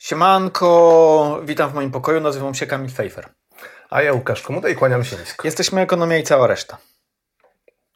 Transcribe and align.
Siemanko, 0.00 1.40
witam 1.44 1.70
w 1.70 1.74
moim 1.74 1.90
pokoju, 1.90 2.20
nazywam 2.20 2.54
się 2.54 2.66
Kamil 2.66 2.90
Fejfer. 2.90 3.28
A 3.90 4.02
ja 4.02 4.12
Łukasz 4.12 4.42
Komuda 4.42 4.68
i 4.68 4.74
kłaniam 4.74 5.04
się 5.04 5.16
nisko. 5.16 5.48
Jesteśmy 5.48 5.80
Ekonomia 5.80 6.18
i 6.18 6.22
cała 6.22 6.46
reszta. 6.46 6.78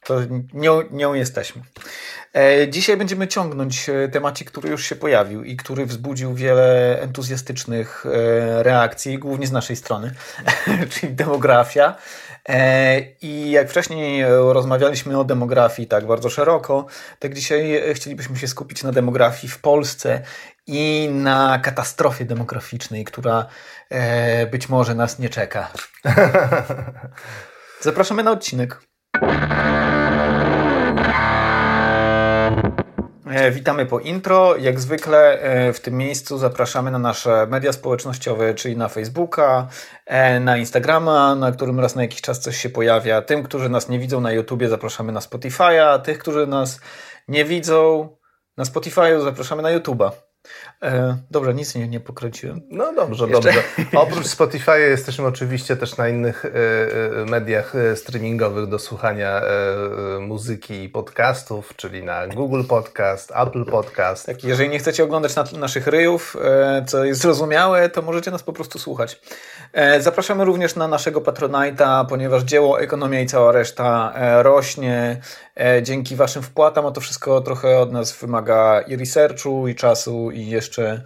To 0.04 0.21
nią, 0.53 0.82
nią 0.90 1.14
jesteśmy. 1.14 1.62
E, 2.35 2.69
dzisiaj 2.69 2.96
będziemy 2.96 3.29
ciągnąć 3.29 3.88
e, 3.88 4.09
temacik, 4.09 4.50
który 4.50 4.69
już 4.69 4.84
się 4.84 4.96
pojawił 4.96 5.45
i 5.45 5.57
który 5.57 5.87
wzbudził 5.87 6.34
wiele 6.34 7.00
entuzjastycznych 7.00 8.06
e, 8.06 8.62
reakcji, 8.62 9.19
głównie 9.19 9.46
z 9.46 9.52
naszej 9.52 9.77
strony, 9.77 10.14
czyli 10.91 11.12
demografia. 11.12 11.96
I 13.23 13.51
jak 13.51 13.70
wcześniej 13.70 14.25
rozmawialiśmy 14.29 15.19
o 15.19 15.25
demografii 15.25 15.88
tak 15.88 16.07
bardzo 16.07 16.30
szeroko, 16.30 16.86
tak 17.18 17.34
dzisiaj 17.34 17.82
chcielibyśmy 17.95 18.36
się 18.36 18.48
skupić 18.48 18.82
na 18.82 18.93
demografii 18.93 19.52
w 19.52 19.59
Polsce 19.59 20.23
i 20.66 21.09
na 21.12 21.59
katastrofie 21.59 22.25
demograficznej, 22.25 23.05
która 23.05 23.46
być 24.51 24.68
może 24.68 24.95
nas 24.95 25.18
nie 25.18 25.29
czeka. 25.29 25.71
Zapraszamy 27.80 28.23
na 28.23 28.30
odcinek. 28.30 28.80
E, 33.34 33.51
witamy 33.51 33.87
po 33.87 34.01
intro. 34.01 34.56
Jak 34.56 34.80
zwykle 34.80 35.41
e, 35.41 35.73
w 35.73 35.80
tym 35.80 35.95
miejscu 35.95 36.38
zapraszamy 36.38 36.91
na 36.91 36.98
nasze 36.98 37.46
media 37.46 37.73
społecznościowe, 37.73 38.55
czyli 38.55 38.77
na 38.77 38.88
Facebooka, 38.88 39.68
e, 40.06 40.41
na 40.41 40.56
Instagrama, 40.56 41.34
na 41.34 41.52
którym 41.52 41.80
raz 41.80 41.95
na 41.95 42.02
jakiś 42.02 42.20
czas 42.20 42.41
coś 42.41 42.56
się 42.56 42.70
pojawia. 42.70 43.23
Tym, 43.23 43.42
którzy 43.42 43.68
nas 43.68 43.88
nie 43.88 43.98
widzą 43.98 44.20
na 44.20 44.32
YouTubie, 44.32 44.68
zapraszamy 44.68 45.12
na 45.12 45.20
Spotify'a. 45.20 45.98
Tych, 45.98 46.18
którzy 46.18 46.46
nas 46.46 46.80
nie 47.29 47.45
widzą 47.45 48.09
na 48.56 48.65
Spotify'u, 48.65 49.24
zapraszamy 49.24 49.62
na 49.62 49.79
YouTube'a. 49.79 50.10
E, 50.84 51.16
dobrze, 51.30 51.55
nic 51.55 51.74
nie, 51.74 51.88
nie 51.88 52.01
pokręciłem. 52.01 52.61
No 52.70 52.93
dobrze, 52.93 53.27
Jeszcze? 53.29 53.52
dobrze. 53.52 53.62
Oprócz 54.05 54.27
Spotify 54.27 54.80
jesteśmy 54.80 55.27
oczywiście 55.27 55.77
też 55.77 55.96
na 55.96 56.09
innych 56.09 56.45
e, 56.45 56.49
e, 57.23 57.24
mediach 57.24 57.74
streamingowych 57.95 58.68
do 58.68 58.79
słuchania 58.79 59.43
muzyki 60.21 60.82
i 60.82 60.88
podcastów, 60.88 61.77
czyli 61.77 62.05
na 62.05 62.27
Google 62.27 62.65
Podcast, 62.65 63.32
Apple 63.37 63.65
Podcast. 63.65 64.27
Tak, 64.27 64.44
jeżeli 64.44 64.69
nie 64.69 64.78
chcecie 64.78 65.05
oglądać 65.05 65.37
na, 65.37 65.44
naszych 65.59 65.87
ryjów, 65.87 66.37
co 66.87 67.05
jest 67.05 67.21
zrozumiałe, 67.21 67.88
to 67.88 68.03
możecie 68.03 68.31
nas 68.31 68.43
po 68.43 68.53
prostu 68.53 68.78
słuchać. 68.78 69.21
Zapraszamy 70.00 70.44
również 70.44 70.77
na 70.77 70.88
naszego 70.88 71.21
Patronite'a, 71.21 72.06
ponieważ 72.06 72.43
dzieło 72.43 72.81
Ekonomia 72.81 73.21
i 73.21 73.27
cała 73.27 73.53
reszta 73.53 74.15
rośnie 74.43 75.21
dzięki 75.82 76.16
Waszym 76.16 76.43
wpłatom, 76.43 76.87
a 76.87 76.91
to 76.91 77.00
wszystko 77.00 77.41
trochę 77.41 77.78
od 77.78 77.93
nas 77.93 78.16
wymaga 78.16 78.81
i 78.81 78.97
researchu, 78.97 79.69
i 79.69 79.75
czasu, 79.75 80.31
i 80.31 80.47
jeszcze 80.47 80.74
jeszcze 80.83 81.00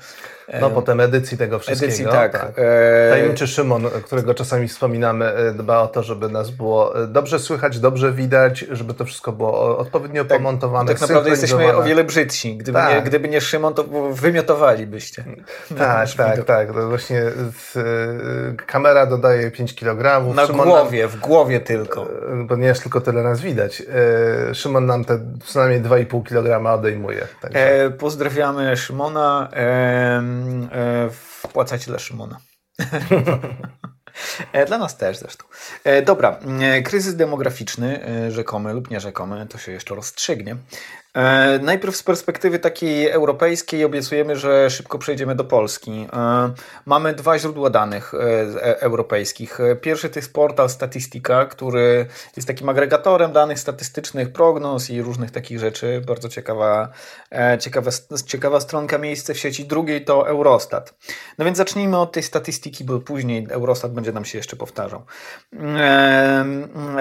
no 0.60 0.70
potem 0.70 1.00
edycji 1.00 1.38
tego 1.38 1.58
wszystkiego. 1.58 1.86
Edycji, 1.86 2.06
tak. 2.06 2.32
tak. 2.32 2.52
E, 2.56 3.10
Tajemniczy 3.10 3.46
Szymon, 3.46 3.84
którego 4.04 4.34
czasami 4.34 4.68
wspominamy, 4.68 5.24
e, 5.24 5.52
dba 5.52 5.80
o 5.80 5.86
to, 5.86 6.02
żeby 6.02 6.28
nas 6.28 6.50
było 6.50 7.02
e, 7.02 7.06
dobrze 7.06 7.38
słychać, 7.38 7.78
dobrze 7.78 8.12
widać, 8.12 8.58
żeby 8.70 8.94
to 8.94 9.04
wszystko 9.04 9.32
było 9.32 9.78
odpowiednio 9.78 10.24
tak, 10.24 10.38
pomontowane. 10.38 10.92
Tak 10.92 11.00
naprawdę 11.00 11.30
jesteśmy 11.30 11.76
o 11.76 11.82
wiele 11.82 12.04
brzydsi. 12.04 12.56
Gdyby, 12.56 12.78
tak. 12.78 12.94
nie, 12.94 13.02
gdyby 13.02 13.28
nie 13.28 13.40
Szymon, 13.40 13.74
to 13.74 13.84
wymiotowalibyście. 14.12 15.24
Tak, 15.78 16.08
tak, 16.16 16.44
tak. 16.44 16.72
To 16.72 16.88
właśnie 16.88 17.22
kamera 18.66 19.06
dodaje 19.06 19.50
5 19.50 19.74
kg. 19.74 20.34
Na 20.34 20.46
Szymon 20.46 20.68
głowie, 20.68 21.02
nam, 21.02 21.10
w 21.10 21.16
głowie 21.20 21.60
tylko. 21.60 22.06
Bo 22.44 22.56
nie 22.56 22.66
jest 22.66 22.82
tylko 22.82 23.00
tyle 23.00 23.22
nas 23.22 23.40
widać. 23.40 23.82
Szymon 24.52 24.86
nam 24.86 25.04
te 25.04 25.20
przynajmniej 25.44 25.82
2,5 25.82 26.22
kg 26.22 26.74
odejmuje. 26.74 27.26
Także. 27.40 27.92
pozdrawiamy 27.98 28.76
Szymona. 28.76 29.48
E, 29.52 30.37
wpłacać 31.12 31.86
dla 31.86 31.98
Szymona. 31.98 32.40
E, 34.52 34.66
dla 34.66 34.78
nas 34.78 34.96
też 34.96 35.18
zresztą. 35.18 35.44
E, 35.84 36.02
dobra, 36.02 36.40
kryzys 36.84 37.16
demograficzny, 37.16 38.00
rzekomy 38.30 38.72
lub 38.72 38.90
nierzekomy, 38.90 39.46
to 39.46 39.58
się 39.58 39.72
jeszcze 39.72 39.94
rozstrzygnie. 39.94 40.56
E, 41.14 41.58
najpierw 41.62 41.96
z 41.96 42.02
perspektywy 42.02 42.58
takiej 42.58 43.10
europejskiej 43.10 43.84
obiecujemy, 43.84 44.36
że 44.36 44.70
szybko 44.70 44.98
przejdziemy 44.98 45.34
do 45.34 45.44
Polski. 45.44 46.06
E, 46.12 46.52
mamy 46.86 47.14
dwa 47.14 47.38
źródła 47.38 47.70
danych 47.70 48.14
e, 48.14 48.80
europejskich. 48.80 49.58
Pierwszy 49.80 50.10
to 50.10 50.18
jest 50.18 50.32
portal 50.32 50.68
Statistika, 50.70 51.46
który 51.46 52.06
jest 52.36 52.48
takim 52.48 52.68
agregatorem 52.68 53.32
danych 53.32 53.58
statystycznych, 53.58 54.32
prognoz 54.32 54.90
i 54.90 55.02
różnych 55.02 55.30
takich 55.30 55.58
rzeczy. 55.58 56.02
Bardzo 56.06 56.28
ciekawa, 56.28 56.88
ciekawa, 57.60 57.90
ciekawa 58.26 58.60
stronka 58.60 58.98
miejsce 58.98 59.34
w 59.34 59.38
sieci. 59.38 59.64
Drugiej 59.64 60.04
to 60.04 60.28
Eurostat. 60.28 60.94
No 61.38 61.44
więc 61.44 61.58
zacznijmy 61.58 61.98
od 61.98 62.12
tej 62.12 62.22
statystyki, 62.22 62.84
bo 62.84 63.00
później 63.00 63.46
Eurostat 63.50 63.92
będzie 63.92 64.12
nam 64.12 64.24
się 64.24 64.38
jeszcze 64.38 64.56
powtarzał. 64.56 65.02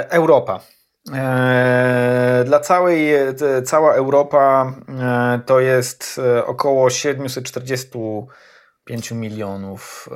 Europa. 0.09 0.76
E, 1.13 2.43
dla 2.45 2.59
całej, 2.59 3.13
cała 3.65 3.93
Europa 3.93 4.73
e, 4.89 5.39
to 5.45 5.59
jest 5.59 6.21
e, 6.25 6.45
około 6.45 6.89
745 6.89 9.11
milionów. 9.11 10.09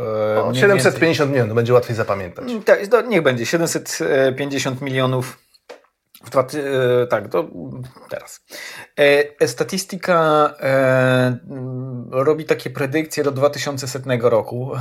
O, 0.44 0.54
750 0.54 1.32
milionów, 1.32 1.56
będzie 1.56 1.74
łatwiej 1.74 1.96
zapamiętać. 1.96 2.52
Mm, 2.52 2.64
tak, 2.64 3.08
niech 3.08 3.22
będzie 3.22 3.46
750 3.46 4.82
milionów. 4.82 5.40
Dwa, 6.32 6.48
tak, 7.10 7.30
to 7.30 7.48
teraz. 8.10 8.42
Statystyka 9.46 10.54
robi 12.12 12.46
takie 12.46 12.70
predykcje 12.70 13.24
do 13.24 13.32
2100 13.32 14.30
roku. 14.30 14.72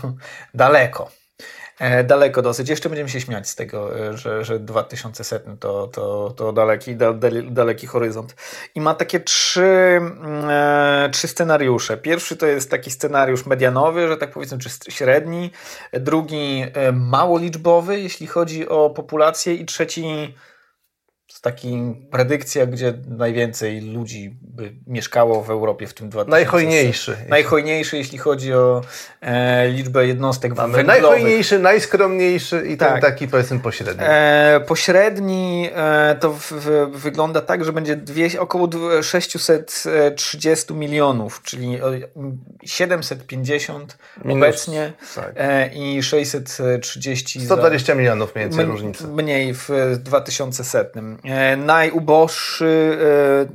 Daleko. 0.54 1.10
E, 1.78 2.04
daleko 2.04 2.42
dosyć. 2.42 2.68
Jeszcze 2.68 2.88
będziemy 2.88 3.08
się 3.08 3.20
śmiać 3.20 3.48
z 3.48 3.54
tego, 3.54 3.98
e, 3.98 4.16
że, 4.16 4.44
że 4.44 4.58
2100 4.58 5.56
to, 5.56 5.86
to, 5.86 6.34
to 6.36 6.52
daleki, 6.52 6.96
daleki 7.50 7.86
horyzont. 7.86 8.34
I 8.74 8.80
ma 8.80 8.94
takie 8.94 9.20
trzy, 9.20 9.62
mm, 9.62 10.50
e, 10.50 11.08
trzy 11.12 11.28
scenariusze. 11.28 11.96
Pierwszy 11.96 12.36
to 12.36 12.46
jest 12.46 12.70
taki 12.70 12.90
scenariusz 12.90 13.46
medianowy, 13.46 14.08
że 14.08 14.16
tak 14.16 14.30
powiedzmy, 14.30 14.58
czy 14.58 14.70
średni. 14.90 15.50
Drugi 15.92 16.64
mało 16.92 17.38
liczbowy, 17.38 18.00
jeśli 18.00 18.26
chodzi 18.26 18.68
o 18.68 18.90
populację. 18.90 19.54
I 19.54 19.64
trzeci 19.64 20.34
taki 21.46 21.94
predykcja, 22.10 22.66
gdzie 22.66 22.94
najwięcej 23.08 23.80
ludzi 23.80 24.36
by 24.42 24.72
mieszkało 24.86 25.42
w 25.42 25.50
Europie 25.50 25.86
w 25.86 25.94
tym 25.94 26.08
2000. 26.08 26.30
Najhojniejszy. 26.30 27.16
Najhojniejszy, 27.28 27.96
jeśli 27.96 28.18
chodzi 28.18 28.54
o 28.54 28.82
e, 29.20 29.68
liczbę 29.68 30.06
jednostek 30.06 30.56
Mamy 30.56 30.76
węglowych. 30.76 31.02
Najhojniejszy, 31.02 31.58
najskromniejszy 31.58 32.66
i 32.68 32.76
tak. 32.76 32.92
ten 32.92 33.00
taki 33.00 33.28
powiedzmy 33.28 33.58
pośredni. 33.58 34.04
E, 34.06 34.60
pośredni 34.66 35.68
e, 35.74 36.16
to 36.20 36.32
w, 36.32 36.52
w, 36.52 36.90
wygląda 36.90 37.40
tak, 37.40 37.64
że 37.64 37.72
będzie 37.72 37.96
dwie, 37.96 38.40
około 38.40 38.68
630 39.02 40.74
milionów, 40.74 41.42
czyli 41.42 41.78
750 42.64 43.98
Minus, 44.24 44.36
obecnie 44.36 44.92
tak. 45.14 45.32
e, 45.36 45.70
i 45.74 46.02
630 46.02 47.40
120 47.40 47.86
za, 47.86 47.98
milionów 47.98 48.34
mniej 48.34 48.48
więcej 48.48 48.64
różnicy. 48.64 49.06
Mniej 49.06 49.54
w 49.54 49.68
2100. 49.98 51.00
E, 51.36 51.56
najuboższy 51.56 52.98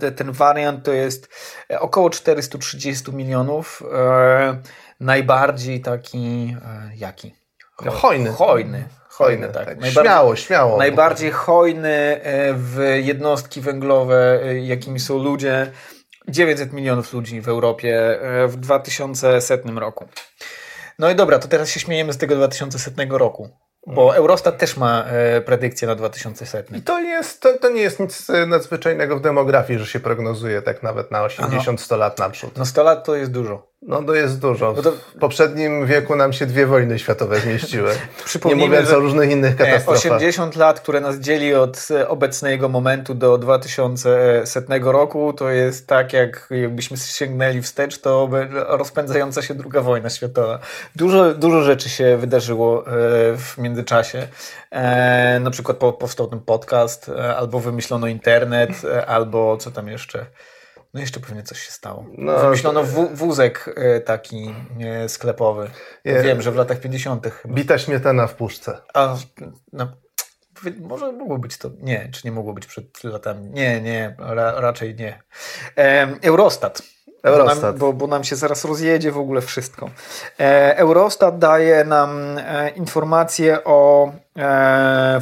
e, 0.02 0.12
ten 0.12 0.32
wariant 0.32 0.86
to 0.86 0.94
jest 0.94 1.30
e, 1.72 1.80
około 1.80 2.10
430 2.10 3.12
milionów. 3.12 3.84
Najbardziej 5.00 5.82
taki 5.82 6.56
jaki? 6.96 7.36
No, 7.86 7.92
hojny. 7.92 8.32
Hojny. 8.32 8.84
Hojny, 9.10 9.50
tak. 9.50 9.66
tak. 9.66 9.86
Śmiało, 9.86 10.36
śmiało. 10.36 10.78
Najbardziej 10.78 11.32
hojny 11.32 12.22
w 12.54 13.00
jednostki 13.04 13.62
węglowe, 13.62 14.40
jakimi 14.60 15.00
są 15.00 15.18
ludzie. 15.18 15.72
900 16.28 16.74
milionów 16.74 17.14
ludzi 17.14 17.42
w 17.42 17.48
Europie 17.48 18.20
w 18.48 18.56
2100 18.56 19.56
roku. 19.80 20.08
No 21.00 21.10
i 21.10 21.16
dobra, 21.16 21.40
to 21.40 21.48
teraz 21.48 21.70
się 21.70 21.80
śmiejemy 21.80 22.14
z 22.14 22.18
tego 22.18 22.36
2100 22.36 23.18
roku. 23.18 23.50
Bo 23.88 24.16
Eurostat 24.16 24.58
też 24.58 24.78
ma 24.78 25.04
e, 25.04 25.42
predykcję 25.42 25.88
na 25.88 25.96
2100. 25.96 26.76
I 26.76 26.82
to, 26.82 27.00
jest, 27.00 27.42
to, 27.42 27.58
to 27.58 27.70
nie 27.70 27.82
jest 27.82 28.00
nic 28.00 28.30
e, 28.30 28.46
nadzwyczajnego 28.46 29.18
w 29.18 29.22
demografii, 29.22 29.80
że 29.80 29.86
się 29.86 30.00
prognozuje 30.00 30.62
tak 30.62 30.84
nawet 30.84 31.12
na 31.12 31.28
80-100 31.28 31.98
lat 31.98 32.20
naprzód. 32.20 32.58
No 32.58 32.66
100 32.66 32.84
lat 32.84 33.06
to 33.06 33.16
jest 33.16 33.32
dużo. 33.32 33.71
No 33.82 34.04
to 34.04 34.16
jest 34.16 34.40
dużo. 34.40 34.74
W 35.16 35.20
poprzednim 35.20 35.86
wieku 35.86 36.16
nam 36.16 36.34
się 36.34 36.46
dwie 36.46 36.66
wojny 36.66 37.00
światowe 37.00 37.40
zmieściły. 37.40 37.92
nie 38.46 38.56
mówiąc 38.56 38.92
o 38.92 39.00
różnych 39.00 39.32
innych 39.32 39.56
katastrofach. 39.56 40.06
80 40.06 40.56
lat, 40.56 40.80
które 40.80 41.00
nas 41.00 41.20
dzieli 41.20 41.54
od 41.54 41.88
obecnego 42.08 42.70
momentu 42.70 43.14
do 43.14 43.38
2100 43.38 44.92
roku, 44.92 45.34
to 45.34 45.50
jest 45.50 45.88
tak, 45.88 46.14
jak 46.14 46.48
jakbyśmy 46.62 46.98
sięgnęli 46.98 47.62
wstecz, 47.62 47.98
to 47.98 48.30
rozpędzająca 48.68 49.42
się 49.42 49.54
druga 49.54 49.82
wojna 49.82 50.10
światowa. 50.10 50.60
Dużo, 50.96 51.34
dużo 51.34 51.62
rzeczy 51.62 51.90
się 51.90 52.18
wydarzyło 52.18 52.88
e, 52.88 52.90
w 53.38 53.56
międzyczasie. 53.58 54.28
E, 54.72 55.40
na 55.40 55.52
przykład 55.52 55.78
powstał 55.78 56.28
ten 56.28 56.40
podcast, 56.40 57.10
e, 57.10 57.36
albo 57.36 57.60
wymyślono 57.60 58.08
internet, 58.08 58.72
albo 59.08 59.58
co 59.58 59.72
tam 59.72 59.88
jeszcze 59.88 60.26
No 60.94 61.00
jeszcze 61.00 61.20
pewnie 61.20 61.44
coś 61.44 61.60
się 61.60 61.72
stało. 61.72 62.06
No, 62.18 62.40
Wymyślono 62.40 62.84
wózek 63.14 63.76
e, 63.78 64.00
taki 64.00 64.56
sklepowy. 65.08 65.70
Je, 66.04 66.24
Wiem, 66.24 66.42
że 66.42 66.52
w 66.52 66.56
latach 66.56 66.80
50. 66.80 67.28
Chyba. 67.28 67.54
Bita 67.54 67.78
śmietana 67.78 68.28
w 68.28 68.36
puszce. 68.36 68.82
A, 68.94 69.16
no, 69.74 69.88
może 70.82 71.12
mogło 71.12 71.38
być 71.38 71.58
to. 71.58 71.70
Nie, 71.80 72.10
czy 72.12 72.22
nie 72.26 72.32
mogło 72.32 72.54
być 72.54 72.66
przed 72.66 73.04
latami? 73.04 73.50
Nie, 73.50 73.82
nie, 73.82 74.16
ra, 74.20 74.62
raczej 74.62 74.96
nie. 74.96 75.20
Eurostat. 76.22 76.82
Eurostat. 77.24 77.62
Bo 77.62 77.68
nam, 77.68 77.78
bo, 77.78 77.94
bo 77.94 78.08
nam, 78.08 78.24
się 78.24 78.36
zaraz 78.36 78.66
rozjedzie 78.66 79.12
w 79.12 79.18
ogóle 79.18 79.42
wszystko. 79.42 79.90
E, 80.40 80.78
Eurostat 80.78 81.40
daje 81.40 81.84
nam 81.84 82.38
e, 82.38 82.70
informacje 82.70 83.64
o 83.64 84.12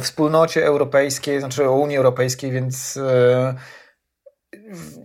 wspólnocie 0.00 0.66
europejskiej, 0.66 1.40
znaczy 1.40 1.68
o 1.68 1.72
Unii 1.72 1.96
Europejskiej, 1.96 2.50
więc 2.50 2.98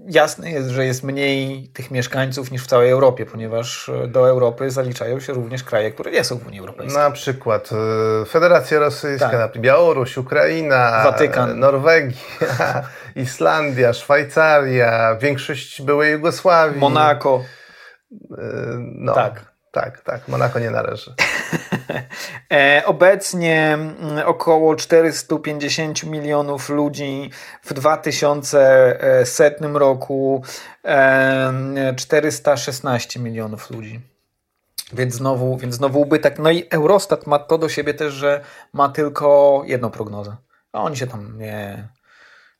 jasne 0.08 0.52
jest, 0.52 0.70
że 0.70 0.86
jest 0.86 1.04
mniej 1.04 1.70
tych 1.74 1.92
mieszkańców 1.92 2.52
niż 2.52 2.64
w 2.64 2.68
całej 2.68 2.90
Europie, 2.90 3.26
ponieważ 3.26 3.90
e, 3.90 4.08
do 4.08 4.30
Europy 4.30 4.72
zaliczają 4.72 5.20
się 5.20 5.34
również 5.34 5.64
kraje, 5.64 5.92
które 5.92 6.12
nie 6.12 6.24
są 6.24 6.38
w 6.38 6.48
Unii 6.48 6.60
Europejskiej. 6.60 7.04
Na 7.04 7.12
przykład 7.12 7.70
e, 7.72 8.26
Federacja 8.26 8.80
Rosyjska, 8.80 9.30
tak. 9.30 9.58
Białoruś, 9.58 10.18
Ukraina, 10.18 11.04
Watykan. 11.04 11.60
Norwegia, 11.60 12.18
Islandia, 13.16 13.94
Szwajcaria, 13.94 15.16
większość 15.16 15.82
byłej 15.82 16.12
Jugosławii. 16.12 16.80
Monako. 16.80 17.44
E, 18.12 18.44
no. 18.80 19.14
Tak. 19.14 19.56
Tak, 19.72 20.02
tak, 20.02 20.28
Monako 20.28 20.60
nie 20.60 20.72
należy. 20.72 21.14
E, 22.54 22.84
obecnie 22.86 23.74
mm, 23.74 23.96
około 24.26 24.76
450 24.76 26.04
milionów 26.04 26.70
ludzi 26.70 27.32
w 27.62 27.74
2100 27.74 29.44
roku 29.74 30.44
416 31.96 33.20
milionów 33.20 33.70
ludzi. 33.70 34.02
Więc 34.94 35.14
znowu, 35.14 35.58
więc 35.58 35.76
znowu 35.76 36.02
ubytek. 36.02 36.40
No 36.40 36.52
i 36.52 36.64
Eurostat 36.70 37.28
ma 37.28 37.40
to 37.40 37.58
do 37.58 37.70
siebie 37.70 37.94
też, 37.94 38.14
że 38.14 38.42
ma 38.74 38.90
tylko 38.90 39.62
jedną 39.66 39.90
prognozę. 39.90 40.36
A 40.72 40.82
oni 40.82 40.98
się 40.98 41.08
tam 41.08 41.40
nie, 41.40 41.88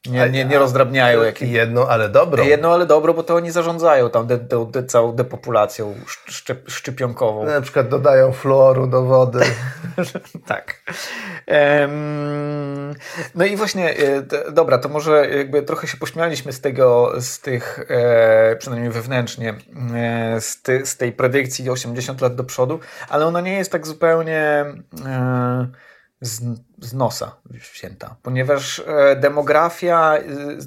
nie, 0.08 0.30
nie, 0.30 0.46
nie 0.46 0.60
rozdrabniają. 0.60 1.24
Jakie... 1.24 1.46
Jedno, 1.46 1.90
ale 1.90 2.10
dobro. 2.10 2.44
Jedno, 2.44 2.74
ale 2.74 2.86
dobro, 2.86 3.14
bo 3.14 3.24
to 3.24 3.36
oni 3.36 3.52
zarządzają 3.52 4.10
tam 4.10 4.28
de, 4.28 4.38
de, 4.38 4.66
de, 4.66 4.84
całą 4.84 5.16
depopulacją 5.16 5.96
szczep, 6.28 6.70
szczypionkową. 6.70 7.46
Na 7.46 7.62
przykład 7.62 7.90
dodają 7.90 8.32
fluoru 8.32 8.88
do 8.88 9.04
wody. 9.04 9.40
tak. 10.48 10.82
Um, 11.48 12.96
no 13.36 13.46
i 13.46 13.56
właśnie, 13.56 13.98
e, 13.98 14.52
dobra, 14.52 14.78
to 14.78 14.90
może 14.90 15.30
jakby 15.30 15.64
trochę 15.64 15.88
się 15.88 15.98
pośmialiśmy 15.98 16.54
z 16.54 16.62
tego, 16.62 17.14
z 17.20 17.40
tych, 17.40 17.86
e, 17.90 18.56
przynajmniej 18.56 18.92
wewnętrznie, 18.92 19.54
e, 19.96 20.42
z, 20.42 20.62
ty, 20.62 20.86
z 20.86 20.98
tej 20.98 21.12
predykcji 21.12 21.70
80 21.70 22.22
lat 22.22 22.36
do 22.36 22.44
przodu, 22.44 22.80
ale 23.10 23.26
ona 23.26 23.42
nie 23.42 23.54
jest 23.54 23.72
tak 23.72 23.88
zupełnie... 23.88 24.66
E, 25.06 25.68
z, 26.26 26.42
z 26.82 26.94
nosa 26.94 27.36
wzięta, 27.74 28.16
ponieważ 28.24 28.84
e, 28.88 29.16
demografia, 29.16 30.18
e, 30.18 30.62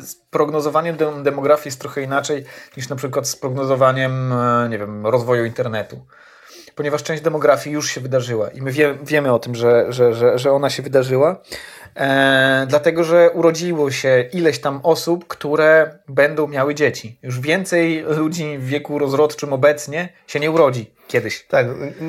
z 0.00 0.14
prognozowaniem 0.30 0.96
demografii 1.22 1.68
jest 1.68 1.80
trochę 1.80 2.02
inaczej 2.02 2.44
niż 2.76 2.88
na 2.88 2.96
przykład 2.96 3.28
z 3.28 3.36
prognozowaniem, 3.36 4.32
e, 4.32 4.68
nie 4.70 4.78
wiem, 4.78 5.06
rozwoju 5.06 5.44
internetu. 5.44 6.06
Ponieważ 6.74 7.02
część 7.02 7.22
demografii 7.22 7.74
już 7.74 7.90
się 7.90 8.00
wydarzyła 8.00 8.48
i 8.48 8.62
my 8.62 8.72
wie, 8.72 8.98
wiemy 9.02 9.32
o 9.32 9.38
tym, 9.38 9.54
że, 9.54 9.92
że, 9.92 10.14
że, 10.14 10.38
że 10.38 10.52
ona 10.52 10.70
się 10.70 10.82
wydarzyła, 10.82 11.40
E, 11.96 12.66
dlatego, 12.68 13.04
że 13.04 13.30
urodziło 13.30 13.90
się 13.90 14.28
ileś 14.32 14.60
tam 14.60 14.80
osób, 14.82 15.26
które 15.26 15.98
będą 16.08 16.46
miały 16.46 16.74
dzieci. 16.74 17.18
Już 17.22 17.40
więcej 17.40 18.04
ludzi 18.08 18.58
w 18.58 18.66
wieku 18.66 18.98
rozrodczym 18.98 19.52
obecnie 19.52 20.08
się 20.26 20.40
nie 20.40 20.50
urodzi 20.50 20.93
kiedyś. 21.08 21.44
Tak, 21.48 21.66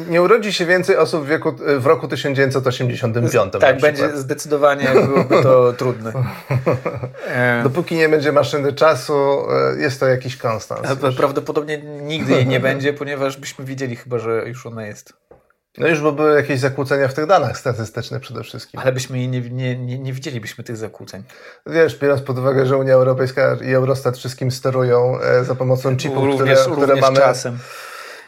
nie 0.09 0.21
urodzi 0.21 0.53
się 0.53 0.65
więcej 0.65 0.97
osób 0.97 1.23
w, 1.25 1.27
wieku, 1.27 1.55
w 1.77 1.85
roku 1.85 2.07
1985. 2.07 3.53
Tak, 3.59 3.81
będzie 3.81 4.17
zdecydowanie 4.17 4.87
byłoby 4.93 5.43
to 5.43 5.73
trudne. 5.79 6.13
E, 7.27 7.63
Dopóki 7.63 7.95
nie 7.95 8.09
będzie 8.09 8.31
maszyny 8.31 8.73
czasu, 8.73 9.47
e, 9.51 9.81
jest 9.81 9.99
to 9.99 10.07
jakiś 10.07 10.37
konstans. 10.37 10.87
Prawdopodobnie 11.17 11.77
nigdy 12.01 12.33
jej 12.33 12.47
nie 12.47 12.59
będzie, 12.59 12.93
ponieważ 12.93 13.37
byśmy 13.37 13.65
widzieli 13.65 13.95
chyba, 13.95 14.19
że 14.19 14.43
już 14.47 14.65
ona 14.65 14.85
jest. 14.85 15.13
No 15.77 15.87
już 15.87 16.01
by 16.01 16.11
były 16.11 16.35
jakieś 16.35 16.59
zakłócenia 16.59 17.07
w 17.07 17.13
tych 17.13 17.25
danych 17.25 17.57
statystycznych 17.57 18.21
przede 18.21 18.43
wszystkim. 18.43 18.79
Ale 18.79 18.91
byśmy 18.91 19.27
nie, 19.27 19.27
nie, 19.27 19.75
nie, 19.77 19.99
nie 19.99 20.13
widzielibyśmy 20.13 20.63
tych 20.63 20.77
zakłóceń. 20.77 21.23
Wiesz, 21.65 21.99
biorąc 21.99 22.21
pod 22.21 22.37
uwagę, 22.37 22.65
że 22.65 22.77
Unia 22.77 22.93
Europejska 22.93 23.57
i 23.61 23.73
Eurostat 23.73 24.17
wszystkim 24.17 24.51
sterują 24.51 25.19
e, 25.19 25.43
za 25.43 25.55
pomocą 25.55 25.97
chipów, 25.97 26.23
również, 26.23 26.59
które, 26.59 26.75
które 26.75 26.95
mamy 26.95 27.17
czasem. 27.17 27.59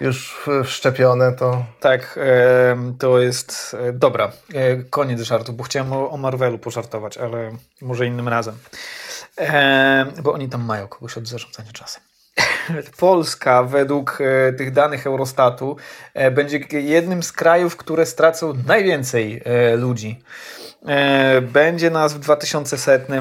Już 0.02 0.48
wszczepione, 0.66 1.34
to... 1.34 1.66
Tak, 1.80 2.20
to 3.00 3.20
jest... 3.20 3.76
E, 3.80 3.94
dobra, 3.94 4.32
e, 4.54 4.76
koniec 4.78 5.22
żartu, 5.22 5.54
bo 5.54 5.64
chciałem 5.64 5.94
o, 5.94 6.18
Marvelu 6.18 6.60
pożartować, 6.60 7.18
ale 7.18 7.52
może 7.82 8.06
innym 8.06 8.28
razem. 8.28 8.56
bo 10.24 10.34
oni 10.34 10.50
tam 10.50 10.66
mają 10.66 10.88
kogoś 10.88 11.18
od 11.18 11.28
zarządzania 11.28 11.72
czasem. 11.72 12.04
Polska 13.00 13.64
według 13.64 14.20
e, 14.22 14.54
tych 14.54 14.72
danych 14.72 15.08
Eurostatu 15.08 15.78
będzie 16.32 16.60
jednym 16.72 17.24
z 17.24 17.32
krajów, 17.32 17.78
które 17.78 18.06
stracą 18.06 18.54
najwięcej 18.68 19.42
ludzi. 19.78 20.22
Będzie 21.42 21.90
nas 21.90 22.14
w 22.14 22.20
2100, 22.20 23.14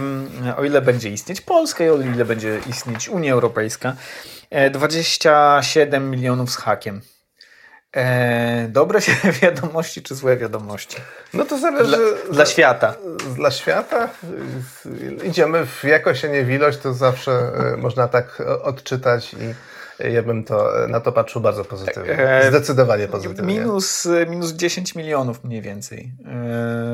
o 0.57 0.65
ile 0.65 0.83
będzie 0.83 1.11
istnieć 1.11 1.41
Polska 1.41 1.85
i 1.85 1.89
o 1.89 2.01
ile 2.01 2.25
będzie 2.25 2.61
istnieć 2.67 3.09
Unia 3.09 3.33
Europejska, 3.33 3.97
27 4.71 6.11
milionów 6.11 6.51
z 6.51 6.57
hakiem. 6.57 7.01
E, 7.97 8.69
dobre 8.69 9.01
wiadomości 9.43 10.03
czy 10.03 10.15
złe 10.15 10.37
wiadomości? 10.37 10.97
No 11.35 11.45
to 11.45 11.59
zależy. 11.59 11.97
Dla, 11.97 12.33
dla 12.33 12.47
świata. 12.47 12.95
Dla 13.37 13.51
świata 13.51 14.09
idziemy 15.25 15.67
w 15.67 15.85
jakość, 15.85 16.25
a 16.25 16.29
nie 16.29 16.45
w 16.45 16.51
ilość, 16.51 16.79
to 16.79 16.95
zawsze 16.95 17.33
e, 17.33 17.77
można 17.87 18.09
tak 18.09 18.43
odczytać 18.63 19.35
i 19.35 19.55
ja 20.13 20.23
bym 20.23 20.45
to, 20.45 20.71
na 20.89 21.01
to 21.01 21.13
patrzył 21.13 21.43
bardzo 21.43 21.65
pozytywnie. 21.65 22.19
E, 22.19 22.49
Zdecydowanie 22.49 23.09
pozytywnie. 23.09 23.59
Minus, 23.59 24.09
minus 24.29 24.53
10 24.53 24.95
milionów 24.95 25.45
mniej 25.45 25.63
więcej. 25.63 26.13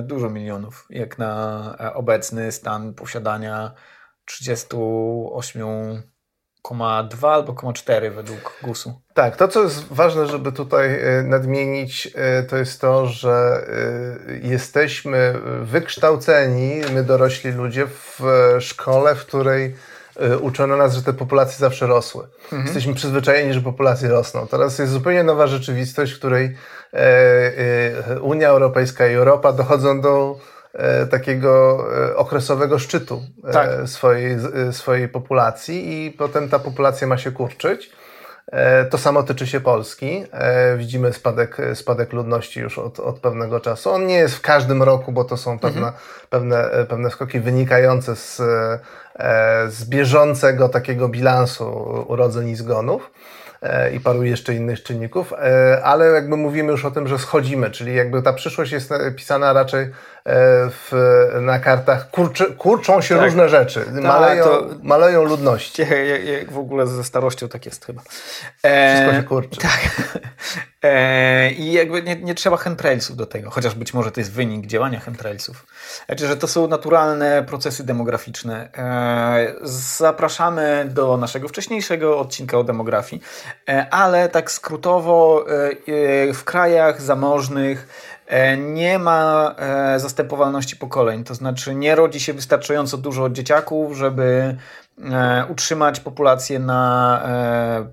Dużo 0.02 0.30
milionów, 0.30 0.86
jak 0.90 1.18
na 1.18 1.92
obecny 1.94 2.52
stan 2.52 2.94
posiadania 2.94 3.74
38 4.24 5.62
0,2 6.62 7.28
albo 7.28 7.52
0,4 7.52 8.14
według 8.14 8.58
GUS-u. 8.62 9.00
Tak, 9.14 9.36
to 9.36 9.48
co 9.48 9.62
jest 9.62 9.84
ważne, 9.88 10.26
żeby 10.26 10.52
tutaj 10.52 11.00
e, 11.00 11.22
nadmienić, 11.22 12.08
e, 12.14 12.42
to 12.42 12.56
jest 12.56 12.80
to, 12.80 13.06
że 13.06 13.66
e, 14.32 14.48
jesteśmy 14.48 15.34
wykształceni, 15.62 16.80
my 16.94 17.04
dorośli 17.04 17.52
ludzie, 17.52 17.86
w 17.86 18.20
szkole, 18.60 19.14
w 19.14 19.26
której 19.26 19.74
uczono 20.40 20.76
nas, 20.76 20.94
że 20.94 21.02
te 21.02 21.12
populacje 21.12 21.58
zawsze 21.58 21.86
rosły. 21.86 22.24
Mhm. 22.44 22.62
Jesteśmy 22.62 22.94
przyzwyczajeni, 22.94 23.52
że 23.52 23.60
populacje 23.60 24.08
rosną. 24.08 24.46
Teraz 24.46 24.78
jest 24.78 24.92
zupełnie 24.92 25.22
nowa 25.22 25.46
rzeczywistość, 25.46 26.12
w 26.12 26.18
której 26.18 26.56
Unia 28.20 28.48
Europejska 28.48 29.06
i 29.06 29.14
Europa 29.14 29.52
dochodzą 29.52 30.00
do 30.00 30.38
takiego 31.10 31.84
e, 32.10 32.16
okresowego 32.16 32.78
szczytu 32.78 33.22
e, 33.44 33.52
tak. 33.52 33.70
swojej, 33.86 34.36
swojej 34.72 35.08
populacji 35.08 36.06
i 36.06 36.10
potem 36.10 36.48
ta 36.48 36.58
populacja 36.58 37.06
ma 37.06 37.18
się 37.18 37.32
kurczyć. 37.32 37.90
To 38.90 38.98
samo 38.98 39.22
tyczy 39.22 39.46
się 39.46 39.60
Polski. 39.60 40.24
Widzimy 40.76 41.12
spadek, 41.12 41.56
spadek 41.74 42.12
ludności 42.12 42.60
już 42.60 42.78
od, 42.78 43.00
od 43.00 43.18
pewnego 43.18 43.60
czasu. 43.60 43.90
On 43.90 44.06
nie 44.06 44.14
jest 44.14 44.34
w 44.34 44.40
każdym 44.40 44.82
roku, 44.82 45.12
bo 45.12 45.24
to 45.24 45.36
są 45.36 45.58
pewne, 45.58 45.86
mhm. 45.86 45.94
pewne, 46.30 46.70
pewne 46.88 47.10
skoki 47.10 47.40
wynikające 47.40 48.16
z, 48.16 48.36
z 49.68 49.84
bieżącego 49.84 50.68
takiego 50.68 51.08
bilansu 51.08 52.04
urodzeń 52.08 52.48
i 52.48 52.56
zgonów 52.56 53.10
i 53.94 54.00
paru 54.00 54.22
jeszcze 54.22 54.54
innych 54.54 54.82
czynników, 54.82 55.32
ale 55.82 56.06
jakby 56.06 56.36
mówimy 56.36 56.72
już 56.72 56.84
o 56.84 56.90
tym, 56.90 57.08
że 57.08 57.18
schodzimy, 57.18 57.70
czyli 57.70 57.94
jakby 57.94 58.22
ta 58.22 58.32
przyszłość 58.32 58.72
jest 58.72 58.90
pisana 59.16 59.52
raczej 59.52 59.90
E, 60.21 60.21
w, 60.24 60.92
na 61.40 61.58
kartach 61.58 62.10
kurczy, 62.10 62.54
kurczą 62.54 63.00
się 63.00 63.14
tak. 63.14 63.24
różne 63.24 63.48
rzeczy. 63.48 63.84
Tak, 63.84 63.94
maleją, 63.94 64.44
to... 64.44 64.68
maleją 64.82 65.24
ludności. 65.24 65.82
Jak, 65.82 66.24
jak 66.26 66.52
w 66.52 66.58
ogóle 66.58 66.86
ze 66.86 67.04
starością 67.04 67.48
tak 67.48 67.66
jest 67.66 67.84
chyba. 67.84 68.02
E, 68.62 68.94
Wszystko 68.94 69.20
się 69.20 69.22
kurczy. 69.22 69.60
Tak. 69.60 69.80
E, 70.84 71.50
I 71.50 71.72
jakby 71.72 72.02
nie, 72.02 72.16
nie 72.16 72.34
trzeba 72.34 72.56
chemtrailsów 72.56 73.16
do 73.16 73.26
tego, 73.26 73.50
chociaż 73.50 73.74
być 73.74 73.94
może 73.94 74.12
to 74.12 74.20
jest 74.20 74.32
wynik 74.32 74.66
działania 74.66 75.00
chemtrailsów. 75.00 75.66
Znaczy, 76.06 76.26
że 76.26 76.36
to 76.36 76.48
są 76.48 76.68
naturalne 76.68 77.42
procesy 77.42 77.84
demograficzne. 77.84 78.68
E, 78.76 79.54
zapraszamy 79.62 80.86
do 80.90 81.16
naszego 81.16 81.48
wcześniejszego 81.48 82.18
odcinka 82.18 82.58
o 82.58 82.64
demografii, 82.64 83.22
ale 83.90 84.28
tak 84.28 84.50
skrótowo 84.50 85.44
w 86.34 86.44
krajach 86.44 87.02
zamożnych 87.02 87.86
nie 88.58 88.98
ma 88.98 89.54
zastępowalności 89.96 90.76
pokoleń, 90.76 91.24
to 91.24 91.34
znaczy 91.34 91.74
nie 91.74 91.94
rodzi 91.94 92.20
się 92.20 92.32
wystarczająco 92.32 92.98
dużo 92.98 93.30
dzieciaków, 93.30 93.96
żeby 93.96 94.56
utrzymać 95.48 96.00
populację 96.00 96.58
na 96.58 97.22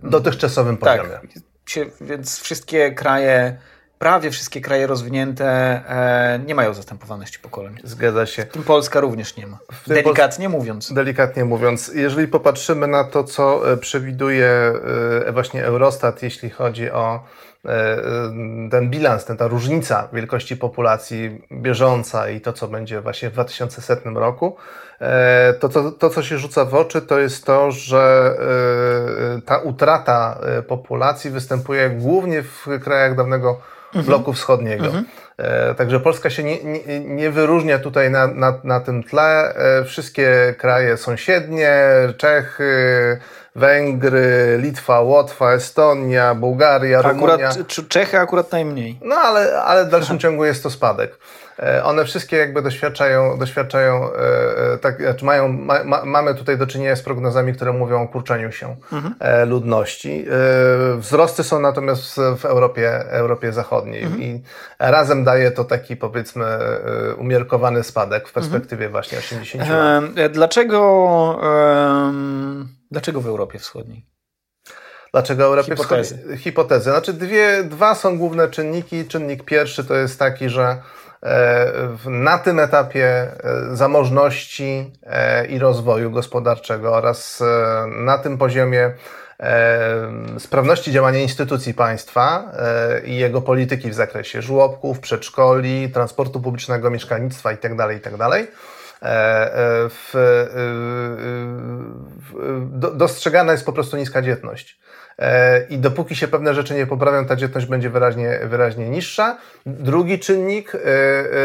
dotychczasowym 0.03 0.77
poziomie. 0.77 1.09
Tak, 1.09 1.87
więc 2.01 2.39
wszystkie 2.39 2.91
kraje 2.91 3.57
prawie 3.99 4.31
wszystkie 4.31 4.61
kraje 4.61 4.87
rozwinięte 4.87 5.45
e, 5.45 6.39
nie 6.45 6.55
mają 6.55 6.73
zastępowalności 6.73 7.39
pokoleń. 7.39 7.77
Zgadza 7.83 8.25
się. 8.25 8.45
W 8.45 8.47
tym 8.49 8.63
Polska 8.63 8.99
również 8.99 9.37
nie 9.37 9.47
ma. 9.47 9.57
Delikatnie 9.87 10.49
mówiąc. 10.49 10.93
Delikatnie 10.93 11.45
mówiąc. 11.45 11.91
Jeżeli 11.95 12.27
popatrzymy 12.27 12.87
na 12.87 13.03
to, 13.03 13.23
co 13.23 13.71
e, 13.73 13.77
przewiduje 13.77 14.47
e, 15.27 15.31
właśnie 15.31 15.65
Eurostat, 15.65 16.23
jeśli 16.23 16.49
chodzi 16.49 16.91
o 16.91 17.23
ten 18.71 18.89
bilans, 18.89 19.25
ten, 19.25 19.37
ta 19.37 19.47
różnica 19.47 20.07
wielkości 20.13 20.57
populacji 20.57 21.41
bieżąca 21.51 22.29
i 22.29 22.41
to, 22.41 22.53
co 22.53 22.67
będzie 22.67 23.01
właśnie 23.01 23.29
w 23.29 23.33
2100 23.33 24.09
roku, 24.09 24.57
to, 25.59 25.69
to, 25.69 25.91
to, 25.91 26.09
co 26.09 26.23
się 26.23 26.37
rzuca 26.37 26.65
w 26.65 26.75
oczy, 26.75 27.01
to 27.01 27.19
jest 27.19 27.45
to, 27.45 27.71
że 27.71 28.33
ta 29.45 29.57
utrata 29.57 30.39
populacji 30.67 31.31
występuje 31.31 31.89
głównie 31.89 32.43
w 32.43 32.67
krajach 32.83 33.15
dawnego 33.15 33.61
mhm. 33.87 34.05
bloku 34.05 34.33
wschodniego. 34.33 34.85
Mhm. 34.85 35.05
E, 35.37 35.75
także 35.75 35.99
Polska 35.99 36.29
się 36.29 36.43
nie, 36.43 36.63
nie, 36.63 36.99
nie 36.99 37.31
wyróżnia 37.31 37.79
tutaj 37.79 38.11
na, 38.11 38.27
na, 38.27 38.59
na 38.63 38.79
tym 38.79 39.03
tle. 39.03 39.55
E, 39.55 39.83
wszystkie 39.85 40.55
kraje 40.57 40.97
sąsiednie, 40.97 41.71
Czechy, 42.17 43.19
Węgry, 43.55 44.57
Litwa, 44.61 45.01
Łotwa, 45.01 45.53
Estonia, 45.53 46.35
Bułgaria, 46.35 47.01
Rumunia. 47.01 47.33
Akurat 47.33 47.87
Czechy 47.89 48.19
akurat 48.19 48.51
najmniej. 48.51 48.99
No 49.01 49.15
ale, 49.15 49.61
ale 49.61 49.85
w 49.85 49.89
dalszym 49.89 50.19
ciągu 50.19 50.45
jest 50.45 50.63
to 50.63 50.69
spadek. 50.69 51.17
E, 51.63 51.83
one 51.83 52.05
wszystkie 52.05 52.37
jakby 52.37 52.61
doświadczają, 52.61 53.37
doświadczają 53.37 54.13
e, 54.13 54.73
e, 54.73 54.77
tak, 54.77 55.01
znaczy 55.01 55.25
mają, 55.25 55.47
ma, 55.47 55.83
ma, 55.83 56.05
mamy 56.05 56.35
tutaj 56.35 56.57
do 56.57 56.67
czynienia 56.67 56.95
z 56.95 57.01
prognozami, 57.01 57.53
które 57.53 57.73
mówią 57.73 58.01
o 58.01 58.07
kurczeniu 58.07 58.51
się 58.51 58.75
mhm. 58.93 59.49
ludności. 59.49 60.25
Wzrosty 60.97 61.43
są 61.43 61.59
natomiast 61.59 62.19
w 62.37 62.45
Europie, 62.45 62.91
Europie 63.09 63.53
Zachodniej 63.53 64.03
mhm. 64.03 64.21
i 64.21 64.43
razem 64.79 65.23
daje 65.23 65.51
to 65.51 65.63
taki 65.63 65.95
powiedzmy 65.95 66.45
umiarkowany 67.17 67.83
spadek 67.83 68.27
w 68.27 68.33
perspektywie 68.33 68.85
mhm. 68.85 68.91
właśnie 68.91 69.17
80 69.17 69.69
lat. 69.69 70.31
Dlaczego, 70.31 71.39
dlaczego 72.91 73.21
w 73.21 73.27
Europie 73.27 73.59
Wschodniej? 73.59 74.05
Dlaczego 75.11 75.43
Europie 75.43 75.75
Hipotezy. 75.75 76.15
Wschodniej? 76.15 76.37
Hipotezy. 76.37 76.89
Znaczy 76.89 77.13
dwie, 77.13 77.63
dwa 77.63 77.95
są 77.95 78.17
główne 78.17 78.49
czynniki. 78.49 79.05
Czynnik 79.05 79.43
pierwszy 79.43 79.85
to 79.85 79.95
jest 79.95 80.19
taki, 80.19 80.49
że 80.49 80.81
E, 81.23 81.71
na 82.05 82.37
tym 82.37 82.59
etapie 82.59 83.05
e, 83.05 83.75
zamożności 83.75 84.91
e, 85.03 85.45
i 85.45 85.59
rozwoju 85.59 86.11
gospodarczego 86.11 86.95
oraz 86.95 87.43
na 87.87 88.17
tym 88.17 88.37
poziomie 88.37 88.93
sprawności 90.39 90.91
działania 90.91 91.19
instytucji 91.19 91.73
państwa 91.73 92.51
i 93.05 93.15
jego 93.15 93.41
polityki 93.41 93.89
w 93.89 93.93
zakresie 93.93 94.41
żłobków, 94.41 94.99
przedszkoli, 94.99 95.89
transportu 95.89 96.41
publicznego, 96.41 96.89
mieszkalnictwa 96.89 97.51
itd., 97.51 97.75
tak 97.77 97.93
itd., 97.93 98.17
tak 98.17 98.47
w, 99.01 100.11
w, 102.31 102.97
dostrzegana 102.97 103.51
jest 103.51 103.65
po 103.65 103.73
prostu 103.73 103.97
niska 103.97 104.21
dzietność. 104.21 104.79
E, 105.19 105.65
i 105.69 105.77
dopóki 105.77 106.15
się 106.15 106.27
pewne 106.27 106.53
rzeczy 106.53 106.73
nie 106.73 106.87
poprawią, 106.87 107.25
ta 107.25 107.35
dzietność 107.35 107.67
będzie 107.67 107.89
wyraźnie, 107.89 108.39
wyraźnie 108.43 108.89
niższa. 108.89 109.37
Drugi 109.65 110.19
czynnik 110.19 110.75
e, 110.75 110.79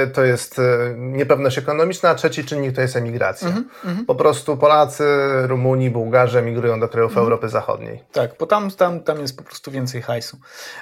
e, 0.03 0.07
to 0.07 0.25
jest 0.25 0.61
niepewność 0.97 1.59
ekonomiczna, 1.59 2.11
a 2.11 2.15
trzeci 2.15 2.45
czynnik 2.45 2.75
to 2.75 2.81
jest 2.81 2.97
emigracja. 2.97 3.49
Mm 3.49 3.65
-hmm. 3.85 4.05
Po 4.07 4.15
prostu 4.15 4.57
Polacy, 4.57 5.05
Rumuni, 5.43 5.91
Bułgarzy 5.91 6.39
emigrują 6.39 6.81
do 6.81 6.89
krajów 6.89 7.13
mm 7.13 7.21
-hmm. 7.21 7.25
Europy 7.25 7.49
Zachodniej. 7.49 8.03
Tak, 8.13 8.31
bo 8.39 8.47
tam, 8.47 8.71
tam, 8.71 9.01
tam 9.01 9.21
jest 9.21 9.37
po 9.37 9.43
prostu 9.43 9.71
więcej 9.71 10.03
hajsu. 10.03 10.39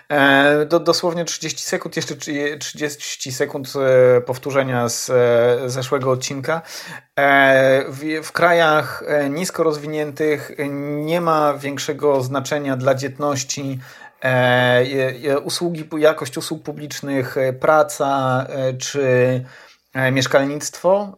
E, 0.08 0.66
do, 0.66 0.80
dosłownie 0.80 1.25
30 1.25 1.62
sekund, 1.62 1.96
jeszcze 1.96 2.14
30 2.58 3.32
sekund 3.32 3.72
powtórzenia 4.26 4.88
z 4.88 5.11
zeszłego 5.72 6.11
odcinka. 6.11 6.62
E, 7.18 7.84
w, 7.88 8.26
w 8.26 8.32
krajach 8.32 9.04
nisko 9.30 9.62
rozwiniętych 9.62 10.50
nie 11.04 11.20
ma 11.20 11.54
większego 11.54 12.22
znaczenia 12.22 12.76
dla 12.83 12.95
dzietności 12.95 13.79
e, 14.25 15.41
usługi, 15.45 15.89
jakość 15.99 16.37
usług 16.37 16.62
publicznych, 16.62 17.37
e, 17.37 17.53
praca 17.53 18.47
e, 18.49 18.75
czy 18.75 19.45
mieszkalnictwo, 20.12 21.17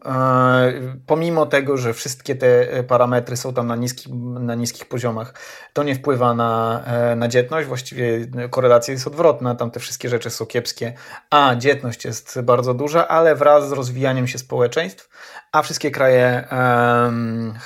pomimo 1.05 1.45
tego, 1.45 1.77
że 1.77 1.93
wszystkie 1.93 2.35
te 2.35 2.83
parametry 2.83 3.37
są 3.37 3.53
tam 3.53 3.67
na, 3.67 3.75
niskich 3.75 4.13
na 4.39 4.55
niskich 4.55 4.85
poziomach, 4.85 5.33
to 5.73 5.83
nie 5.83 5.95
wpływa 5.95 6.33
na, 6.33 6.83
na 7.15 7.27
dzietność. 7.27 7.67
Właściwie 7.67 8.27
korelacja 8.49 8.91
jest 8.91 9.07
odwrotna, 9.07 9.55
tam 9.55 9.71
te 9.71 9.79
wszystkie 9.79 10.09
rzeczy 10.09 10.29
są 10.29 10.45
kiepskie, 10.45 10.93
a 11.29 11.55
dzietność 11.55 12.05
jest 12.05 12.41
bardzo 12.41 12.73
duża, 12.73 13.07
ale 13.07 13.35
wraz 13.35 13.69
z 13.69 13.71
rozwijaniem 13.71 14.27
się 14.27 14.37
społeczeństw, 14.37 15.09
a 15.51 15.61
wszystkie 15.61 15.91
kraje, 15.91 16.47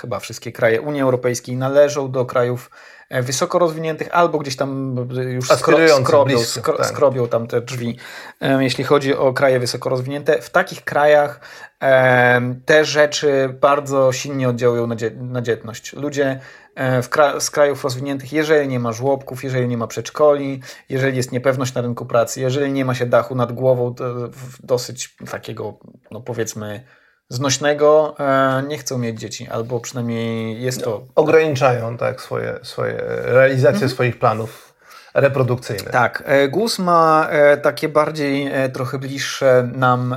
chyba 0.02 0.20
wszystkie 0.20 0.52
kraje 0.52 0.82
Unii 0.82 1.02
Europejskiej 1.02 1.56
należą 1.56 2.12
do 2.12 2.26
krajów 2.26 2.70
wysoko 3.12 3.60
rozwiniętych, 3.60 4.10
albo 4.12 4.40
gdzieś 4.40 4.56
tam 4.56 4.96
już 5.30 5.46
skro, 5.46 5.78
skrobią, 6.00 6.26
blisko, 6.26 6.60
skro, 6.62 6.78
tak. 6.78 6.86
skrobią 6.86 7.28
tam 7.28 7.48
te 7.48 7.62
drzwi, 7.62 7.98
jeśli 8.60 8.84
chodzi 8.84 9.16
o 9.16 9.34
kraje 9.34 9.60
wysoko 9.60 9.90
rozwinięte. 9.90 10.42
W 10.42 10.50
takich 10.50 10.84
krajach 10.84 11.40
te 12.66 12.86
rzeczy 12.86 13.58
bardzo 13.62 14.12
silnie 14.12 14.50
oddziałują 14.50 14.88
na, 14.88 14.96
dzie 14.96 15.12
na 15.12 15.42
dzietność. 15.42 15.94
Ludzie 15.94 16.40
e, 16.76 17.02
kra 17.02 17.40
z 17.40 17.50
krajów 17.50 17.84
rozwiniętych, 17.84 18.34
jeżeli 18.34 18.68
nie 18.68 18.80
ma 18.80 18.92
żłobków, 18.92 19.44
jeżeli 19.44 19.68
nie 19.68 19.78
ma 19.78 19.88
przedszkoli, 19.88 20.62
jeżeli 20.90 21.18
jest 21.18 21.32
niepewność 21.32 21.74
na 21.74 21.82
rynku 21.82 22.06
pracy, 22.06 22.42
jeżeli 22.42 22.72
nie 22.72 22.86
ma 22.86 22.96
się 22.96 23.06
dachu 23.06 23.36
nad 23.36 23.52
głową, 23.52 23.96
dosyć 24.64 25.16
takiego, 25.32 25.80
no 26.12 26.22
powiedzmy, 26.22 26.84
znośnego 27.30 28.16
e, 28.20 28.64
nie 28.68 28.78
chcą 28.78 28.98
mieć 28.98 29.20
dzieci, 29.20 29.48
albo 29.48 29.80
przynajmniej 29.80 30.62
jest 30.62 30.84
to. 30.84 31.08
Ograniczają 31.16 31.98
tak 31.98 32.22
swoje, 32.22 32.60
swoje 32.64 33.02
realizację 33.08 33.74
mhm. 33.74 33.92
swoich 33.92 34.20
planów 34.20 34.74
reprodukcyjnych. 35.14 35.90
Tak. 35.90 36.24
E, 36.26 36.48
GUS 36.48 36.80
ma 36.80 37.28
e, 37.30 37.58
takie 37.58 37.90
bardziej 37.90 38.52
trochę 38.74 39.00
bliższe 39.00 39.70
nam 39.76 40.16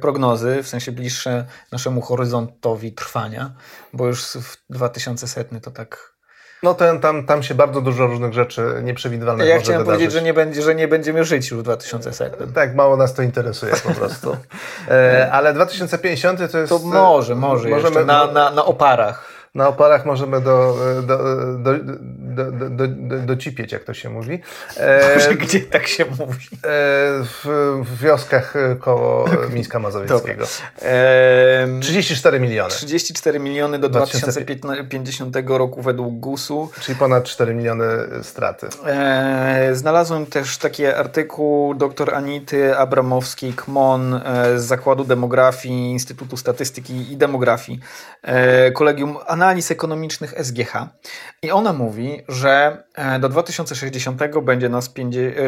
prognozy, 0.00 0.62
w 0.62 0.68
sensie 0.68 0.92
bliższe 0.92 1.46
naszemu 1.72 2.00
horyzontowi 2.00 2.92
trwania, 2.92 3.52
bo 3.92 4.06
już 4.06 4.22
w 4.24 4.56
2100 4.70 5.60
to 5.60 5.70
tak 5.70 6.09
no 6.62 6.74
ten, 6.74 7.00
tam, 7.00 7.26
tam 7.26 7.42
się 7.42 7.54
bardzo 7.54 7.80
dużo 7.80 8.06
różnych 8.06 8.32
rzeczy 8.32 8.80
nieprzewidywalnych 8.82 9.48
ja 9.48 9.54
może 9.54 9.64
chciałem 9.64 9.80
wydarzyć. 9.80 9.98
powiedzieć, 9.98 10.12
że 10.12 10.22
nie, 10.22 10.34
będzie, 10.34 10.62
że 10.62 10.74
nie 10.74 10.88
będziemy 10.88 11.24
żyć 11.24 11.50
już 11.50 11.60
w 11.60 11.62
2100. 11.62 12.24
Tak, 12.54 12.74
mało 12.74 12.96
nas 12.96 13.14
to 13.14 13.22
interesuje 13.22 13.72
po 13.76 13.94
prostu. 13.94 14.36
E, 14.90 15.32
ale 15.32 15.54
2050 15.54 16.52
to 16.52 16.58
jest... 16.58 16.68
To 16.68 16.78
może, 16.78 17.34
może 17.34 17.68
możemy, 17.68 18.04
na, 18.04 18.26
na, 18.26 18.50
na 18.50 18.64
oparach 18.64 19.39
na 19.54 19.68
oparach 19.68 20.06
możemy 20.06 20.40
do, 20.40 20.76
do, 21.02 21.18
do, 21.58 21.74
do, 22.34 22.70
do, 22.70 22.88
do, 22.88 23.18
docipieć, 23.18 23.72
jak 23.72 23.84
to 23.84 23.94
się 23.94 24.10
mówi. 24.10 24.40
E, 24.76 25.34
Gdzie 25.34 25.60
tak 25.60 25.86
się 25.86 26.04
mówi? 26.04 26.46
E, 26.52 26.58
w, 27.24 27.44
w 27.84 28.02
wioskach 28.02 28.54
koło 28.80 29.24
Mińska 29.54 29.78
Mazowieckiego. 29.78 30.44
E, 30.82 31.68
34 31.80 32.40
miliony. 32.40 32.70
34 32.70 33.38
miliony 33.38 33.78
do 33.78 33.88
2050 33.88 35.36
roku 35.46 35.82
według 35.82 36.14
GUS-u. 36.14 36.70
Czyli 36.80 36.98
ponad 36.98 37.24
4 37.24 37.54
miliony 37.54 37.86
straty. 38.22 38.68
E, 38.86 39.70
znalazłem 39.72 40.26
też 40.26 40.58
taki 40.58 40.86
artykuł 40.86 41.74
dr 41.74 42.14
Anity 42.14 42.74
Abramowskiej-Kmon 42.76 44.20
e, 44.24 44.58
z 44.58 44.64
Zakładu 44.64 45.04
Demografii 45.04 45.90
Instytutu 45.90 46.36
Statystyki 46.36 47.12
i 47.12 47.16
Demografii 47.16 47.80
e, 48.22 48.70
Kolegium 48.70 49.16
Analiz 49.40 49.70
Ekonomicznych 49.70 50.34
SGH 50.42 50.72
i 51.42 51.50
ona 51.50 51.72
mówi, 51.72 52.22
że 52.28 52.82
e, 52.94 53.18
do 53.18 53.28
2060 53.28 54.20
będzie 54.42 54.68
nas 54.68 54.92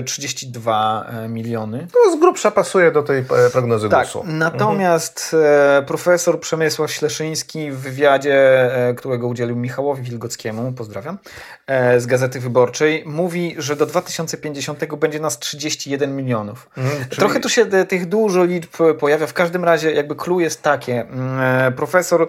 32 0.04 1.06
e, 1.08 1.28
miliony. 1.28 1.86
To 1.92 2.16
z 2.16 2.20
grubsza 2.20 2.50
pasuje 2.50 2.92
do 2.92 3.02
tej 3.02 3.18
e, 3.18 3.50
prognozy 3.52 3.88
tak, 3.88 4.06
GUS-u. 4.06 4.24
Natomiast 4.26 5.34
mhm. 5.34 5.84
profesor 5.84 6.40
Przemysław 6.40 6.90
Śleszyński 6.90 7.70
w 7.70 7.78
wywiadzie, 7.78 8.70
którego 8.96 9.28
udzielił 9.28 9.56
Michałowi 9.56 10.02
Wilgockiemu, 10.02 10.72
pozdrawiam, 10.72 11.18
z 11.98 12.06
Gazety 12.06 12.40
Wyborczej, 12.40 13.02
mówi, 13.06 13.54
że 13.58 13.76
do 13.76 13.86
2050 13.86 14.94
będzie 14.96 15.20
nas 15.20 15.38
31 15.38 16.16
milionów. 16.16 16.70
Mhm, 16.76 17.04
czyli... 17.04 17.16
Trochę 17.16 17.40
tu 17.40 17.48
się 17.48 17.66
tych 17.66 18.08
dużo 18.08 18.44
liczb 18.44 18.76
pojawia. 18.98 19.26
W 19.26 19.32
każdym 19.32 19.64
razie 19.64 19.92
jakby 19.92 20.16
clue 20.16 20.40
jest 20.40 20.62
takie. 20.62 21.00
Mm, 21.00 21.72
profesor 21.72 22.28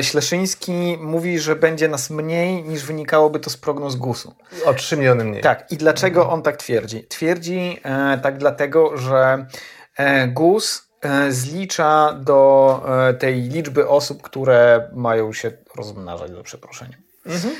Śleszyński 0.00 0.98
mówi, 1.00 1.38
że 1.38 1.56
będzie 1.56 1.88
nas 1.88 2.10
mniej 2.10 2.62
niż 2.62 2.84
wynikałoby 2.84 3.40
to 3.40 3.50
z 3.50 3.56
prognoz 3.56 3.96
GUS-u. 3.96 4.34
O 4.64 4.74
3 4.74 4.96
miliony 4.96 5.24
mniej. 5.24 5.42
Tak. 5.42 5.72
I 5.72 5.76
dlaczego 5.76 6.30
on 6.30 6.42
tak 6.42 6.56
twierdzi? 6.56 7.04
Twierdzi 7.04 7.80
e, 7.82 8.18
tak 8.22 8.38
dlatego, 8.38 8.96
że 8.96 9.46
e, 9.96 10.28
GUS 10.28 10.88
e, 11.00 11.32
zlicza 11.32 12.12
do 12.12 12.82
e, 13.08 13.14
tej 13.14 13.40
liczby 13.40 13.88
osób, 13.88 14.22
które 14.22 14.90
mają 14.94 15.32
się 15.32 15.52
rozmnażać, 15.76 16.30
za 16.30 16.42
przeproszeniem. 16.42 17.02
Mhm. 17.26 17.54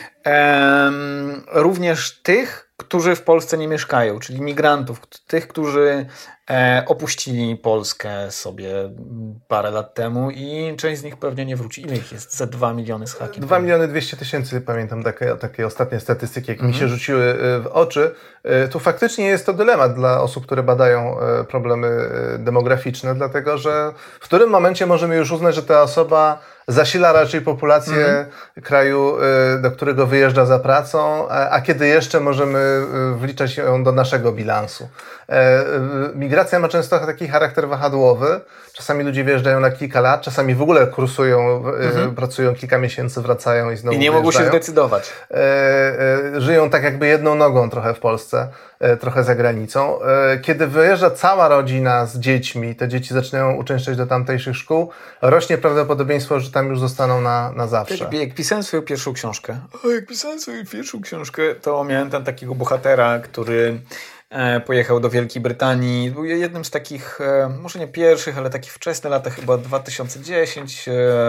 również 1.53 2.23
tych, 2.23 2.70
którzy 2.81 3.17
w 3.17 3.23
Polsce 3.23 3.59
nie 3.59 3.69
mieszkają, 3.69 4.19
czyli 4.19 4.41
migrantów, 4.41 5.01
tych, 5.27 5.49
którzy 5.49 6.07
e, 6.51 6.85
opuścili 6.87 7.57
Polskę 7.57 8.31
sobie 8.31 8.71
parę 9.49 9.71
lat 9.71 9.95
temu 9.95 10.31
i 10.31 10.75
część 10.77 11.01
z 11.01 11.05
nich 11.05 11.17
pewnie 11.17 11.47
nie 11.47 11.57
wróci. 11.57 11.83
Ile 11.83 11.97
ich 11.97 12.13
jest? 12.13 12.37
Ze 12.37 12.47
2 12.47 12.75
miliony 12.75 13.07
z 13.07 13.15
hakiem? 13.15 13.43
2 13.43 13.59
miliony 13.59 13.89
200 13.89 14.17
tysięcy, 14.17 14.61
pamiętam 14.61 15.03
takie, 15.03 15.37
takie 15.37 15.67
ostatnie 15.67 16.01
statystyki, 16.01 16.51
jak 16.51 16.59
mhm. 16.59 16.69
mi 16.73 16.79
się 16.79 16.85
mhm. 16.85 16.99
rzuciły 16.99 17.25
e, 17.25 17.61
w 17.61 17.67
oczy. 17.67 18.15
E, 18.45 18.69
tu 18.69 18.79
faktycznie 18.79 19.27
jest 19.27 19.47
to 19.47 19.53
dylemat 19.53 19.95
dla 19.95 20.23
osób, 20.23 20.47
które 20.47 20.63
badają 20.63 21.17
problemy 21.49 22.11
demograficzne, 22.39 23.15
dlatego 23.15 23.59
że 23.59 23.93
w 24.21 24.25
którym 24.25 24.51
momencie 24.51 24.87
możemy 24.87 25.17
już 25.17 25.33
uznać, 25.33 25.55
że 25.55 25.63
ta 25.63 25.83
osoba 25.83 26.41
zasila 26.71 27.13
raczej 27.13 27.41
populację 27.41 28.07
mhm. 28.07 28.27
kraju, 28.63 29.17
y, 29.57 29.63
do 29.63 29.71
którego 29.71 30.07
wyjeżdża 30.07 30.47
za 30.47 30.59
pracą, 30.59 31.29
a 31.29 31.61
kiedy 31.61 31.87
jeszcze 31.87 32.21
możemy 32.21 32.59
y, 32.71 33.19
wliczać 33.19 33.57
ją 33.57 33.85
do 33.85 33.93
naszego 33.93 34.33
bilansu. 34.33 34.89
E, 35.29 35.61
y, 35.61 35.65
migracja 36.15 36.59
ma 36.59 36.69
często 36.69 36.99
taki 36.99 37.29
charakter 37.29 37.69
wahadłowy. 37.69 38.41
Czasami 38.73 39.05
ludzie 39.05 39.25
wyjeżdżają 39.25 39.61
na 39.61 39.71
kilka 39.71 40.01
lat, 40.01 40.23
czasami 40.23 40.55
w 40.55 40.63
ogóle 40.63 40.87
kursują, 40.87 41.67
mhm. 41.67 42.15
pracują 42.15 42.55
kilka 42.55 42.79
miesięcy, 42.79 43.21
wracają 43.21 43.71
i 43.71 43.77
znowu 43.77 43.97
I 43.97 44.01
nie 44.01 44.11
mogą 44.11 44.31
się 44.33 44.47
zdecydować. 44.47 45.13
E, 45.31 45.37
e, 45.37 46.41
żyją 46.41 46.71
tak 46.71 46.83
jakby 46.83 47.07
jedną 47.07 47.35
nogą 47.35 47.71
trochę 47.71 47.95
w 47.95 47.99
Polsce. 47.99 48.49
E, 48.81 48.97
trochę 48.97 49.25
za 49.25 49.35
granicą. 49.35 50.03
E, 50.03 50.39
kiedy 50.39 50.67
wyjeżdża 50.67 51.11
cała 51.11 51.49
rodzina 51.49 52.07
z 52.07 52.19
dziećmi, 52.19 52.75
te 52.75 52.89
dzieci 52.89 53.15
zaczynają 53.15 53.55
uczęszczać 53.55 53.97
do 53.97 54.07
tamtejszych 54.07 54.57
szkół, 54.57 54.91
rośnie 55.23 55.59
prawdopodobieństwo, 55.59 56.41
że 56.41 56.51
tam 56.51 56.69
już 56.69 56.81
zostaną 56.81 57.21
na, 57.21 57.53
na 57.53 57.67
zawsze. 57.67 58.05
Jak, 58.05 58.13
jak 58.13 58.35
pisałem 58.35 58.63
swoją 58.63 58.83
pierwszą 58.83 59.13
książkę, 59.13 59.59
o, 59.85 59.89
jak 59.89 60.07
pisałem 60.07 60.41
swoją 60.41 60.67
pierwszą 60.67 61.01
książkę, 61.01 61.43
to 61.63 61.85
miałem 61.85 62.11
tam 62.11 62.25
takiego 62.25 62.55
bohatera, 62.61 63.19
który 63.19 63.81
e, 64.31 64.61
pojechał 64.61 65.01
do 65.01 65.11
Wielkiej 65.11 65.43
Brytanii. 65.43 66.11
Był 66.11 66.25
jednym 66.25 66.65
z 66.65 66.71
takich, 66.71 67.19
może 67.61 67.79
nie 67.79 67.89
pierwszych, 67.89 68.39
ale 68.39 68.51
takich 68.51 68.73
wczesnych 68.73 69.11
latach, 69.11 69.35
chyba 69.35 69.59
2010, 69.59 70.89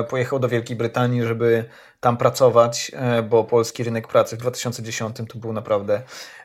pojechał 0.10 0.40
do 0.40 0.50
Wielkiej 0.50 0.76
Brytanii, 0.76 1.24
żeby 1.24 1.66
tam 2.00 2.18
pracować, 2.18 2.92
bo 3.30 3.44
polski 3.44 3.84
rynek 3.84 4.08
pracy 4.08 4.36
w 4.36 4.40
2010 4.40 5.18
to 5.18 5.40
był 5.40 5.54
naprawdę 5.54 6.02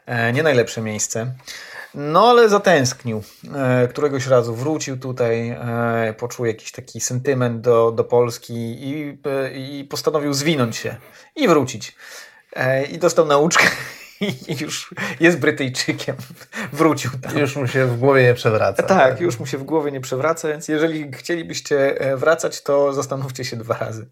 E, 0.07 0.33
nie 0.33 0.43
najlepsze 0.43 0.81
miejsce. 0.81 1.35
No 1.95 2.28
ale 2.28 2.49
zatęsknił. 2.49 3.23
E, 3.55 3.88
któregoś 3.88 4.26
razu 4.26 4.55
wrócił 4.55 4.99
tutaj, 4.99 5.49
e, 5.49 6.14
poczuł 6.19 6.47
jakiś 6.47 6.73
taki 6.73 7.00
sentyment 7.00 7.61
do, 7.61 7.93
do 7.93 8.05
Polski 8.05 8.55
i, 8.55 9.19
i 9.55 9.85
postanowił 9.85 10.33
zwinąć 10.33 10.76
się 10.76 10.97
i 11.37 11.49
wrócić. 11.49 11.97
I 12.93 12.99
dostał 12.99 13.26
nauczkę 13.26 13.64
i 14.20 14.56
już 14.62 14.94
jest 15.20 15.38
Brytyjczykiem. 15.38 16.16
Wrócił 16.73 17.11
tam. 17.23 17.38
Już 17.38 17.56
mu 17.56 17.66
się 17.66 17.87
w 17.87 17.99
głowie 17.99 18.23
nie 18.23 18.35
przewraca. 18.35 18.82
Tak, 18.82 19.20
już 19.20 19.38
mu 19.38 19.46
się 19.46 19.58
w 19.58 19.62
głowie 19.62 19.92
nie 19.92 20.00
przewraca, 20.00 20.49
więc 20.49 20.68
jeżeli 20.68 21.12
chcielibyście 21.12 21.99
wracać, 22.16 22.62
to 22.62 22.92
zastanówcie 22.92 23.44
się 23.44 23.56
dwa 23.56 23.78
razy. 23.78 24.06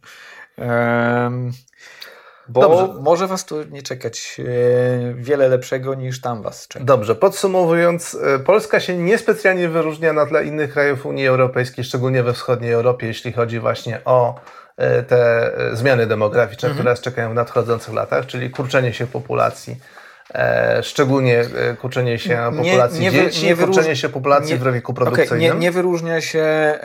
Bo 2.48 2.60
Dobrze. 2.60 3.02
może 3.02 3.26
was 3.26 3.44
tu 3.44 3.64
nie 3.64 3.82
czekać 3.82 4.36
e, 4.38 5.14
wiele 5.14 5.48
lepszego 5.48 5.94
niż 5.94 6.20
tam 6.20 6.42
was 6.42 6.68
czeka. 6.68 6.84
Dobrze, 6.84 7.14
podsumowując, 7.14 8.18
e, 8.22 8.38
Polska 8.38 8.80
się 8.80 8.96
niespecjalnie 8.96 9.68
wyróżnia 9.68 10.12
na 10.12 10.26
tle 10.26 10.44
innych 10.44 10.72
krajów 10.72 11.06
Unii 11.06 11.26
Europejskiej, 11.26 11.84
szczególnie 11.84 12.22
we 12.22 12.32
wschodniej 12.32 12.72
Europie, 12.72 13.06
jeśli 13.06 13.32
chodzi 13.32 13.60
właśnie 13.60 14.00
o 14.04 14.34
e, 14.34 14.40
te 15.08 15.52
zmiany 15.72 16.06
demograficzne, 16.06 16.68
mhm. 16.68 16.74
które 16.74 16.90
nas 16.92 17.00
czekają 17.00 17.30
w 17.30 17.34
nadchodzących 17.34 17.94
latach, 17.94 18.26
czyli 18.26 18.50
kurczenie 18.50 18.92
się 18.92 19.06
populacji. 19.06 19.76
szczególnie 20.82 21.44
kurczenie 21.80 22.18
się 22.18 22.50
populacji 22.56 23.00
nie, 23.00 23.10
nie, 23.10 23.22
dzieci, 23.22 23.46
nie 23.46 23.56
kurczenie 23.56 23.96
się 23.96 24.08
populacji 24.08 24.56
w 24.56 24.72
wieku 24.72 24.94
produkcyjnym. 24.94 25.38
Okay, 25.38 25.54
nie, 25.54 25.60
nie 25.60 25.72
wyróżnia 25.72 26.20
się 26.20 26.78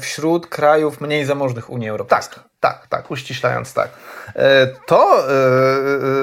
wśród 0.00 0.46
krajów 0.46 1.00
mniej 1.00 1.24
zamożnych 1.24 1.70
Unii 1.70 1.88
Europejskiej. 1.88 2.38
Tak, 2.38 2.55
tak, 2.66 2.86
tak, 2.86 3.10
uściślając 3.10 3.74
tak. 3.74 3.88
E, 4.34 4.66
to, 4.86 5.28
e, 5.28 5.32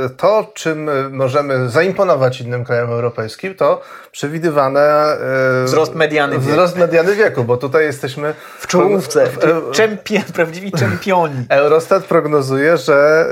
e, 0.05 0.09
to, 0.09 0.51
czym 0.53 0.89
możemy 1.11 1.69
zaimponować 1.69 2.41
innym 2.41 2.65
krajom 2.65 2.91
europejskim, 2.91 3.55
to 3.55 3.81
przewidywane 4.11 5.17
wzrost 5.65 5.95
mediany 5.95 6.39
wieku. 6.39 6.51
Wzrost 6.51 6.77
mediany 6.77 7.15
wieku, 7.15 7.43
bo 7.43 7.57
tutaj 7.57 7.85
jesteśmy 7.85 8.33
w 8.59 8.67
czołówce, 8.67 9.27
czempion, 9.71 10.23
prawdziwi 10.33 10.71
czempioni. 10.71 11.45
Eurostat 11.49 12.03
prognozuje, 12.03 12.77
że 12.77 13.25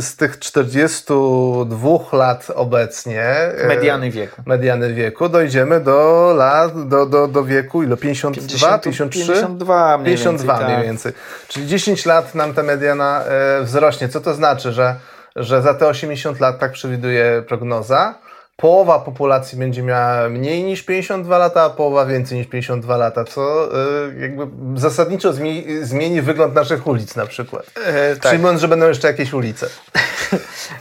z 0.00 0.16
tych 0.16 0.38
42 0.38 1.88
lat 2.12 2.46
obecnie 2.54 3.34
mediany 3.68 4.10
wieku. 4.10 4.42
Mediany 4.46 4.94
wieku 4.94 5.28
dojdziemy 5.28 5.80
do 5.80 6.32
lat, 6.36 6.88
do, 6.88 7.06
do, 7.06 7.28
do 7.28 7.44
wieku 7.44 7.82
ile? 7.82 7.96
52, 7.96 8.78
53? 8.78 9.26
52 9.26 9.98
mniej 9.98 10.14
52 10.14 10.52
więcej, 10.52 10.66
mniej 10.66 10.76
tak. 10.76 10.86
więcej. 10.86 11.12
Czyli 11.48 11.66
10 11.66 12.06
lat 12.06 12.34
nam 12.34 12.53
ta 12.54 12.62
mediana 12.62 13.24
wzrośnie. 13.62 14.08
Co 14.08 14.20
to 14.20 14.34
znaczy, 14.34 14.72
że, 14.72 14.96
że 15.36 15.62
za 15.62 15.74
te 15.74 15.86
80 15.86 16.40
lat, 16.40 16.58
tak 16.58 16.72
przewiduje 16.72 17.44
prognoza, 17.48 18.14
połowa 18.56 18.98
populacji 18.98 19.58
będzie 19.58 19.82
miała 19.82 20.28
mniej 20.28 20.64
niż 20.64 20.82
52 20.82 21.38
lata, 21.38 21.62
a 21.62 21.70
połowa 21.70 22.06
więcej 22.06 22.38
niż 22.38 22.46
52 22.46 22.96
lata, 22.96 23.24
co 23.24 23.68
y, 24.08 24.20
jakby 24.20 24.46
zasadniczo 24.80 25.32
zmieni, 25.32 25.84
zmieni 25.84 26.22
wygląd 26.22 26.54
naszych 26.54 26.86
ulic 26.86 27.16
na 27.16 27.26
przykład. 27.26 27.70
E, 27.86 28.16
tak. 28.16 28.24
Przyjmując, 28.24 28.60
że 28.60 28.68
będą 28.68 28.88
jeszcze 28.88 29.08
jakieś 29.08 29.32
ulice. 29.32 29.66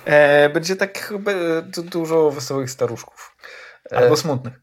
E, 0.05 0.49
będzie 0.49 0.75
tak 0.75 1.13
dużo 1.77 2.31
wesołych 2.31 2.71
staruszków. 2.71 3.35
Albo 3.91 4.13
e, 4.13 4.17
smutnych. 4.17 4.62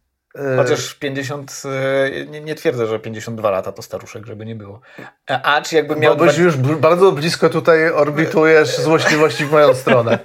Chociaż 0.56 0.94
50, 0.94 1.62
yy, 1.64 2.26
nie, 2.26 2.40
nie, 2.40 2.54
twierdzę, 2.54 2.86
że 2.86 2.98
52 2.98 3.50
lata 3.50 3.72
to 3.72 3.82
staruszek, 3.82 4.26
żeby 4.26 4.46
nie 4.46 4.54
było. 4.54 4.80
A 5.26 5.62
czy 5.62 5.76
jakby 5.76 5.96
miał... 5.96 6.16
Bo 6.16 6.24
byś 6.24 6.38
już 6.38 6.56
bardzo 6.56 7.12
blisko 7.12 7.48
tutaj 7.48 7.90
orbitujesz 7.90 8.78
złośliwości 8.78 9.44
w 9.44 9.50
moją 9.50 9.74
stronę. 9.74 10.18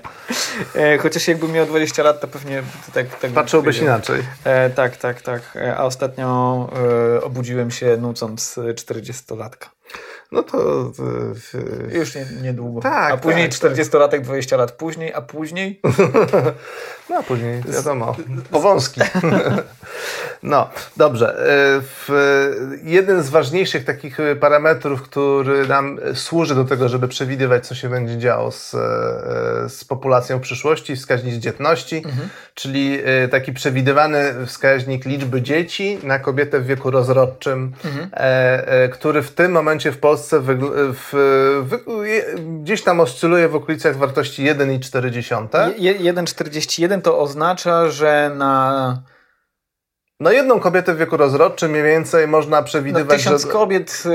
Yy, 0.75 0.97
chociaż 1.03 1.27
jakby 1.27 1.47
miał 1.47 1.65
20 1.65 2.03
lat, 2.03 2.21
to 2.21 2.27
pewnie 2.27 2.63
tak... 2.93 3.19
tak 3.19 3.31
Patrzyłbyś 3.31 3.77
inaczej. 3.77 4.23
tak, 4.75 4.97
tak, 4.97 5.21
tak. 5.21 5.41
A 5.77 5.85
ostatnio 5.85 6.69
obudziłem 7.23 7.71
się 7.71 7.97
nucąc 7.97 8.55
40-latka. 8.57 9.69
No 10.31 10.43
to... 10.43 10.57
Już 11.89 12.15
nie, 12.15 12.25
niedługo. 12.41 12.81
Tak, 12.81 13.13
a 13.13 13.17
później 13.17 13.49
tak, 13.49 13.71
40-latek, 13.71 14.09
tak. 14.09 14.21
20 14.21 14.57
lat 14.57 14.71
później, 14.71 15.13
a 15.13 15.21
później... 15.21 15.81
no 17.09 17.23
później, 17.23 17.61
wiadomo, 17.61 18.15
powązki. 18.51 19.01
no, 20.43 20.69
dobrze. 20.97 21.39
E, 21.39 21.81
w, 21.81 22.09
jeden 22.83 23.23
z 23.23 23.29
ważniejszych 23.29 23.85
takich 23.85 24.17
parametrów, 24.39 25.01
który 25.01 25.67
nam 25.67 25.99
służy 26.13 26.55
do 26.55 26.65
tego, 26.65 26.89
żeby 26.89 27.07
przewidywać, 27.07 27.67
co 27.67 27.75
się 27.75 27.89
będzie 27.89 28.17
działo 28.17 28.51
z, 28.51 28.73
e, 28.73 29.69
z 29.69 29.83
populacją 29.83 30.37
w 30.37 30.41
przyszłości, 30.41 30.95
wskaźnik 30.95 31.35
dzietności, 31.35 31.97
mhm. 31.97 32.29
czyli 32.53 32.99
e, 33.05 33.27
taki 33.27 33.53
przewidywany 33.53 34.33
wskaźnik 34.45 35.05
liczby 35.05 35.41
dzieci 35.41 35.99
na 36.03 36.19
kobietę 36.19 36.59
w 36.59 36.65
wieku 36.65 36.91
rozrodczym, 36.91 37.73
mhm. 37.85 38.09
który 38.91 39.21
w 39.21 39.31
tym 39.31 39.51
momencie 39.51 39.91
w 39.91 39.97
Polsce 39.97 40.39
w, 40.39 40.57
w, 40.93 41.81
gdzieś 42.63 42.83
tam 42.83 42.99
oscyluje 42.99 43.47
w 43.47 43.55
okolicach 43.55 43.97
wartości 43.97 44.43
1,4. 44.43 45.11
1,41 45.79 46.94
to 47.01 47.19
oznacza, 47.19 47.89
że 47.89 48.31
na 48.35 49.03
no 50.19 50.31
jedną 50.31 50.59
kobietę 50.59 50.93
w 50.93 50.97
wieku 50.97 51.17
rozrodczym 51.17 51.71
mniej 51.71 51.83
więcej 51.83 52.27
można 52.27 52.63
przewidywać, 52.63 53.09
na 53.09 53.15
tysiąc 53.15 53.41
że... 53.41 53.47
kobiet, 53.47 54.03
y, 54.05 54.09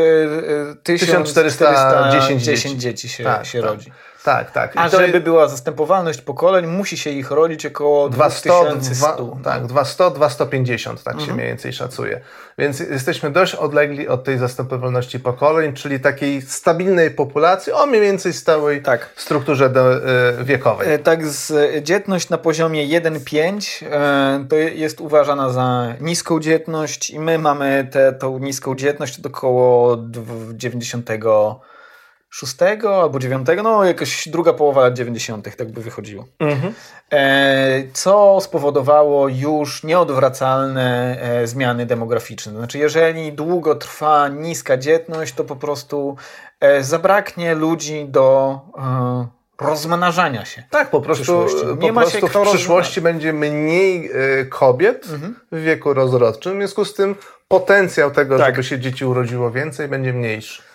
y, 0.73 0.77
1410 0.83 2.83
dzieci 2.83 3.09
się, 3.09 3.25
tak, 3.25 3.47
się 3.47 3.61
tak. 3.61 3.71
rodzi. 3.71 3.93
Tak, 4.25 4.51
tak. 4.51 4.73
A 4.77 4.89
żeby 4.89 5.21
była 5.21 5.49
zastępowalność 5.49 6.21
pokoleń, 6.21 6.67
musi 6.67 6.97
się 6.97 7.11
ich 7.11 7.31
rodzić 7.31 7.67
około 7.67 8.09
2100. 8.09 9.37
tak, 9.45 9.67
200, 9.67 10.11
250, 10.11 11.03
tak 11.03 11.15
mhm. 11.15 11.31
się 11.31 11.37
mniej 11.37 11.47
więcej 11.47 11.73
szacuje. 11.73 12.21
Więc 12.59 12.81
jesteśmy 12.81 13.31
dość 13.31 13.55
odlegli 13.55 14.09
od 14.09 14.25
tej 14.25 14.39
zastępowalności 14.39 15.21
pokoleń, 15.21 15.73
czyli 15.73 16.01
takiej 16.01 16.43
stabilnej 16.43 17.11
populacji 17.11 17.73
o 17.73 17.87
mniej 17.87 18.01
więcej 18.01 18.33
stałej 18.33 18.83
tak. 18.83 19.11
strukturze 19.17 19.71
do, 19.71 19.97
y, 19.97 20.45
wiekowej. 20.45 20.93
E, 20.93 20.99
tak, 20.99 21.27
z, 21.27 21.85
dzietność 21.85 22.29
na 22.29 22.39
poziomie 22.39 23.01
1,5 23.01 23.87
e, 23.91 24.45
to 24.49 24.57
jest 24.57 25.01
uważana 25.01 25.51
za 25.51 25.95
niską 26.01 26.41
dzietność 26.41 27.11
i 27.11 27.21
my 27.21 27.39
mamy 27.39 27.89
tę 28.19 28.39
niską 28.41 28.75
dzietność 28.75 29.19
od 29.19 29.27
około 29.27 29.97
90 30.53 31.11
szóstego 32.31 33.03
albo 33.03 33.19
dziewiątego, 33.19 33.63
no 33.63 33.85
jakoś 33.85 34.29
druga 34.29 34.53
połowa 34.53 34.81
lat 34.81 34.95
90. 34.95 35.57
tak 35.57 35.71
by 35.71 35.83
wychodziło. 35.83 36.27
Mhm. 36.39 36.75
E, 37.13 37.83
co 37.93 38.39
spowodowało 38.41 39.29
już 39.29 39.83
nieodwracalne 39.83 41.19
e, 41.21 41.47
zmiany 41.47 41.87
demograficzne. 41.87 42.53
Znaczy, 42.53 42.79
jeżeli 42.79 43.33
długo 43.33 43.75
trwa 43.75 44.29
niska 44.29 44.77
dzietność, 44.77 45.35
to 45.35 45.45
po 45.45 45.57
prostu 45.57 46.17
e, 46.61 46.83
zabraknie 46.83 47.55
ludzi 47.55 48.07
do 48.09 48.61
rozmnażania 49.61 50.45
się. 50.45 50.63
Tak, 50.71 50.91
po 50.91 51.01
prostu, 51.01 51.47
nie 51.79 51.93
ma 51.93 52.07
się 52.07 52.21
w 52.21 52.43
przyszłości 52.43 53.01
będzie 53.01 53.33
mniej 53.33 54.11
kobiet 54.51 55.07
mhm. 55.13 55.37
w 55.53 55.61
wieku 55.61 55.95
rozrodczym, 55.95 56.53
w 56.53 56.57
związku 56.57 56.85
z 56.85 56.95
tym 56.95 57.15
potencjał 57.49 58.11
tego, 58.11 58.39
tak. 58.39 58.55
żeby 58.55 58.65
się 58.65 58.79
dzieci 58.79 59.05
urodziło 59.05 59.51
więcej, 59.51 59.89
będzie 59.89 60.13
mniejszy. 60.13 60.70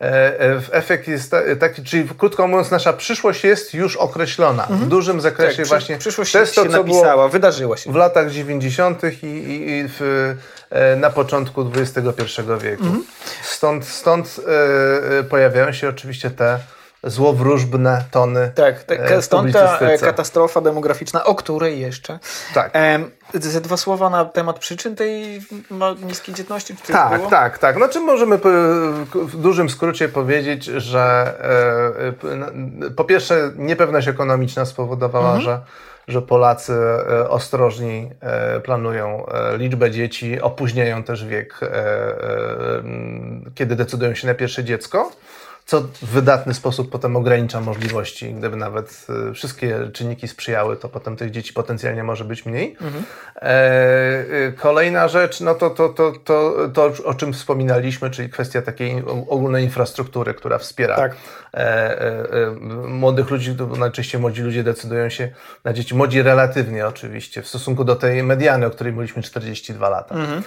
E, 0.00 0.40
e, 0.40 0.60
efekt 0.72 1.08
jest 1.08 1.32
taki, 1.60 1.82
czyli 1.82 2.08
krótko 2.18 2.48
mówiąc, 2.48 2.70
nasza 2.70 2.92
przyszłość 2.92 3.44
jest 3.44 3.74
już 3.74 3.96
określona 3.96 4.62
mhm. 4.62 4.80
w 4.80 4.88
dużym 4.88 5.20
zakresie 5.20 5.56
tak, 5.56 5.66
właśnie. 5.66 5.98
Przyszłość 5.98 6.32
to 6.32 6.38
jest 6.38 6.54
to, 6.54 6.62
się 6.62 6.68
napisała, 6.68 7.28
wydarzyła 7.28 7.76
się. 7.76 7.92
W 7.92 7.94
latach 7.94 8.30
90. 8.30 9.02
i, 9.22 9.26
i, 9.26 9.70
i 9.70 9.84
w, 9.88 10.34
e, 10.70 10.96
na 10.96 11.10
początku 11.10 11.70
XXI 11.74 12.42
wieku. 12.60 12.84
Mhm. 12.84 13.04
Stąd, 13.42 13.86
stąd 13.86 14.40
pojawiają 15.30 15.72
się 15.72 15.88
oczywiście 15.88 16.30
te 16.30 16.58
złowróżbne 17.04 18.04
tony. 18.10 18.52
Tak, 18.54 18.84
tak 18.84 19.00
stąd 19.20 19.52
ta 19.52 19.78
katastrofa 20.00 20.60
demograficzna, 20.60 21.24
o 21.24 21.34
której 21.34 21.80
jeszcze. 21.80 22.18
Tak. 22.54 22.72
Ze 23.34 23.60
dwa 23.60 23.76
słowa 23.76 24.10
na 24.10 24.24
temat 24.24 24.58
przyczyn 24.58 24.96
tej 24.96 25.40
niskiej 26.02 26.34
dzietności? 26.34 26.76
Czy 26.82 26.92
tak, 26.92 27.18
było? 27.18 27.30
tak, 27.30 27.58
tak. 27.58 27.76
Znaczy 27.76 28.00
możemy 28.00 28.38
w 29.14 29.36
dużym 29.36 29.70
skrócie 29.70 30.08
powiedzieć, 30.08 30.64
że 30.64 31.34
e, 32.88 32.90
po 32.90 33.04
pierwsze 33.04 33.52
niepewność 33.56 34.08
ekonomiczna 34.08 34.64
spowodowała, 34.64 35.34
mhm. 35.34 35.44
że 35.44 35.60
że 36.08 36.22
Polacy 36.22 36.72
e, 36.72 37.28
ostrożni 37.28 38.10
e, 38.20 38.60
planują 38.60 39.26
liczbę 39.56 39.90
dzieci, 39.90 40.40
opóźniają 40.40 41.02
też 41.02 41.24
wiek, 41.24 41.60
kiedy 43.54 43.76
decydują 43.76 44.14
się 44.14 44.26
na 44.26 44.34
pierwsze 44.34 44.64
dziecko 44.64 45.10
co 45.66 45.80
w 45.80 46.06
wydatny 46.06 46.54
sposób 46.54 46.90
potem 46.90 47.16
ogranicza 47.16 47.60
możliwości. 47.60 48.34
Gdyby 48.34 48.56
nawet 48.56 49.06
y, 49.30 49.34
wszystkie 49.34 49.90
czynniki 49.92 50.28
sprzyjały, 50.28 50.76
to 50.76 50.88
potem 50.88 51.16
tych 51.16 51.30
dzieci 51.30 51.52
potencjalnie 51.52 52.04
może 52.04 52.24
być 52.24 52.46
mniej. 52.46 52.76
Mhm. 52.80 53.04
E, 53.36 54.52
kolejna 54.52 55.08
rzecz, 55.08 55.40
no 55.40 55.54
to, 55.54 55.70
to, 55.70 55.88
to, 55.88 56.12
to, 56.24 56.68
to, 56.74 56.92
o 57.04 57.14
czym 57.14 57.32
wspominaliśmy, 57.32 58.10
czyli 58.10 58.30
kwestia 58.30 58.62
takiej 58.62 59.02
ogólnej 59.28 59.64
infrastruktury, 59.64 60.34
która 60.34 60.58
wspiera 60.58 60.96
tak. 60.96 61.16
e, 61.54 61.58
e, 61.58 62.50
młodych 62.88 63.30
ludzi, 63.30 63.56
najczęściej 63.78 64.20
młodzi 64.20 64.42
ludzie 64.42 64.64
decydują 64.64 65.08
się 65.08 65.28
na 65.64 65.72
dzieci, 65.72 65.94
młodzi 65.94 66.22
relatywnie 66.22 66.86
oczywiście, 66.86 67.42
w 67.42 67.48
stosunku 67.48 67.84
do 67.84 67.96
tej 67.96 68.22
mediany, 68.22 68.66
o 68.66 68.70
której 68.70 68.92
mówiliśmy 68.92 69.22
42 69.22 69.88
lata. 69.88 70.14
Mhm. 70.14 70.42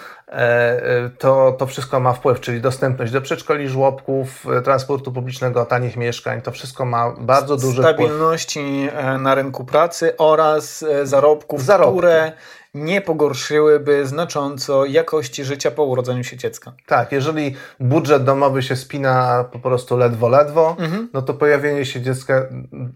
to, 1.18 1.56
to 1.60 1.68
wszystko 1.68 2.00
ma 2.00 2.14
wpływ, 2.14 2.40
czyli 2.40 2.62
dostępność 2.62 3.12
do 3.12 3.22
przedszkoli, 3.22 3.70
żłobków, 3.70 4.46
transportu 4.64 5.12
publicznego, 5.14 5.66
tanich 5.66 5.98
mieszkań, 5.98 6.42
to 6.42 6.52
wszystko 6.52 6.86
ma 6.86 7.12
bardzo 7.12 7.58
duży 7.58 7.82
Stabilności 7.82 8.88
wpływ. 8.90 9.06
E, 9.06 9.18
na 9.18 9.36
rynku 9.36 9.66
pracy 9.66 10.18
oraz 10.18 10.84
e, 10.84 11.06
zarobków, 11.08 11.64
Zarobki. 11.64 11.98
które 11.98 12.32
nie 12.74 13.02
pogorszyłyby 13.02 14.08
znacząco 14.08 14.86
jakości 14.86 15.44
życia 15.44 15.72
po 15.72 15.84
urodzeniu 15.84 16.24
się 16.24 16.38
dziecka. 16.38 16.74
Tak, 16.86 17.12
jeżeli 17.12 17.56
budżet 17.80 18.24
domowy 18.24 18.64
się 18.64 18.76
spina 18.76 19.46
po 19.52 19.60
prostu 19.60 19.98
ledwo, 19.98 20.30
ledwo, 20.30 20.76
mhm. 20.80 21.10
no 21.14 21.22
to 21.22 21.34
pojawienie 21.34 21.86
się 21.86 22.02
dziecka 22.02 22.46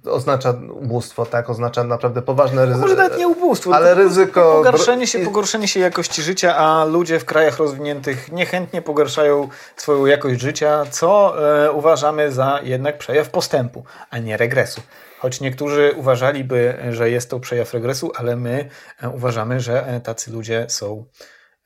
oznacza 0.05 0.53
ubóstwo, 0.71 1.25
tak? 1.25 1.49
Oznacza 1.49 1.83
naprawdę 1.83 2.21
poważne 2.21 2.65
ryzyko. 2.65 2.81
Może 2.81 2.95
nawet 2.95 3.17
nie 3.17 3.27
ubóstwo, 3.27 3.75
ale 3.75 3.95
ryzyko. 3.95 4.61
Pogorszenie 4.63 5.07
się, 5.07 5.19
pogorszenie 5.19 5.67
się 5.67 5.79
jakości 5.79 6.21
życia, 6.21 6.55
a 6.55 6.85
ludzie 6.85 7.19
w 7.19 7.25
krajach 7.25 7.57
rozwiniętych 7.57 8.31
niechętnie 8.31 8.81
pogarszają 8.81 9.49
swoją 9.75 10.05
jakość 10.05 10.41
życia, 10.41 10.85
co 10.91 11.35
e, 11.65 11.71
uważamy 11.71 12.31
za 12.31 12.59
jednak 12.63 12.97
przejaw 12.97 13.29
postępu, 13.29 13.83
a 14.09 14.17
nie 14.17 14.37
regresu. 14.37 14.81
Choć 15.17 15.41
niektórzy 15.41 15.93
uważaliby, 15.95 16.77
że 16.89 17.09
jest 17.09 17.29
to 17.29 17.39
przejaw 17.39 17.73
regresu, 17.73 18.11
ale 18.15 18.35
my 18.35 18.69
e, 19.01 19.09
uważamy, 19.09 19.59
że 19.59 19.87
e, 19.87 20.01
tacy 20.01 20.31
ludzie 20.31 20.65
są 20.69 21.05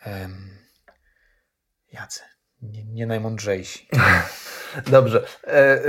um, 0.06 0.50
jacy, 1.94 2.22
nie, 2.62 2.86
nie 2.86 3.08
najmądrzejsi. 3.08 3.88
Dobrze. 4.88 5.24
E, 5.48 5.80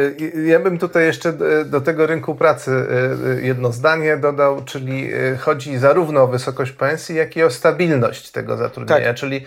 ja 0.47 0.61
bym 0.61 0.79
tutaj 0.79 1.05
jeszcze 1.05 1.33
do 1.65 1.81
tego 1.81 2.07
rynku 2.07 2.35
pracy 2.35 2.87
jedno 3.43 3.73
zdanie 3.73 4.17
dodał, 4.17 4.65
czyli 4.65 5.11
chodzi 5.39 5.79
zarówno 5.79 6.23
o 6.23 6.27
wysokość 6.27 6.73
pensji, 6.73 7.17
jak 7.17 7.37
i 7.37 7.43
o 7.43 7.51
stabilność 7.51 8.31
tego 8.31 8.57
zatrudnienia, 8.57 9.07
tak. 9.07 9.17
czyli 9.17 9.47